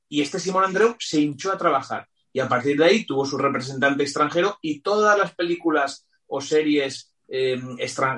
[0.10, 2.08] Y este Simón Andreu se hinchó a trabajar.
[2.34, 7.14] Y a partir de ahí tuvo su representante extranjero y todas las películas o series
[7.28, 7.60] eh,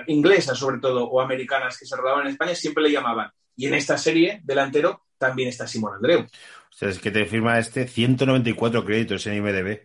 [0.07, 3.29] inglesas, sobre todo, o americanas que se rodaban en España, siempre le llamaban.
[3.55, 6.21] Y en esta serie, delantero, también está Simón Andreu.
[6.21, 9.81] O sea, es que te firma este 194 créditos en IMDB.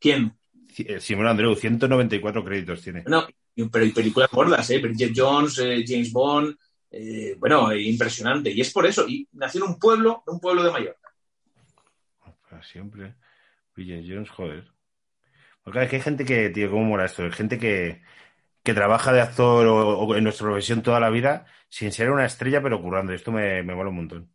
[0.00, 0.36] ¿Quién?
[0.78, 3.04] Eh, Simón Andreu, 194 créditos tiene.
[3.54, 4.78] Y- pero y películas gordas, ¿eh?
[4.78, 6.56] Bridget Jones, eh, James Bond,
[6.90, 8.50] eh, bueno, impresionante.
[8.50, 9.06] Y es por eso.
[9.06, 11.01] Y nació en un pueblo, un pueblo de Mallorca.
[12.62, 13.16] Siempre.
[13.74, 14.72] Bridget Jones, joder.
[15.62, 17.22] Porque es que hay gente que, tío, ¿cómo mola esto?
[17.24, 18.02] Hay gente que,
[18.64, 22.26] que trabaja de actor o, o en nuestra profesión toda la vida sin ser una
[22.26, 23.12] estrella, pero currando.
[23.12, 24.34] Esto me, me mola un montón.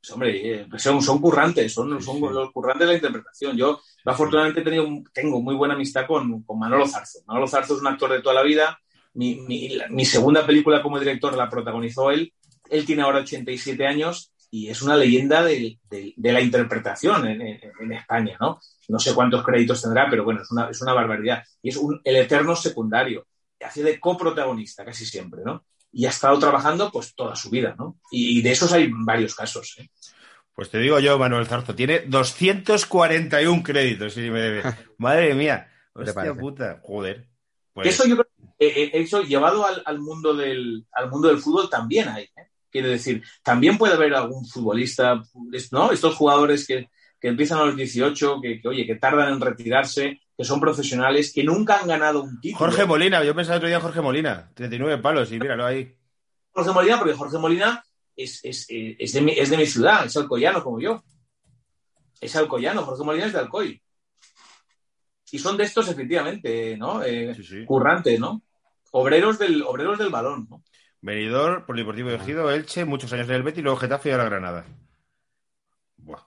[0.00, 2.20] Pues, hombre, eh, son, son currantes, son, son sí.
[2.20, 3.56] los currantes de la interpretación.
[3.56, 7.18] Yo, afortunadamente, he tenido tengo muy buena amistad con, con Manolo Zarzo.
[7.26, 8.78] Manolo Zarzo es un actor de toda la vida.
[9.14, 12.32] Mi, mi- la- mi segunda película como director la protagonizó él.
[12.70, 17.40] Él tiene ahora 87 años y es una leyenda de, de- de la interpretación en,
[17.42, 18.60] en- en España, ¿no?
[18.88, 21.44] No sé cuántos créditos tendrá, pero bueno, es una, es una barbaridad.
[21.62, 23.26] Y es un, el eterno secundario.
[23.64, 25.64] Hace de coprotagonista casi siempre, ¿no?
[25.92, 27.98] Y ha estado trabajando pues toda su vida, ¿no?
[28.10, 29.88] Y, y de esos hay varios casos, ¿eh?
[30.54, 34.62] Pues te digo yo, Manuel Zarzo, tiene 241 créditos en IMDB.
[34.98, 35.68] Madre mía.
[35.94, 36.80] ¿Qué te Hostia puta.
[36.82, 37.28] Joder.
[37.72, 38.26] Pues, Eso yo creo
[38.58, 42.24] que eh, eh, eso llevado al, al mundo del, al mundo del fútbol también hay.
[42.24, 42.39] ¿eh?
[42.70, 45.22] Quiero decir, también puede haber algún futbolista,
[45.72, 45.92] ¿no?
[45.92, 46.88] Estos jugadores que,
[47.20, 51.32] que empiezan a los 18, que, que, oye, que tardan en retirarse, que son profesionales,
[51.34, 52.70] que nunca han ganado un título.
[52.70, 54.50] Jorge Molina, yo pensaba el otro día en Jorge Molina.
[54.54, 55.94] 39 palos y míralo ahí.
[56.52, 57.84] Jorge Molina, porque Jorge Molina
[58.16, 61.02] es, es, es, de mi, es de mi ciudad, es alcoyano como yo.
[62.20, 63.82] Es alcoyano, Jorge Molina es de Alcoy.
[65.32, 67.02] Y son de estos, efectivamente, ¿no?
[67.02, 67.64] Eh, Sí, sí.
[67.64, 68.42] currantes, ¿no?
[68.92, 70.62] Obreros del, obreros del balón, ¿no?
[71.02, 74.64] Venidor, Polideportivo de Ejido, Elche, muchos años en el Betis, luego Getafe y ahora Granada.
[75.96, 76.22] Buah.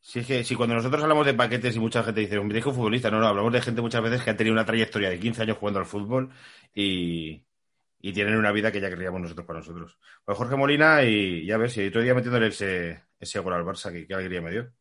[0.00, 2.72] Si es que si cuando nosotros hablamos de paquetes y mucha gente dice, hombre, dijo
[2.72, 5.42] futbolista, no, no, hablamos de gente muchas veces que ha tenido una trayectoria de 15
[5.42, 6.30] años jugando al fútbol
[6.74, 7.44] y,
[8.00, 9.98] y tienen una vida que ya querríamos nosotros para nosotros.
[10.24, 13.92] Pues Jorge Molina y ya ves, y otro día metiéndole ese, ese gol al Barça,
[13.92, 14.72] que qué alegría me dio.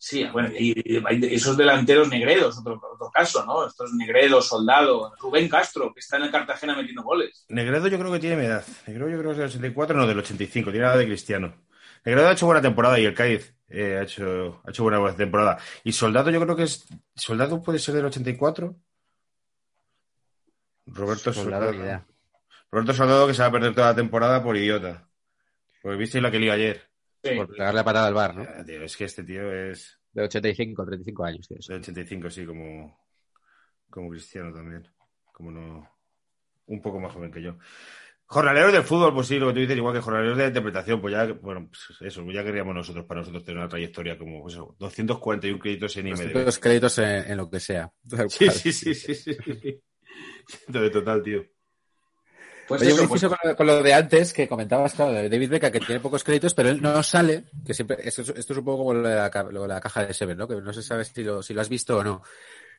[0.00, 3.66] Sí, bueno, y, y hay de- esos delanteros negredos, otro, otro caso, ¿no?
[3.66, 7.44] Estos negredos, soldado, Rubén Castro, que está en el Cartagena metiendo goles.
[7.48, 8.64] Negredo yo creo que tiene mi edad.
[8.86, 11.54] Negredo yo creo que es del 84, no, del 85, tiene la edad de Cristiano.
[12.04, 15.16] Negredo ha hecho buena temporada y el Cádiz eh, ha, hecho, ha hecho buena, buena
[15.16, 15.58] temporada.
[15.82, 16.86] Y Soldado yo creo que es...
[17.16, 18.76] Soldado puede ser del 84.
[20.86, 21.72] Roberto Soldado.
[22.70, 25.08] Roberto Soldado que se va a perder toda la temporada por idiota.
[25.82, 26.87] Porque visteis la que lió ayer.
[27.22, 27.34] Sí.
[27.36, 28.64] Por pegarle la patada al bar, ¿no?
[28.64, 31.48] Tío, es que este tío es De 85, 35 años.
[31.48, 33.06] tío, del 85, sí, como,
[33.90, 34.86] como Cristiano también.
[35.32, 35.88] Como no...
[36.66, 37.56] Un poco más joven que yo.
[38.26, 41.12] Jornaleros del fútbol, pues sí, lo que tú dices, igual que jornaleros de interpretación, pues
[41.12, 44.76] ya, bueno, pues eso, ya queríamos nosotros, para nosotros tener una trayectoria como, pues eso,
[44.78, 46.44] 241 créditos en IMDb.
[46.44, 47.90] Los créditos en, en lo que sea.
[48.28, 49.14] Sí, sí, sí, sí.
[49.14, 49.34] sí.
[50.66, 51.42] De total, tío.
[52.68, 55.50] Pues Oye, eso, pues- con, lo, con lo de antes que comentabas, claro, de David
[55.50, 58.58] Beckham, que tiene pocos créditos, pero él no sale, que siempre, esto, es- esto es
[58.58, 60.46] un poco como lo de, la, ca- lo de la caja de Seven, ¿no?
[60.46, 62.22] Que no se sabe si lo, si lo has visto o no.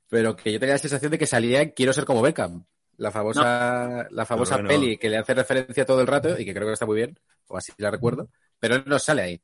[0.10, 2.66] Pero que yo tenía la sensación de que salía en Quiero ser como Beckham,
[2.98, 4.70] la famosa, la famosa bueno.
[4.70, 7.20] peli que le hace referencia todo el rato y que creo que está muy bien,
[7.48, 8.30] o así la recuerdo,
[8.60, 9.42] pero él no sale ahí.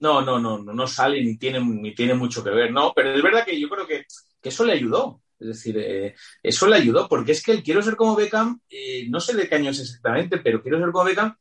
[0.00, 3.14] No, no, no, no, no sale ni tiene, ni tiene mucho que ver, no, pero
[3.14, 4.04] es verdad que yo creo que,
[4.40, 5.22] que eso le ayudó.
[5.38, 9.06] Es decir, eh, eso le ayudó, porque es que el quiero ser como Beckham, eh,
[9.10, 11.36] no sé de qué año es exactamente, pero quiero ser como Beckham.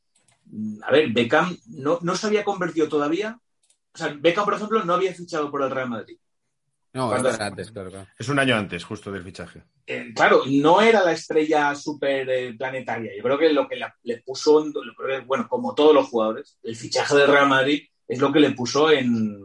[0.46, 3.40] mm, A ver, Beckham no, no se había convertido todavía.
[3.94, 6.18] O sea, Beckham, por ejemplo, no había fichado por el Real Madrid.
[6.94, 8.08] No, era antes, claro, claro.
[8.20, 9.64] Es un año antes, justo del fichaje.
[9.86, 13.12] eh, claro, no era la estrella super eh, planetaria.
[13.18, 16.76] Yo creo que lo que la- le puso, en- bueno, como todos los jugadores, el
[16.76, 19.40] fichaje del Real Madrid es lo que le puso en,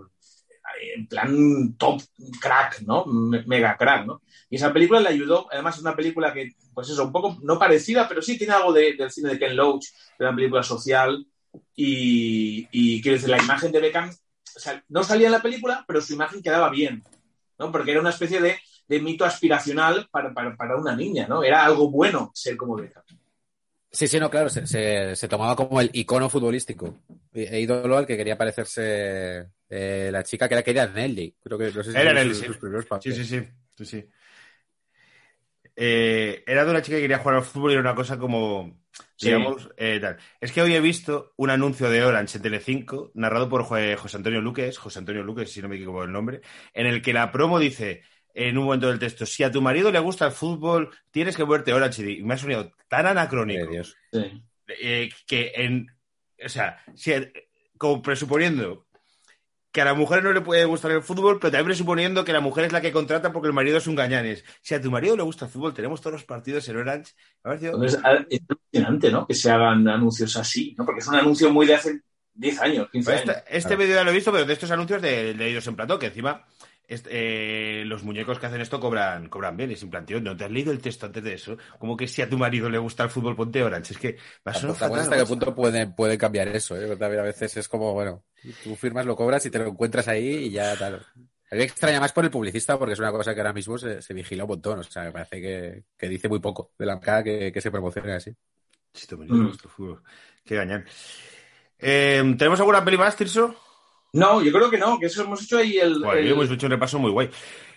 [0.94, 2.00] en plan top
[2.40, 3.04] crack, ¿no?
[3.06, 4.22] Me- Mega crack, ¿no?
[4.50, 7.58] Y esa película le ayudó, además es una película que, pues eso, un poco no
[7.58, 9.84] parecida, pero sí tiene algo de- del cine de Ken Loach,
[10.18, 11.26] de una película social.
[11.74, 15.84] Y, y quiero decir, la imagen de Beckham, o sea, no salía en la película,
[15.86, 17.02] pero su imagen quedaba bien,
[17.58, 17.70] ¿no?
[17.72, 21.42] Porque era una especie de, de mito aspiracional para, para, para una niña, ¿no?
[21.42, 23.02] Era algo bueno ser como Beckham.
[23.90, 26.94] Sí, sí, no, claro, se, se- se tomaba como el icono futbolístico.
[27.32, 31.36] E e ídolo al que quería parecerse eh, la chica que era que era Nelly.
[31.42, 32.46] Creo que no sé si Era Nelly, sus, sí.
[32.46, 33.16] sus primeros Sí, papeles.
[33.16, 33.48] sí, sí.
[33.76, 34.08] sí, sí.
[35.80, 38.80] Eh, era de una chica que quería jugar al fútbol y era una cosa como,
[39.16, 39.26] Sí.
[39.26, 40.16] digamos, eh, tal.
[40.40, 44.16] Es que hoy he visto un anuncio de Orange en Telecinco, narrado por Jo- José
[44.16, 46.40] Antonio Luques, José Antonio Luques, si no me equivoco el nombre,
[46.74, 48.02] en el que la promo dice,
[48.34, 51.44] en un momento del texto, si a tu marido le gusta el fútbol, tienes que
[51.44, 52.10] verte Orange.
[52.10, 53.70] Y me ha sonido tan anacrónico.
[53.70, 53.96] Dios.
[54.12, 54.42] Sí.
[54.82, 55.86] eh, que en.
[56.44, 57.12] O sea, si,
[57.76, 58.86] como presuponiendo
[59.70, 62.40] que a la mujer no le puede gustar el fútbol, pero también presuponiendo que la
[62.40, 64.44] mujer es la que contrata porque el marido es un gañanes.
[64.62, 67.12] Si a tu marido le gusta el fútbol, tenemos todos los partidos en Orange.
[67.44, 69.26] Entonces, a- es alucinante, ¿no?
[69.26, 70.84] Que se hagan anuncios así, ¿no?
[70.86, 72.00] Porque es un anuncio muy de hace
[72.34, 73.42] 10 años, 15 Este, años.
[73.48, 76.06] este vídeo ya lo he visto, pero de estos anuncios de leídos en plató, que
[76.06, 76.44] encima
[76.86, 79.70] este, eh, los muñecos que hacen esto cobran, cobran bien.
[79.70, 81.58] Es en plan, tío, ¿no te has leído el texto antes de eso?
[81.78, 83.92] Como que si a tu marido le gusta el fútbol, ponte Orange.
[83.92, 84.16] Es que
[84.46, 86.90] va a hasta qué punto puede, puede cambiar eso, ¿eh?
[86.98, 88.24] A veces es como, bueno,
[88.62, 90.94] tú firmas, lo cobras y te lo encuentras ahí y ya tal.
[91.50, 93.78] A mí me extraña más por el publicista porque es una cosa que ahora mismo
[93.78, 94.78] se, se vigila un montón.
[94.80, 97.70] O sea, me parece que, que dice muy poco de la marca que, que se
[97.70, 98.30] promocione así.
[99.10, 99.46] Le Mm.
[99.48, 100.02] el fútbol.
[100.44, 100.84] Qué gañán.
[101.78, 103.54] Eh, ¿Tenemos alguna peli más, Tirso?
[104.12, 106.66] No, yo creo que no, que eso hemos hecho ahí el, Joder, el- hemos hecho
[106.66, 107.30] un repaso muy guay.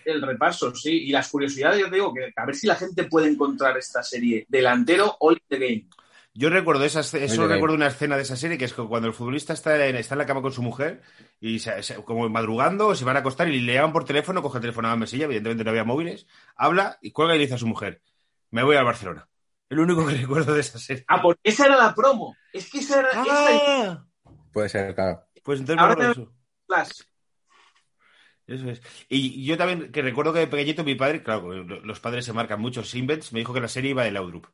[0.05, 1.03] el repaso, sí.
[1.07, 4.01] Y las curiosidades, yo te digo, que a ver si la gente puede encontrar esta
[4.01, 4.45] serie.
[4.49, 5.85] Delantero All in the Game.
[6.33, 9.13] Yo recuerdo esa, eso recuerdo una escena de esa serie que es que cuando el
[9.13, 11.01] futbolista está en, está en la cama con su mujer
[11.41, 14.59] y se- se- como madrugando se van a acostar y le llaman por teléfono, coge
[14.59, 17.55] el teléfono a la mesilla, evidentemente no había móviles, habla y cuelga y le dice
[17.55, 18.01] a su mujer,
[18.49, 19.27] me voy al Barcelona.
[19.69, 21.03] Es lo único que recuerdo de esa serie.
[21.09, 22.35] Ah, porque esa era la promo.
[22.53, 24.05] Es que esa era esa ¡Ah!
[24.53, 25.23] Puede ser, claro.
[25.43, 26.33] Pues entonces me Ahora acuerdo de te- eso.
[26.67, 27.01] Flash.
[28.47, 28.81] Eso es.
[29.09, 32.59] Y yo también, que recuerdo que de pequeñito mi padre, claro, los padres se marcan
[32.59, 34.47] mucho, Simbets me dijo que la serie iba de Laudrup.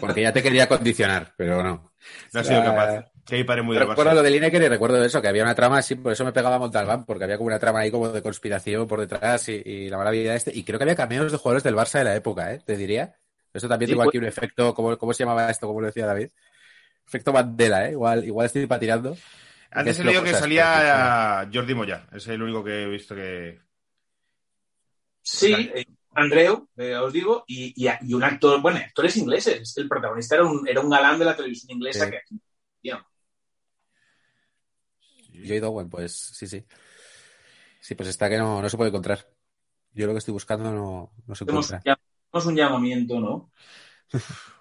[0.00, 1.92] Porque ya te quería condicionar, pero no.
[2.32, 3.06] No ha sido capaz.
[3.24, 5.78] Que mi padre muy Recuerdo lo de Lineker y recuerdo eso, que había una trama
[5.78, 8.86] así, por eso me pegaba Montalbán, porque había como una trama ahí como de conspiración
[8.86, 10.52] por detrás y, y la maravilla de este.
[10.54, 12.60] Y creo que había cameos de jugadores del Barça de la época, ¿eh?
[12.64, 13.14] Te diría.
[13.52, 15.66] Eso también Sí, tengo pues- aquí un efecto, ¿cómo, ¿cómo se llamaba esto?
[15.66, 16.28] ¿Cómo lo decía David?
[17.06, 17.92] Efecto Mandela, ¿eh?
[17.92, 19.16] Igual, igual estoy patinando.
[19.70, 22.06] Antes he leído que salía Jordi Moya.
[22.12, 23.60] Es el único que he visto que.
[25.22, 25.70] Sí,
[26.14, 29.76] Andreu, eh, os digo, y, y, y un actor, bueno, actores ingleses.
[29.76, 32.10] El protagonista era un, era un galán de la televisión inglesa Sí.
[32.10, 32.40] que aquí.
[32.80, 33.06] tío,
[35.44, 36.64] Joy Dowen, pues sí, sí.
[37.80, 39.28] Sí, pues está que no, no se puede encontrar.
[39.92, 41.78] Yo lo que estoy buscando no, no se encuentra.
[41.78, 43.50] hacemos un llamamiento, ¿no?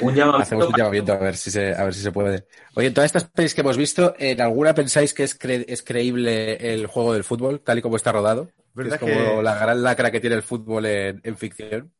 [0.00, 0.66] Un Hacemos llamamiento.
[0.68, 2.46] un llamamiento a ver si se, a ver si se puede.
[2.74, 5.82] Oye, en todas estas pelis que hemos visto, ¿en alguna pensáis que es, cre- es
[5.82, 8.46] creíble el juego del fútbol, tal y como está rodado?
[8.46, 11.92] Que ¿Verdad es como que- la gran lacra que tiene el fútbol en, en ficción.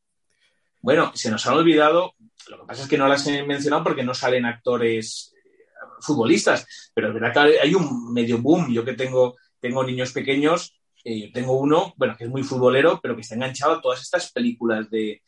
[0.80, 2.14] Bueno, se nos han olvidado,
[2.48, 5.60] lo que pasa es que no las he mencionado porque no salen actores eh,
[6.00, 8.72] futbolistas, pero es verdad que hay un medio boom.
[8.72, 12.98] Yo que tengo, tengo niños pequeños, eh, yo tengo uno, bueno, que es muy futbolero,
[13.00, 15.22] pero que está enganchado a todas estas películas de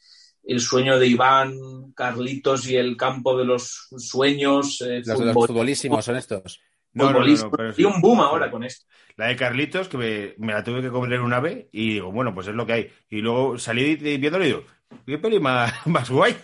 [0.47, 5.35] El sueño de Iván, Carlitos y el campo de los sueños, eh, Los de los
[5.35, 6.61] futbolísimos son estos.
[6.93, 7.85] No, no, y sí.
[7.85, 8.87] un boom ahora con esto.
[9.17, 12.13] La de Carlitos, que me, me la tuve que comer en un ave y digo,
[12.13, 12.93] bueno, pues es lo que hay.
[13.11, 14.65] Y luego salí viéndolo y digo,
[15.07, 16.37] ¿qué peli más, más guay?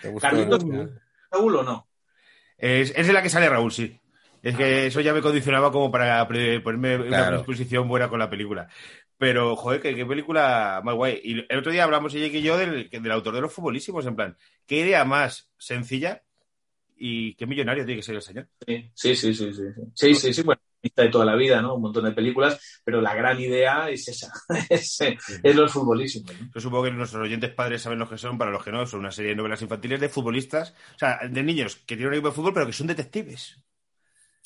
[0.00, 0.64] ¿Te gustó, Carlitos?
[1.30, 1.88] Raúl o no?
[2.56, 3.98] Es, es de la que sale Raúl, sí.
[4.42, 7.26] Es que eso ya me condicionaba como para ponerme una Claro.
[7.44, 8.68] predisposición buena con la película.
[9.22, 11.20] Pero, joder, qué, qué película más guay.
[11.22, 14.16] Y el otro día hablamos ella y yo del, del autor de los futbolísimos, en
[14.16, 14.36] plan,
[14.66, 16.24] ¿qué idea más sencilla
[16.96, 18.48] y qué millonario tiene que ser el señor?
[18.66, 19.62] Sí, sí, sí, sí, sí.
[19.94, 21.76] Sí, sí, sí, bueno, de toda la vida, ¿no?
[21.76, 24.32] Un montón de películas, pero la gran idea es esa,
[24.68, 26.32] es, es los futbolísimos.
[26.40, 26.50] ¿no?
[26.52, 28.98] Yo supongo que nuestros oyentes padres saben lo que son, para los que no, son
[28.98, 32.30] una serie de novelas infantiles de futbolistas, o sea, de niños que tienen un equipo
[32.30, 33.62] de fútbol, pero que son detectives.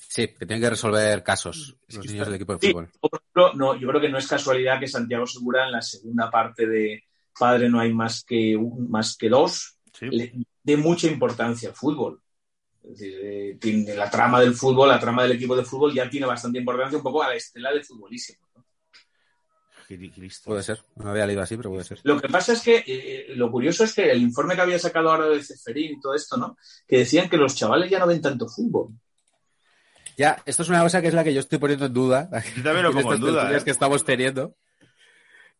[0.08, 2.72] Sí, que tienen que resolver casos Es los que niños está- del equipo de Sí,
[2.72, 2.90] fútbol.
[3.00, 6.30] por ejemplo, no, yo creo que no es casualidad que Santiago Segura en la segunda
[6.30, 7.04] parte de
[7.38, 10.06] Padre no hay más que un- más que dos, Sí.
[10.10, 12.20] le dé mucha importancia al fútbol.
[12.82, 16.08] Es decir, eh, tiene la trama del fútbol, la trama del equipo de fútbol ya
[16.08, 18.38] tiene bastante importancia un poco a la estela de futbolísimo.
[20.44, 20.82] Puede ser.
[20.96, 22.00] No había leído así, pero puede ser.
[22.02, 25.10] Lo que pasa es que eh, lo curioso es que el informe que había sacado
[25.10, 26.56] ahora de Ceferín y todo esto, ¿no?
[26.88, 28.88] Que decían que los chavales ya no ven tanto fútbol.
[30.16, 32.28] Ya, esto es una cosa que es la que yo estoy poniendo en duda.
[32.56, 33.62] Yo también lo pongo en duda, ¿eh?
[33.64, 34.56] que estamos teniendo.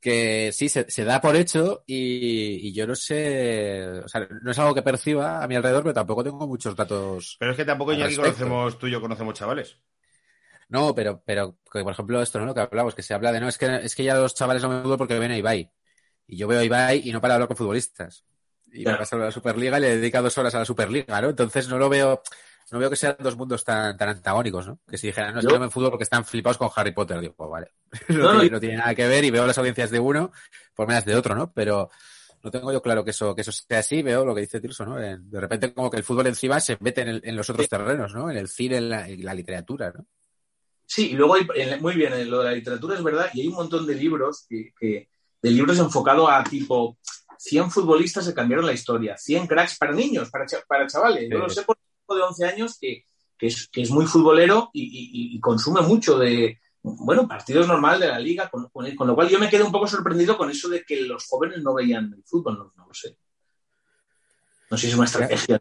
[0.00, 4.50] Que sí, se, se da por hecho y, y yo no sé, o sea, no
[4.50, 7.36] es algo que perciba a mi alrededor, pero tampoco tengo muchos datos.
[7.40, 8.44] Pero es que tampoco Iñaki respecto.
[8.44, 9.78] conocemos, tú y yo conocemos chavales.
[10.68, 12.46] No, pero, pero, que, por ejemplo, esto, ¿no?
[12.46, 14.62] Lo que hablamos, que se habla de, no, es que, es que ya los chavales
[14.62, 15.70] no me dudo porque ven a Ibai.
[16.26, 18.24] Y yo veo a Ibai y no para hablar con futbolistas.
[18.72, 18.98] Y Claro.
[18.98, 21.30] me pasa la Superliga y le dedica dos horas a la Superliga, ¿no?
[21.30, 22.22] Entonces no lo veo,
[22.72, 24.80] no veo que sean dos mundos tan, tan antagónicos, ¿no?
[24.88, 27.20] Que si dijeran, no, es Yo- que no fútbol porque están flipados con Harry Potter,
[27.20, 27.72] digo, pues vale.
[28.08, 30.32] No, No, no, tiene, no nada que ver y veo las audiencias de uno
[30.74, 31.52] por menos de otro, ¿no?
[31.52, 31.90] Pero
[32.42, 34.84] no tengo yo claro que eso, que eso sea así, veo lo que dice Tirso,
[34.84, 34.96] ¿no?
[34.96, 38.14] De repente como que el fútbol encima se mete en, el- en los otros terrenos,
[38.14, 38.30] ¿no?
[38.30, 40.06] En el cine, en la, en la literatura, ¿no?
[40.88, 43.40] Sí, y luego hay, en- muy bien, en lo de la literatura es verdad, y
[43.42, 45.08] hay un montón de libros que, que-
[45.42, 46.98] de libros enfocados a tipo
[47.38, 51.24] 100 futbolistas que cambiaron la historia, 100 cracks para niños, para, para chavales.
[51.24, 51.28] Sí.
[51.28, 51.76] lo sé por
[52.14, 53.04] de 11 años que,
[53.38, 57.98] que es, que es muy futbolero y, y- y consume mucho de, bueno, partidos normal
[58.00, 60.50] de la liga, con, con- con lo cual yo me quedé un poco sorprendido con
[60.50, 63.16] eso de que los jóvenes no veían el fútbol, no, no lo sé.
[64.70, 65.60] No sé si es una estrategia.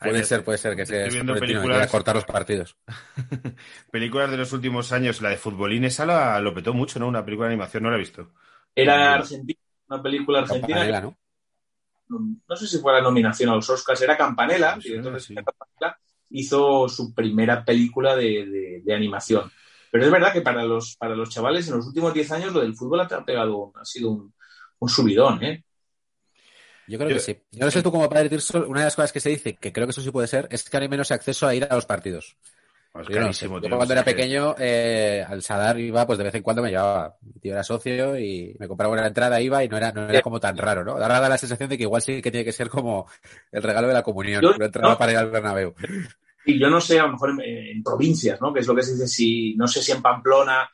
[0.00, 2.76] Puede ser, puede ser que estoy sea viendo Florentino, que películas- cortar los partidos.
[3.90, 7.08] Películas de los últimos años, la de Futbolín, esa la- lo petó mucho, ¿no?
[7.08, 8.32] Una película de animación, no la he visto.
[8.76, 9.58] Era Argentina,
[9.88, 10.68] una película argentina.
[10.76, 11.18] Campanella, ¿no?
[12.08, 15.26] No sé si fue la nominación a los Oscars, era Campanella, Sí, director sí.
[15.28, 15.98] cine Campanella,
[16.30, 19.50] hizo su primera película de, de- de animación.
[19.90, 22.60] Pero es verdad que para los, para los chavales en los últimos 10 años lo
[22.60, 24.34] del fútbol ha pegado, ha sido un,
[24.80, 25.64] un subidón, ¿eh?
[26.86, 27.38] Yo creo Yo- que sí.
[27.52, 29.72] Yo no sé tú como padre Tirso, una de las cosas que se dice, que
[29.72, 31.86] creo que eso sí puede ser, es que hay menos acceso a ir a los
[31.86, 32.36] partidos.
[32.94, 33.20] Es Yo, no sé.
[33.20, 36.42] carísimo, Yo tío, cuando era que- pequeño, eh, al Sadar iba, pues de vez en
[36.42, 37.16] cuando me llevaba.
[37.22, 40.20] Mi tío era socio y me compraba una entrada, iba y no era, no era
[40.22, 40.92] como tan raro, ¿no?
[40.92, 43.06] Ahora da la sensación de que igual sí que tiene que ser como
[43.52, 44.98] el regalo de la comunión, Yo- una entrada no.
[44.98, 45.74] para ir al Bernabéu.
[46.44, 47.40] Y yo no sé, a lo mejor en,
[47.76, 48.52] en provincias, ¿no?
[48.54, 50.68] Que es lo que se dice, si, no sé si en Pamplona,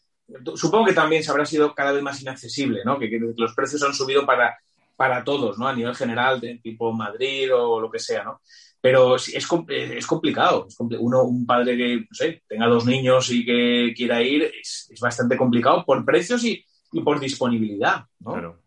[0.54, 2.98] supongo que también se habrá sido cada vez más inaccesible, ¿no?
[2.98, 4.56] Que, que los precios han subido para,
[4.96, 5.66] para todos, ¿no?
[5.68, 8.40] A nivel general, de tipo Madrid o lo que sea, ¿no?
[8.84, 10.66] Pero es, eh, es complicado.
[10.68, 14.42] Es compli- Uno, un padre que, no sé, tenga dos niños y que quiera ir,
[14.42, 16.62] es, es bastante complicado por precios y,
[16.92, 18.32] y por disponibilidad, ¿no?
[18.32, 18.60] Claro,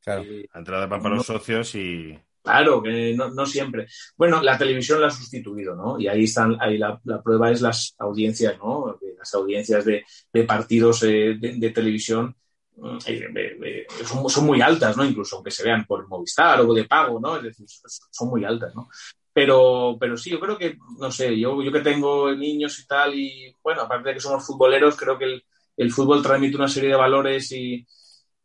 [0.00, 0.22] Claro.
[0.22, 2.16] Eh, entrada para, para los socios y...
[2.40, 3.88] Claro, que no, no siempre.
[4.16, 5.98] Bueno, la televisión la ha sustituido, ¿no?
[5.98, 8.96] Y ahí están, ahí la, la prueba es las audiencias, ¿no?
[9.18, 12.36] Las audiencias de, de partidos eh, de, de televisión
[12.76, 15.04] mm, eh, son, son muy altas, ¿no?
[15.04, 17.38] Incluso aunque se vean por Movistar o de pago, ¿no?
[17.38, 17.66] Es decir,
[18.12, 18.88] son muy altas, ¿no?
[19.34, 23.14] Pero, pero sí, yo creo que, no sé, yo, yo que tengo niños y tal,
[23.16, 25.44] y bueno, aparte de que somos futboleros, creo que el,
[25.76, 27.84] el fútbol transmite una serie de valores y,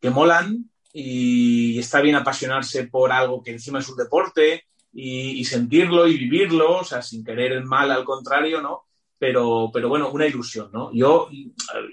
[0.00, 6.06] que molan y está bien apasionarse por algo que encima es un deporte y, sentirlo
[6.08, 8.84] y vivirlo, o sea, sin querer el mal, al contrario, ¿no?
[9.18, 10.90] Pero, pero bueno, una ilusión, ¿no?
[10.92, 11.28] Yo,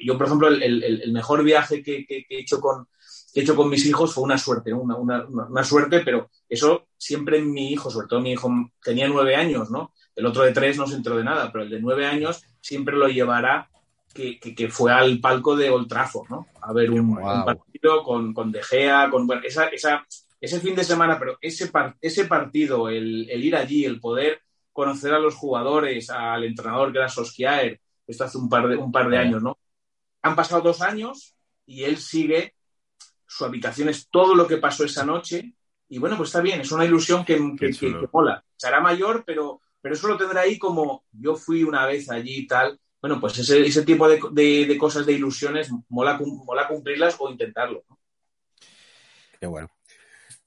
[0.04, 2.88] yo por ejemplo, el, el- el mejor viaje que, que- que he hecho con,
[3.34, 6.88] que he hecho con mis hijos fue una suerte, una, una- una- suerte, pero eso
[6.98, 8.50] siempre mi hijo, sobre todo mi hijo
[8.82, 9.94] tenía nueve años, ¿no?
[10.16, 12.96] El otro de tres no se enteró de nada, pero el de nueve años siempre
[12.96, 13.70] lo llevará
[14.14, 16.48] que, que- que fue al palco de Old Trafford, ¿no?
[16.62, 17.38] A ver un, Guau.
[17.40, 20.06] un partido con, con De Gea, con bueno, esa, esa,
[20.42, 24.42] ese fin de semana, pero ese, par- ese partido, el, el ir allí, el poder
[24.74, 27.10] conocer a los jugadores, al entrenador que era
[28.08, 29.58] esto hace un par de, un par de años, ¿no?
[30.22, 31.36] Han pasado dos años
[31.66, 32.56] y él sigue,
[33.28, 35.54] su habitación es todo lo que pasó esa noche
[35.90, 38.44] y bueno, pues está bien, es una ilusión que, que, que- mola.
[38.56, 42.48] Será mayor, pero, pero eso lo tendrá ahí como yo fui una vez allí y
[42.48, 42.80] tal.
[43.00, 47.16] Bueno, pues ese, ese tipo de, de- de cosas, de ilusiones, mola, cum- mola cumplirlas
[47.20, 47.84] o intentarlo.
[47.90, 48.00] ¿no?
[49.40, 49.70] Qué bueno.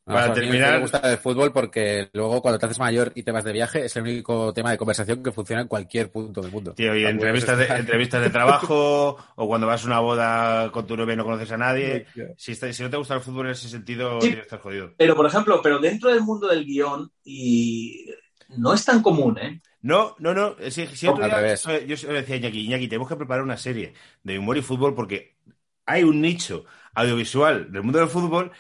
[0.05, 3.31] Para mí terminar- Me gusta el fútbol porque luego cuando te haces mayor y te
[3.31, 6.51] vas de viaje es el único tema de conversación que funciona en cualquier punto del
[6.51, 6.73] mundo.
[6.75, 10.73] Tío, y Está entrevistas bueno de, entrevistas de trabajo o cuando vas a una boda
[10.73, 12.07] con tu novia y no conoces a nadie.
[12.37, 14.29] Si, está- si no te gusta el fútbol en ese sentido, Sí.
[14.31, 14.95] estar jodido.
[14.97, 18.07] Pero, por ejemplo, pero dentro del mundo del guion, y
[18.57, 19.61] no es tan común, ¿eh?
[19.83, 20.57] No, no, no.
[20.71, 21.55] Si, si No, otro día-
[21.87, 23.95] yo lo decía a Iñaki, Iñaki, tenemos que preparar una serie
[24.25, 25.37] de humor y fútbol porque
[25.87, 26.65] hay un nicho
[26.95, 28.51] audiovisual del mundo del fútbol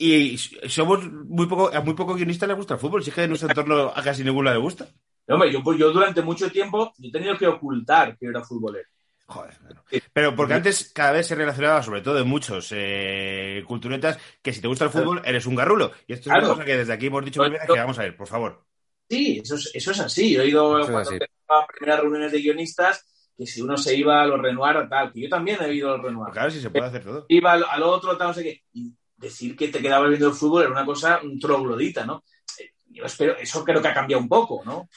[0.00, 3.02] y somos muy poco, a muy poco guionistas les gusta el fútbol.
[3.04, 4.88] Si es que en nuestro entorno a casi ninguno le gusta.
[5.28, 8.88] Hombre, yo, pues, yo durante mucho tiempo yo he tenido que ocultar que era futbolero.
[9.26, 9.82] Joder, bueno.
[10.12, 14.60] Pero porque antes cada vez se relacionaba, sobre todo en muchos eh, culturetas, que si
[14.60, 15.92] te gusta el fútbol eres un garrulo.
[16.08, 16.46] Y esto es Claro.
[16.46, 18.64] una cosa que desde aquí hemos dicho que vamos a ver, por favor.
[19.08, 20.32] Sí, eso es, eso es así.
[20.32, 21.10] Yo he ido Eso cuando
[21.48, 23.06] a primeras reuniones de guionistas
[23.36, 25.96] que si uno se iba a los Renoir, tal, que yo también he ido a
[25.96, 26.24] los Renoir.
[26.26, 27.24] Pues claro, sí se puede hacer todo.
[27.28, 28.62] Iba al, al otro, tal, no sé qué.
[28.72, 32.24] Y decir que te quedabas viendo el fútbol era una cosa un troglodita, ¿no?
[32.58, 34.88] Eh, Yo espero, eso creo que ha cambiado un poco, ¿no?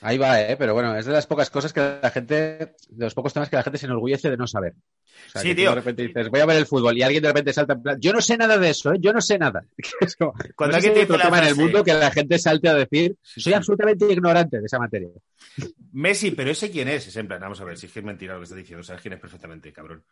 [0.00, 0.56] Ahí va, ¿eh?
[0.56, 3.54] Pero bueno, es de las pocas cosas que la gente, de los pocos temas que
[3.54, 4.74] la gente se enorgullece de no saber.
[4.74, 5.70] O sea, Sí, que tío.
[5.70, 7.98] De repente dices, voy a ver el fútbol y alguien de repente salta en plan,
[8.00, 8.96] yo no sé nada de eso, ¿eh?
[8.98, 9.64] Yo no sé nada.
[10.00, 12.10] Es como, Cuando no sé alguien si te otro tema en el mundo que la
[12.10, 15.08] gente salte a decir, soy absolutamente ignorante de esa materia.
[15.92, 17.06] Messi, pero ese quién es?
[17.06, 18.82] Es en plan, vamos a ver, si es que es mentira lo que estás diciendo,
[18.82, 20.02] sabes quién es perfectamente, cabrón.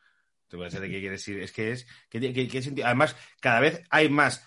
[0.50, 1.40] Te voy a decir de qué quieres decir.
[1.40, 1.86] Es que es.
[2.10, 4.46] que- que- que senti- Además, cada vez hay más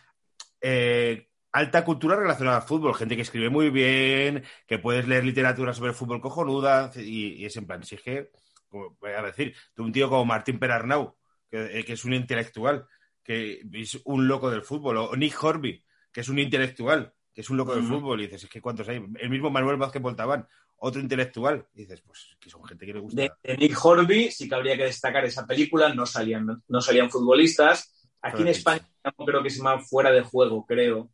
[0.61, 2.93] eh, alta cultura relacionada al fútbol.
[2.95, 6.91] Gente que escribe muy bien, que puedes leer literatura sobre fútbol cojonuda.
[6.95, 8.29] Y, y es en plan, si es que,
[8.67, 11.15] como voy a decir, tú un tío como Martín Perarnau,
[11.49, 12.85] que, eh, que es un intelectual,
[13.23, 17.49] que es un loco del fútbol, o Nick Horby, que es un intelectual, que es
[17.49, 18.97] un loco del fútbol, y dices, es que cuántos hay.
[19.19, 20.47] El mismo Manuel Vázquez Voltaban,
[20.85, 21.65] otro intelectual.
[21.73, 23.21] Y dices, pues que son gente que le gusta.
[23.21, 27.09] De, de Nick Horby sí que habría que destacar esa película, no salían, no salían
[27.09, 28.09] futbolistas.
[28.21, 28.49] Aquí en.
[28.49, 28.81] España
[29.25, 31.09] creo que se llama Fuera de Juego, creo.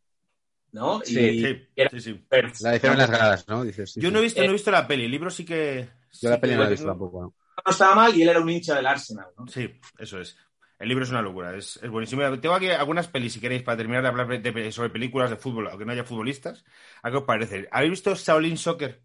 [0.72, 1.00] ¿No?
[1.04, 2.24] Sí, y Sí, era sí.
[2.60, 3.64] La hicieron en las gradas, ¿no?
[3.64, 5.88] Dices, sí, Yo no he visto, no he visto la peli, el libro sí que.
[6.20, 7.22] Yo la sí peli no la he visto tampoco.
[7.22, 7.34] ¿no?
[7.66, 9.46] No estaba mal y él era un hincha del Arsenal, ¿no?
[9.48, 9.68] Sí,
[9.98, 10.36] eso es.
[10.78, 12.22] El libro es una locura, es, es buenísimo.
[12.40, 15.36] Tengo aquí algunas pelis, si queréis, para terminar de hablar de- de- sobre películas de
[15.36, 16.64] fútbol, aunque no haya futbolistas.
[17.02, 17.68] ¿A qué os parece?
[17.70, 19.02] ¿Habéis visto Shaolin Soccer?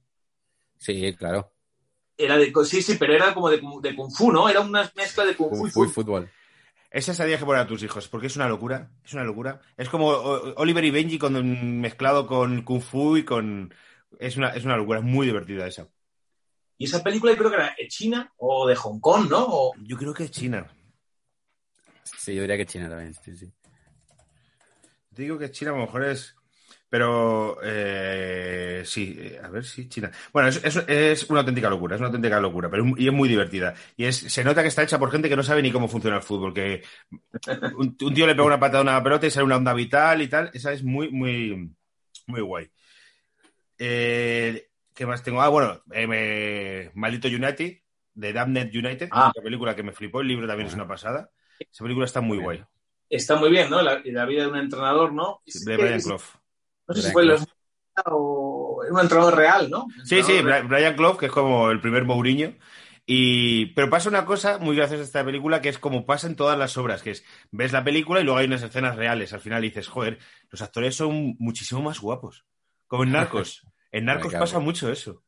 [0.77, 1.51] Sí, claro.
[2.17, 4.47] Era de, sí, sí, pero era como de, de Kung Fu, ¿no?
[4.47, 6.31] Era una mezcla de Kung Fu y Kung Fu y fútbol.
[6.89, 8.89] Esa sería que poner a tus hijos, porque es una locura.
[9.03, 9.59] Es una locura.
[9.75, 13.73] Es como Oliver y Benji con, mezclado con Kung Fu y con.
[14.17, 15.89] Es una, es una locura, es muy divertida esa.
[16.77, 19.45] Y esa película yo creo que era de China o de Hong Kong, ¿no?
[19.45, 20.67] O- Yo creo que es China.
[22.03, 23.13] Sí, yo diría que China también.
[23.13, 23.51] Sí, sí.
[25.13, 26.35] Te digo que China a lo mejor es.
[26.87, 30.11] Pero eh, sí, eh, a ver si China.
[30.31, 33.27] Bueno, es, es- es una auténtica locura, es una auténtica locura, pero y es muy
[33.27, 33.73] divertida.
[33.97, 36.17] Y es, se nota que está hecha por gente que no sabe ni cómo funciona
[36.17, 36.83] el fútbol, que
[37.77, 40.21] un, un tío le pega una patada a una pelota y sale una onda vital
[40.21, 40.51] y tal.
[40.53, 41.71] Esa es muy, muy,
[42.27, 42.69] muy guay.
[43.77, 45.41] Eh, ¿Qué más tengo?
[45.41, 47.79] Ah, bueno, eh, me- Maldito United,
[48.13, 49.31] de Damned United, Ah.
[49.35, 51.29] una película que me flipó, el libro también es una pasada.
[51.59, 52.63] Esa película está muy guay.
[53.09, 53.81] está muy bien, ¿no?
[53.81, 55.41] La, la vida de un entrenador, ¿no?
[55.65, 56.21] De Brian Clough.
[56.87, 57.39] No sé si Brian fue Clough.
[57.39, 57.47] los
[58.07, 59.87] o un entrenador real, ¿no?
[60.03, 62.53] Sí, sí, Bri- Brian Clough, que es como el primer Mourinho.
[63.05, 63.67] Y...
[63.67, 66.57] Pero pasa una cosa muy graciosa de esta película, que es como pasa en todas
[66.57, 69.31] las obras, que es, ves la película y luego hay unas escenas reales.
[69.31, 72.45] Al final dices, joder, los actores son muchísimo más guapos.
[72.87, 73.61] Como en Narcos.
[73.91, 75.23] En Narcos pasa mucho eso.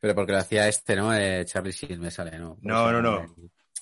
[0.00, 1.14] Pero porque lo hacía este, ¿no?
[1.14, 2.58] Eh, Charlie Sheen me sale, ¿no?
[2.60, 3.34] No, ¿Cómo se no, no.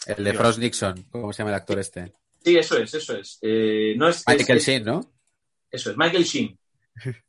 [0.07, 2.12] El de Frost Nixon, ¿cómo se llama el actor este?
[2.45, 3.39] Sí, eso es, eso es.
[3.40, 5.01] Eh, no es, Michael es- Sheen, ¿no?
[5.70, 6.59] Eso es, Michael Sheen.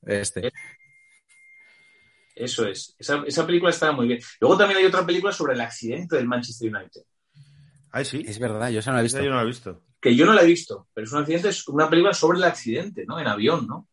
[0.05, 0.51] Este.
[2.35, 2.95] Eso es.
[2.97, 4.19] Esa, esa película estaba muy bien.
[4.39, 7.01] Luego también hay otra película sobre el accidente del Manchester United.
[7.91, 8.23] Ay, sí.
[8.25, 9.17] Es verdad, yo eso no lo he visto.
[9.17, 9.83] Esa yo no la he visto.
[9.99, 12.45] Que yo no la he visto, pero es un accidente, es una película sobre el
[12.45, 13.19] accidente, ¿no?
[13.19, 13.87] En avión, ¿no?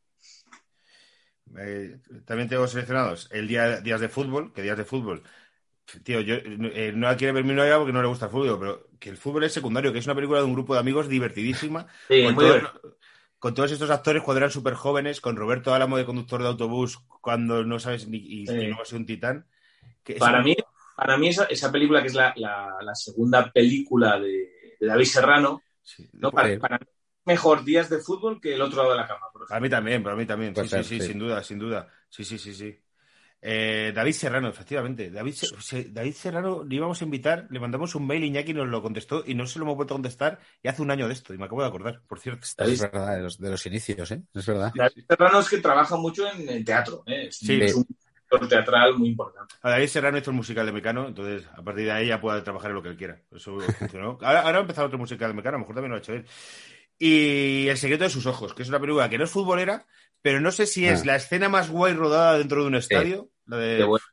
[1.58, 5.22] Eh, también tengo seleccionados el día días de fútbol, que días de fútbol.
[6.04, 8.58] Tío, yo eh, no la quiere ver mi novia porque no le gusta el fútbol,
[8.58, 11.08] pero que el fútbol es secundario, que es una película de un grupo de amigos
[11.08, 11.86] divertidísima.
[12.08, 12.96] Sí, con, muy todo- divertido.
[13.38, 16.98] Con todos estos actores cuando eran súper jóvenes, con Roberto Álamo de conductor de autobús
[17.20, 18.66] cuando no sabes ni y, Sí.
[18.68, 19.46] no va a ser un titán.
[20.02, 20.56] Que Para mí,
[20.96, 25.04] para mí esa, esa película, que es la, la- la segunda película de, de David
[25.04, 26.08] Serrano, sí.
[26.14, 26.30] ¿no?
[26.30, 26.86] Para, para mí
[27.24, 29.26] mejor días de fútbol que el otro lado de la cama.
[29.32, 29.48] por ejemplo.
[29.48, 30.54] Para mí también, para mí también.
[30.54, 31.08] Sí, ser, sí, sí.
[31.08, 31.88] sin duda, sin duda.
[32.08, 32.78] Sí, sí, sí, sí.
[33.40, 35.10] Eh, David Serrano, efectivamente.
[35.10, 35.34] David,
[35.90, 39.34] David Serrano le íbamos a invitar, le mandamos un mail, Iñaki nos lo contestó y
[39.34, 41.44] no se lo hemos vuelto a contestar y hace un año de esto, y me
[41.44, 42.46] acabo de acordar, por cierto.
[42.56, 44.22] David, Es verdad, de los, de los inicios, ¿eh?
[44.34, 44.72] Es verdad.
[44.74, 47.26] David Serrano es que trabaja mucho en, en teatro, ¿eh?
[47.28, 47.60] es, Sí.
[47.60, 47.86] es un
[48.28, 49.54] actor teatral muy importante.
[49.62, 52.40] A David Serrano hizo el musical de Mecano, entonces a partir de ahí ya puede
[52.42, 53.20] trabajar en lo que él quiera.
[53.30, 54.18] Eso funcionó.
[54.22, 56.00] Ahora, ahora va a empezar otro musical de Mecano, a lo mejor también lo ha
[56.00, 56.26] hecho él.
[56.98, 59.86] Y El secreto de sus ojos, que es una película que no es futbolera,
[60.26, 61.04] pero no sé si es Ah.
[61.06, 63.30] la escena más guay rodada dentro de un estadio.
[63.46, 63.76] La de...
[63.76, 64.04] Qué buena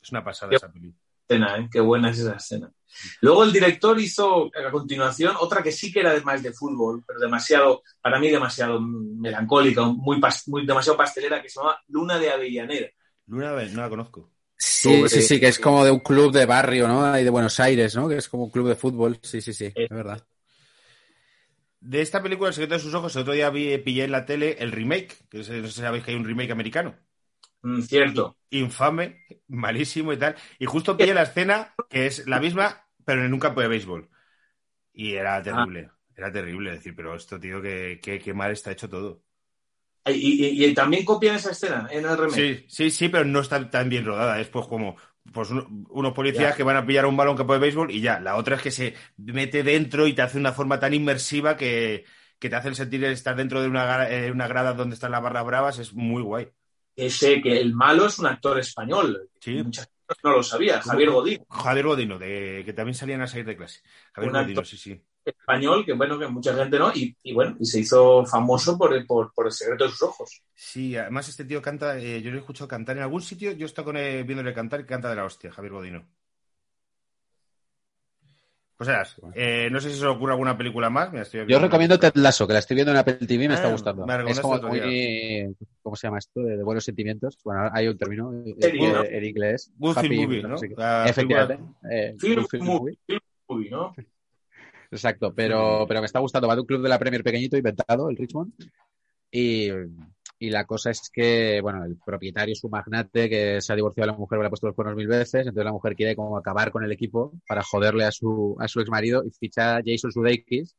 [0.00, 0.98] Es una pasada Qué- esa película.
[1.28, 1.68] escena, ¿eh?
[1.70, 2.72] Qué buena es esa escena.
[3.20, 7.04] Luego el director hizo a continuación otra que sí que era de- más de fútbol,
[7.06, 12.18] pero demasiado, para mí demasiado melancólica, muy, pas- muy demasiado pastelera, que se llama Luna
[12.18, 12.86] de Avellaneda.
[13.26, 14.30] Luna no la conozco.
[14.56, 17.04] Sí, Sobre- sí, sí, que es como de un club de barrio, ¿no?
[17.04, 18.08] Ahí de Buenos Aires, ¿no?
[18.08, 19.18] Que es como un club de fútbol.
[19.22, 19.72] Sí, sí, sí, Eh.
[19.76, 20.24] es verdad.
[21.80, 24.24] De esta película, El secreto de sus ojos, el otro día vi, pillé en la
[24.26, 26.94] tele el remake, que no sé si sabéis que hay un remake americano.
[27.62, 28.36] Mm, cierto.
[28.50, 30.36] Infame, malísimo y tal.
[30.58, 34.08] Y justo pillé la escena que es la misma, pero en un campo de béisbol.
[34.92, 38.88] Y era terrible, era terrible decir, pero esto, tío, que, que, que mal está hecho
[38.88, 39.22] todo.
[40.06, 40.12] Y,
[40.64, 42.50] y- y también copian esa escena en el remake.
[42.50, 44.40] Sí, sí, sí, pero no está tan bien rodada.
[44.40, 44.96] Es pues como
[45.32, 46.56] pues un- unos policías Ya.
[46.56, 48.20] que van a pillar un balón que puede béisbol y ya.
[48.20, 51.56] La otra es que se mete dentro y te hace de una forma tan inmersiva
[51.56, 52.04] que,
[52.38, 55.44] que te hace sentir estar dentro de una, eh, una grada donde están las barras
[55.44, 55.78] bravas.
[55.78, 56.48] Es muy guay.
[56.96, 59.28] Ese que el malo es un actor español.
[59.40, 59.62] Sí.
[59.62, 59.88] Muchas
[60.24, 60.80] no lo sabía.
[60.80, 63.82] Javier Godín, Javier Godino, de, que también salían a salir de clase.
[64.14, 64.66] Javier Un Godino, actor.
[64.66, 65.02] sí, sí.
[65.30, 69.06] Español, que bueno, que mucha gente no, y, y bueno, y se hizo famoso por,
[69.06, 70.42] por, por el secreto de sus ojos.
[70.54, 73.64] Sí, además este tío canta, eh, yo lo he escuchado cantar en algún sitio, yo
[73.64, 76.04] he estado con él viéndole cantar y canta de la hostia, Javier Godino.
[78.76, 81.10] Pues verás, eh, no sé si se os ocurre alguna película más.
[81.10, 83.54] Mira, estoy Yo recomiendo Ted Lasso, que la estoy viendo en Apple TV y me
[83.54, 84.06] está Ah, gustando.
[84.06, 84.84] me Es como otro día.
[84.84, 85.56] muy.
[85.82, 86.40] ¿Cómo se llama esto?
[86.42, 87.36] De, de buenos sentimientos.
[87.42, 89.72] Bueno, hay un término eh, eh, en inglés.
[89.76, 90.54] Good Happy, Movie, no
[91.06, 91.58] Efectivamente.
[91.90, 92.78] eh, Film good film movie.
[92.80, 92.98] movie.
[93.04, 93.94] Film movie, ¿no?
[94.90, 96.48] Exacto, pero, pero me está gustando.
[96.48, 98.52] Va de un club de la Premier pequeñito inventado, el Richmond.
[99.30, 99.68] Y,
[100.38, 104.06] y la cosa es que, bueno, el propietario es un magnate que se ha divorciado
[104.06, 105.40] de la mujer, le ha puesto los cuernos mil veces.
[105.46, 108.80] Entonces la mujer quiere como acabar con el equipo para joderle a su, a su
[108.80, 110.76] ex marido y ficha a Jason Sudeikis,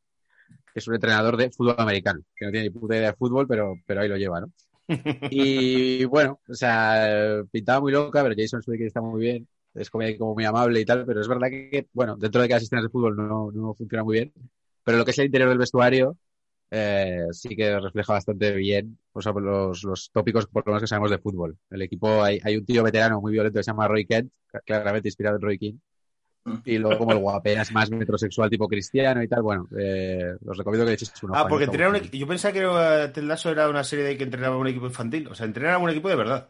[0.73, 3.48] que es un entrenador de fútbol americano, que no tiene ni puta idea de fútbol,
[3.48, 4.52] pero, pero ahí lo lleva, ¿no?
[5.31, 9.48] Y bueno, o sea, pintaba muy loca, pero Jason Sudeikis está muy bien.
[9.74, 12.54] Es como, como muy amable y tal, pero es verdad que, bueno, dentro de que
[12.56, 14.34] las escenas de fútbol no, no funcionan muy bien,
[14.84, 16.18] pero lo que es el interior del vestuario
[16.72, 20.88] eh, sí que refleja bastante bien o sea, los, los tópicos por lo menos que
[20.88, 21.58] sabemos de fútbol.
[21.70, 24.32] El equipo, hay, hay un tío veterano muy violento que se llama Roy Kent,
[24.66, 25.78] claramente inspirado en Roy King,
[26.66, 30.86] y luego como el guaperas más metrosexual tipo cristiano y tal, bueno, eh, os recomiendo
[30.86, 31.40] que le echéis un ojo.
[31.40, 34.24] Ah, a porque entrenar un yo pensaba que Ted Lasso era una serie de que
[34.24, 35.28] entrenaba un equipo infantil.
[35.28, 36.50] O sea, entrenaba un equipo de verdad.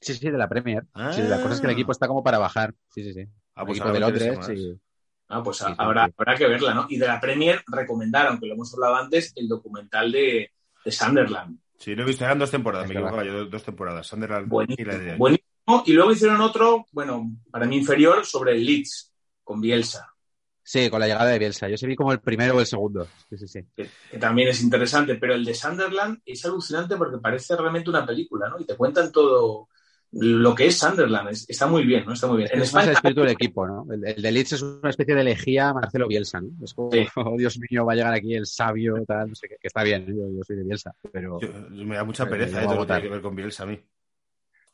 [0.00, 0.84] Sí, sí, de la Premier.
[0.94, 1.12] Ah.
[1.12, 2.74] Sí, la cosa es que el equipo está como para bajar.
[2.88, 3.26] Sí, sí, sí.
[3.54, 4.80] Ah, el pues equipo de Londres y...
[5.28, 6.14] Ah, pues Sí, habrá, sí.
[6.16, 6.86] habrá que verla, ¿no?
[6.88, 10.52] Y de la Premier recomendar, aunque lo hemos hablado antes, el documental de,
[10.84, 11.58] de Sunderland.
[11.76, 12.24] Sí, lo he visto.
[12.24, 13.44] Eran dos temporadas, Es me que equivocaba yo.
[13.44, 14.06] Dos, temporadas.
[14.06, 15.16] Sunderland y Buenísimo, la de...
[15.16, 15.82] buenísimo.
[15.84, 19.12] Y luego hicieron otro, bueno, para mí inferior, sobre el Leeds,
[19.44, 20.14] con Bielsa,
[20.62, 21.66] Sí, con la llegada de Bielsa.
[21.66, 23.08] Yo sí vi como el primero o el segundo.
[23.30, 23.60] Sí, sí, sí.
[23.74, 28.04] que, que también es interesante, pero el de Sunderland es alucinante porque parece realmente una
[28.04, 28.60] película, ¿no?
[28.60, 29.68] Y te cuentan todo
[30.12, 31.30] lo que es Sunderland.
[31.30, 32.12] Es- está muy bien, ¿no?
[32.14, 32.48] Está muy bien.
[32.52, 33.86] En Es más el España, espíritu del equipo, ¿no?
[33.92, 36.48] El, el de Leeds es una especie de elegía a Marcelo Bielsa, ¿no?
[36.64, 37.06] Es como, Sí.
[37.16, 39.82] oh, Dios mío, va a llegar aquí el sabio, tal, no sé qué, que está
[39.82, 40.06] bien, ¿eh?
[40.16, 41.38] yo, yo soy de Bielsa, pero...
[41.40, 42.96] Yo- me da mucha pereza eh, a lo que votar.
[43.00, 43.80] tiene que ver con Bielsa a mí.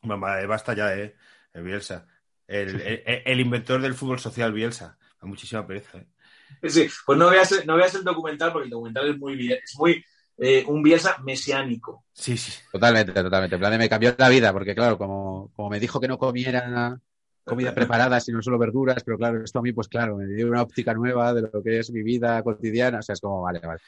[0.03, 1.15] Mamá, eh, basta ya, eh.
[1.53, 2.07] El Bielsa.
[2.47, 4.99] El, el- el inventor del fútbol social, Bielsa.
[5.01, 6.69] Me da muchísima pereza, eh.
[6.69, 9.75] sí, pues no veas, no veas el documental porque el documental es muy, bien- es
[9.79, 10.05] muy
[10.39, 12.05] eh, un Bielsa mesiánico.
[12.13, 12.53] Sí, sí.
[12.71, 13.57] Totalmente, totalmente.
[13.57, 16.19] En plan, de me cambió la vida, porque claro, como, como me dijo que no
[16.19, 16.99] comiera
[17.45, 20.63] comida preparada, sino solo verduras, pero claro, esto a mí, pues claro, me dio una
[20.63, 23.81] óptica nueva de lo que es mi vida cotidiana, o sea, es como, vale, vale.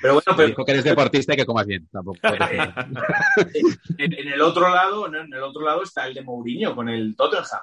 [0.00, 2.18] Pero bueno, Me pero dijo que eres deportista y que comas bien, tampoco.
[3.98, 7.14] en, en el otro lado, en el otro lado está el de Mourinho con el
[7.16, 7.60] Tottenham.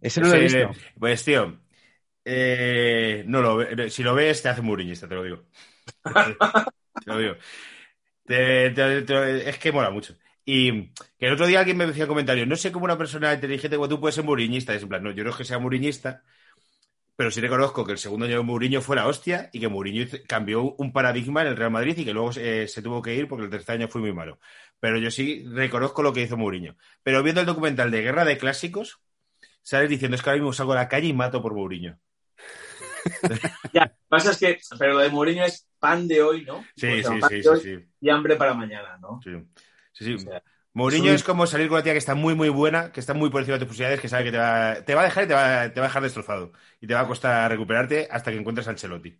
[0.00, 0.70] Ese no lo he Sí, visto.
[0.98, 1.60] Pues, tío,
[2.24, 5.44] eh, no lo ve- si lo ves, te hace muriñista, te lo digo.
[8.26, 10.14] es que mola mucho.
[10.44, 13.32] Y que el otro día alguien me decía en comentarios, no sé cómo una persona
[13.32, 14.74] inteligente como tú puede ser muriñista.
[14.74, 16.22] Es en plan, no, yo no es que sea muriñista,
[17.16, 20.06] pero sí reconozco que el segundo año de Mourinho fue la hostia y que Mourinho
[20.28, 23.28] cambió un paradigma en el Real Madrid y que luego eh, se tuvo que ir
[23.28, 24.40] porque el tercer año fue muy malo.
[24.80, 26.76] Pero yo sí reconozco lo que hizo Mourinho.
[27.02, 29.00] Pero viendo el documental de Guerra de Clásicos,
[29.62, 31.98] sales diciendo, es que ahora mismo salgo a la calle y mato por Mourinho.
[33.72, 36.70] Ya, lo que pasa es que, pero lo de Mourinho es pan de hoy, ¿no?
[36.76, 39.08] Sí, O sea, sí, pan sí, de sí, hoy sí, Y hambre para mañana, ¿no?
[39.20, 39.30] sí.
[39.92, 40.16] Sí, sí.
[40.16, 40.42] O sea,
[40.74, 43.00] Mourinho es un- es como salir con una tía que está muy, muy buena, que
[43.00, 45.04] está muy por encima de tus posibilidades, que sabe que te va, te va a
[45.04, 46.52] dejar y te va, te va a dejar destrozado.
[46.80, 49.18] Y te va a costar recuperarte hasta que encuentres a Ancelotti.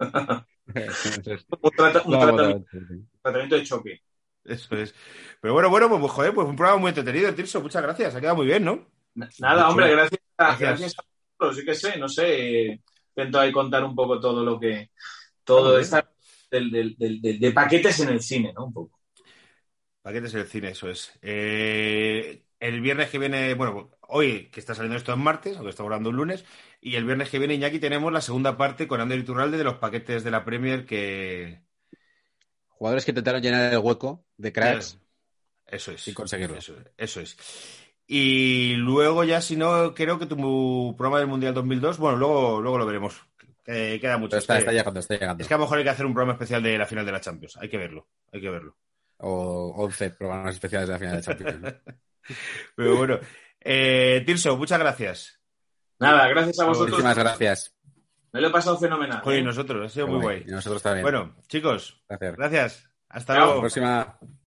[1.62, 2.66] un, trata- un No,
[3.22, 4.02] tratamiento, de choque.
[4.44, 4.94] Eso es.
[5.40, 7.60] Pero bueno, bueno, pues joder, pues un programa muy entretenido, Tirso.
[7.62, 8.14] Muchas gracias.
[8.14, 8.86] Ha quedado muy bien, ¿no?
[9.38, 9.68] Nada, Mucho.
[9.68, 10.58] hombre, gracias a, Gracias.
[10.58, 11.02] gracias a
[11.38, 12.80] vosotros, sí que sé, no sé, eh,
[13.16, 14.90] intento ahí contar un poco todo lo que,
[15.44, 16.10] todo Ah, esta,
[16.50, 18.66] del, del- del- del- de paquetes en el cine, ¿no?
[18.66, 19.00] Un poco.
[20.02, 21.12] Paquetes del cine, eso es.
[21.22, 25.82] Eh, el viernes que viene, bueno, hoy que está saliendo esto en martes, aunque está
[25.84, 26.44] grabando un lunes,
[26.80, 29.76] y el viernes que viene, Iñaki, tenemos la segunda parte con Ander Iturralde de los
[29.76, 31.62] paquetes de la Premier que...
[32.68, 34.98] Jugadores que intentaron llenar el hueco de cracks.
[35.66, 36.02] Eso es.
[36.02, 36.56] Sin conseguirlo.
[36.56, 37.36] Eso, eso es.
[38.06, 42.78] Y luego ya, si no, creo que tu programa del Mundial 2002, bueno, luego, luego
[42.78, 43.20] lo veremos.
[43.66, 44.30] Eh, queda mucho.
[44.32, 45.42] Pero está, Es está llegando, está llegando.
[45.42, 47.12] es que a lo mejor hay que hacer un programa especial de la final de
[47.12, 47.56] la Champions.
[47.56, 48.76] Hay que verlo, hay que verlo.
[49.18, 51.60] O 11 programas especiales de la final de Champions.
[51.62, 51.68] ¿no?
[52.76, 53.18] Pero bueno,
[53.60, 55.40] eh, Tirso, muchas gracias.
[55.98, 56.90] Nada, gracias a vosotros.
[56.90, 57.74] Muchísimas gracias.
[58.32, 59.20] Me lo he pasado fenomenal.
[59.22, 59.42] Joder, ¿eh?
[59.42, 60.38] y nosotros, ha sido muy Guay.
[60.40, 60.48] guay.
[60.48, 61.02] Y nosotros también.
[61.04, 62.36] Bueno, chicos, gracias.
[62.36, 62.90] gracias.
[63.08, 63.44] Hasta Chao.
[63.46, 63.60] luego.
[63.60, 64.18] Próxima.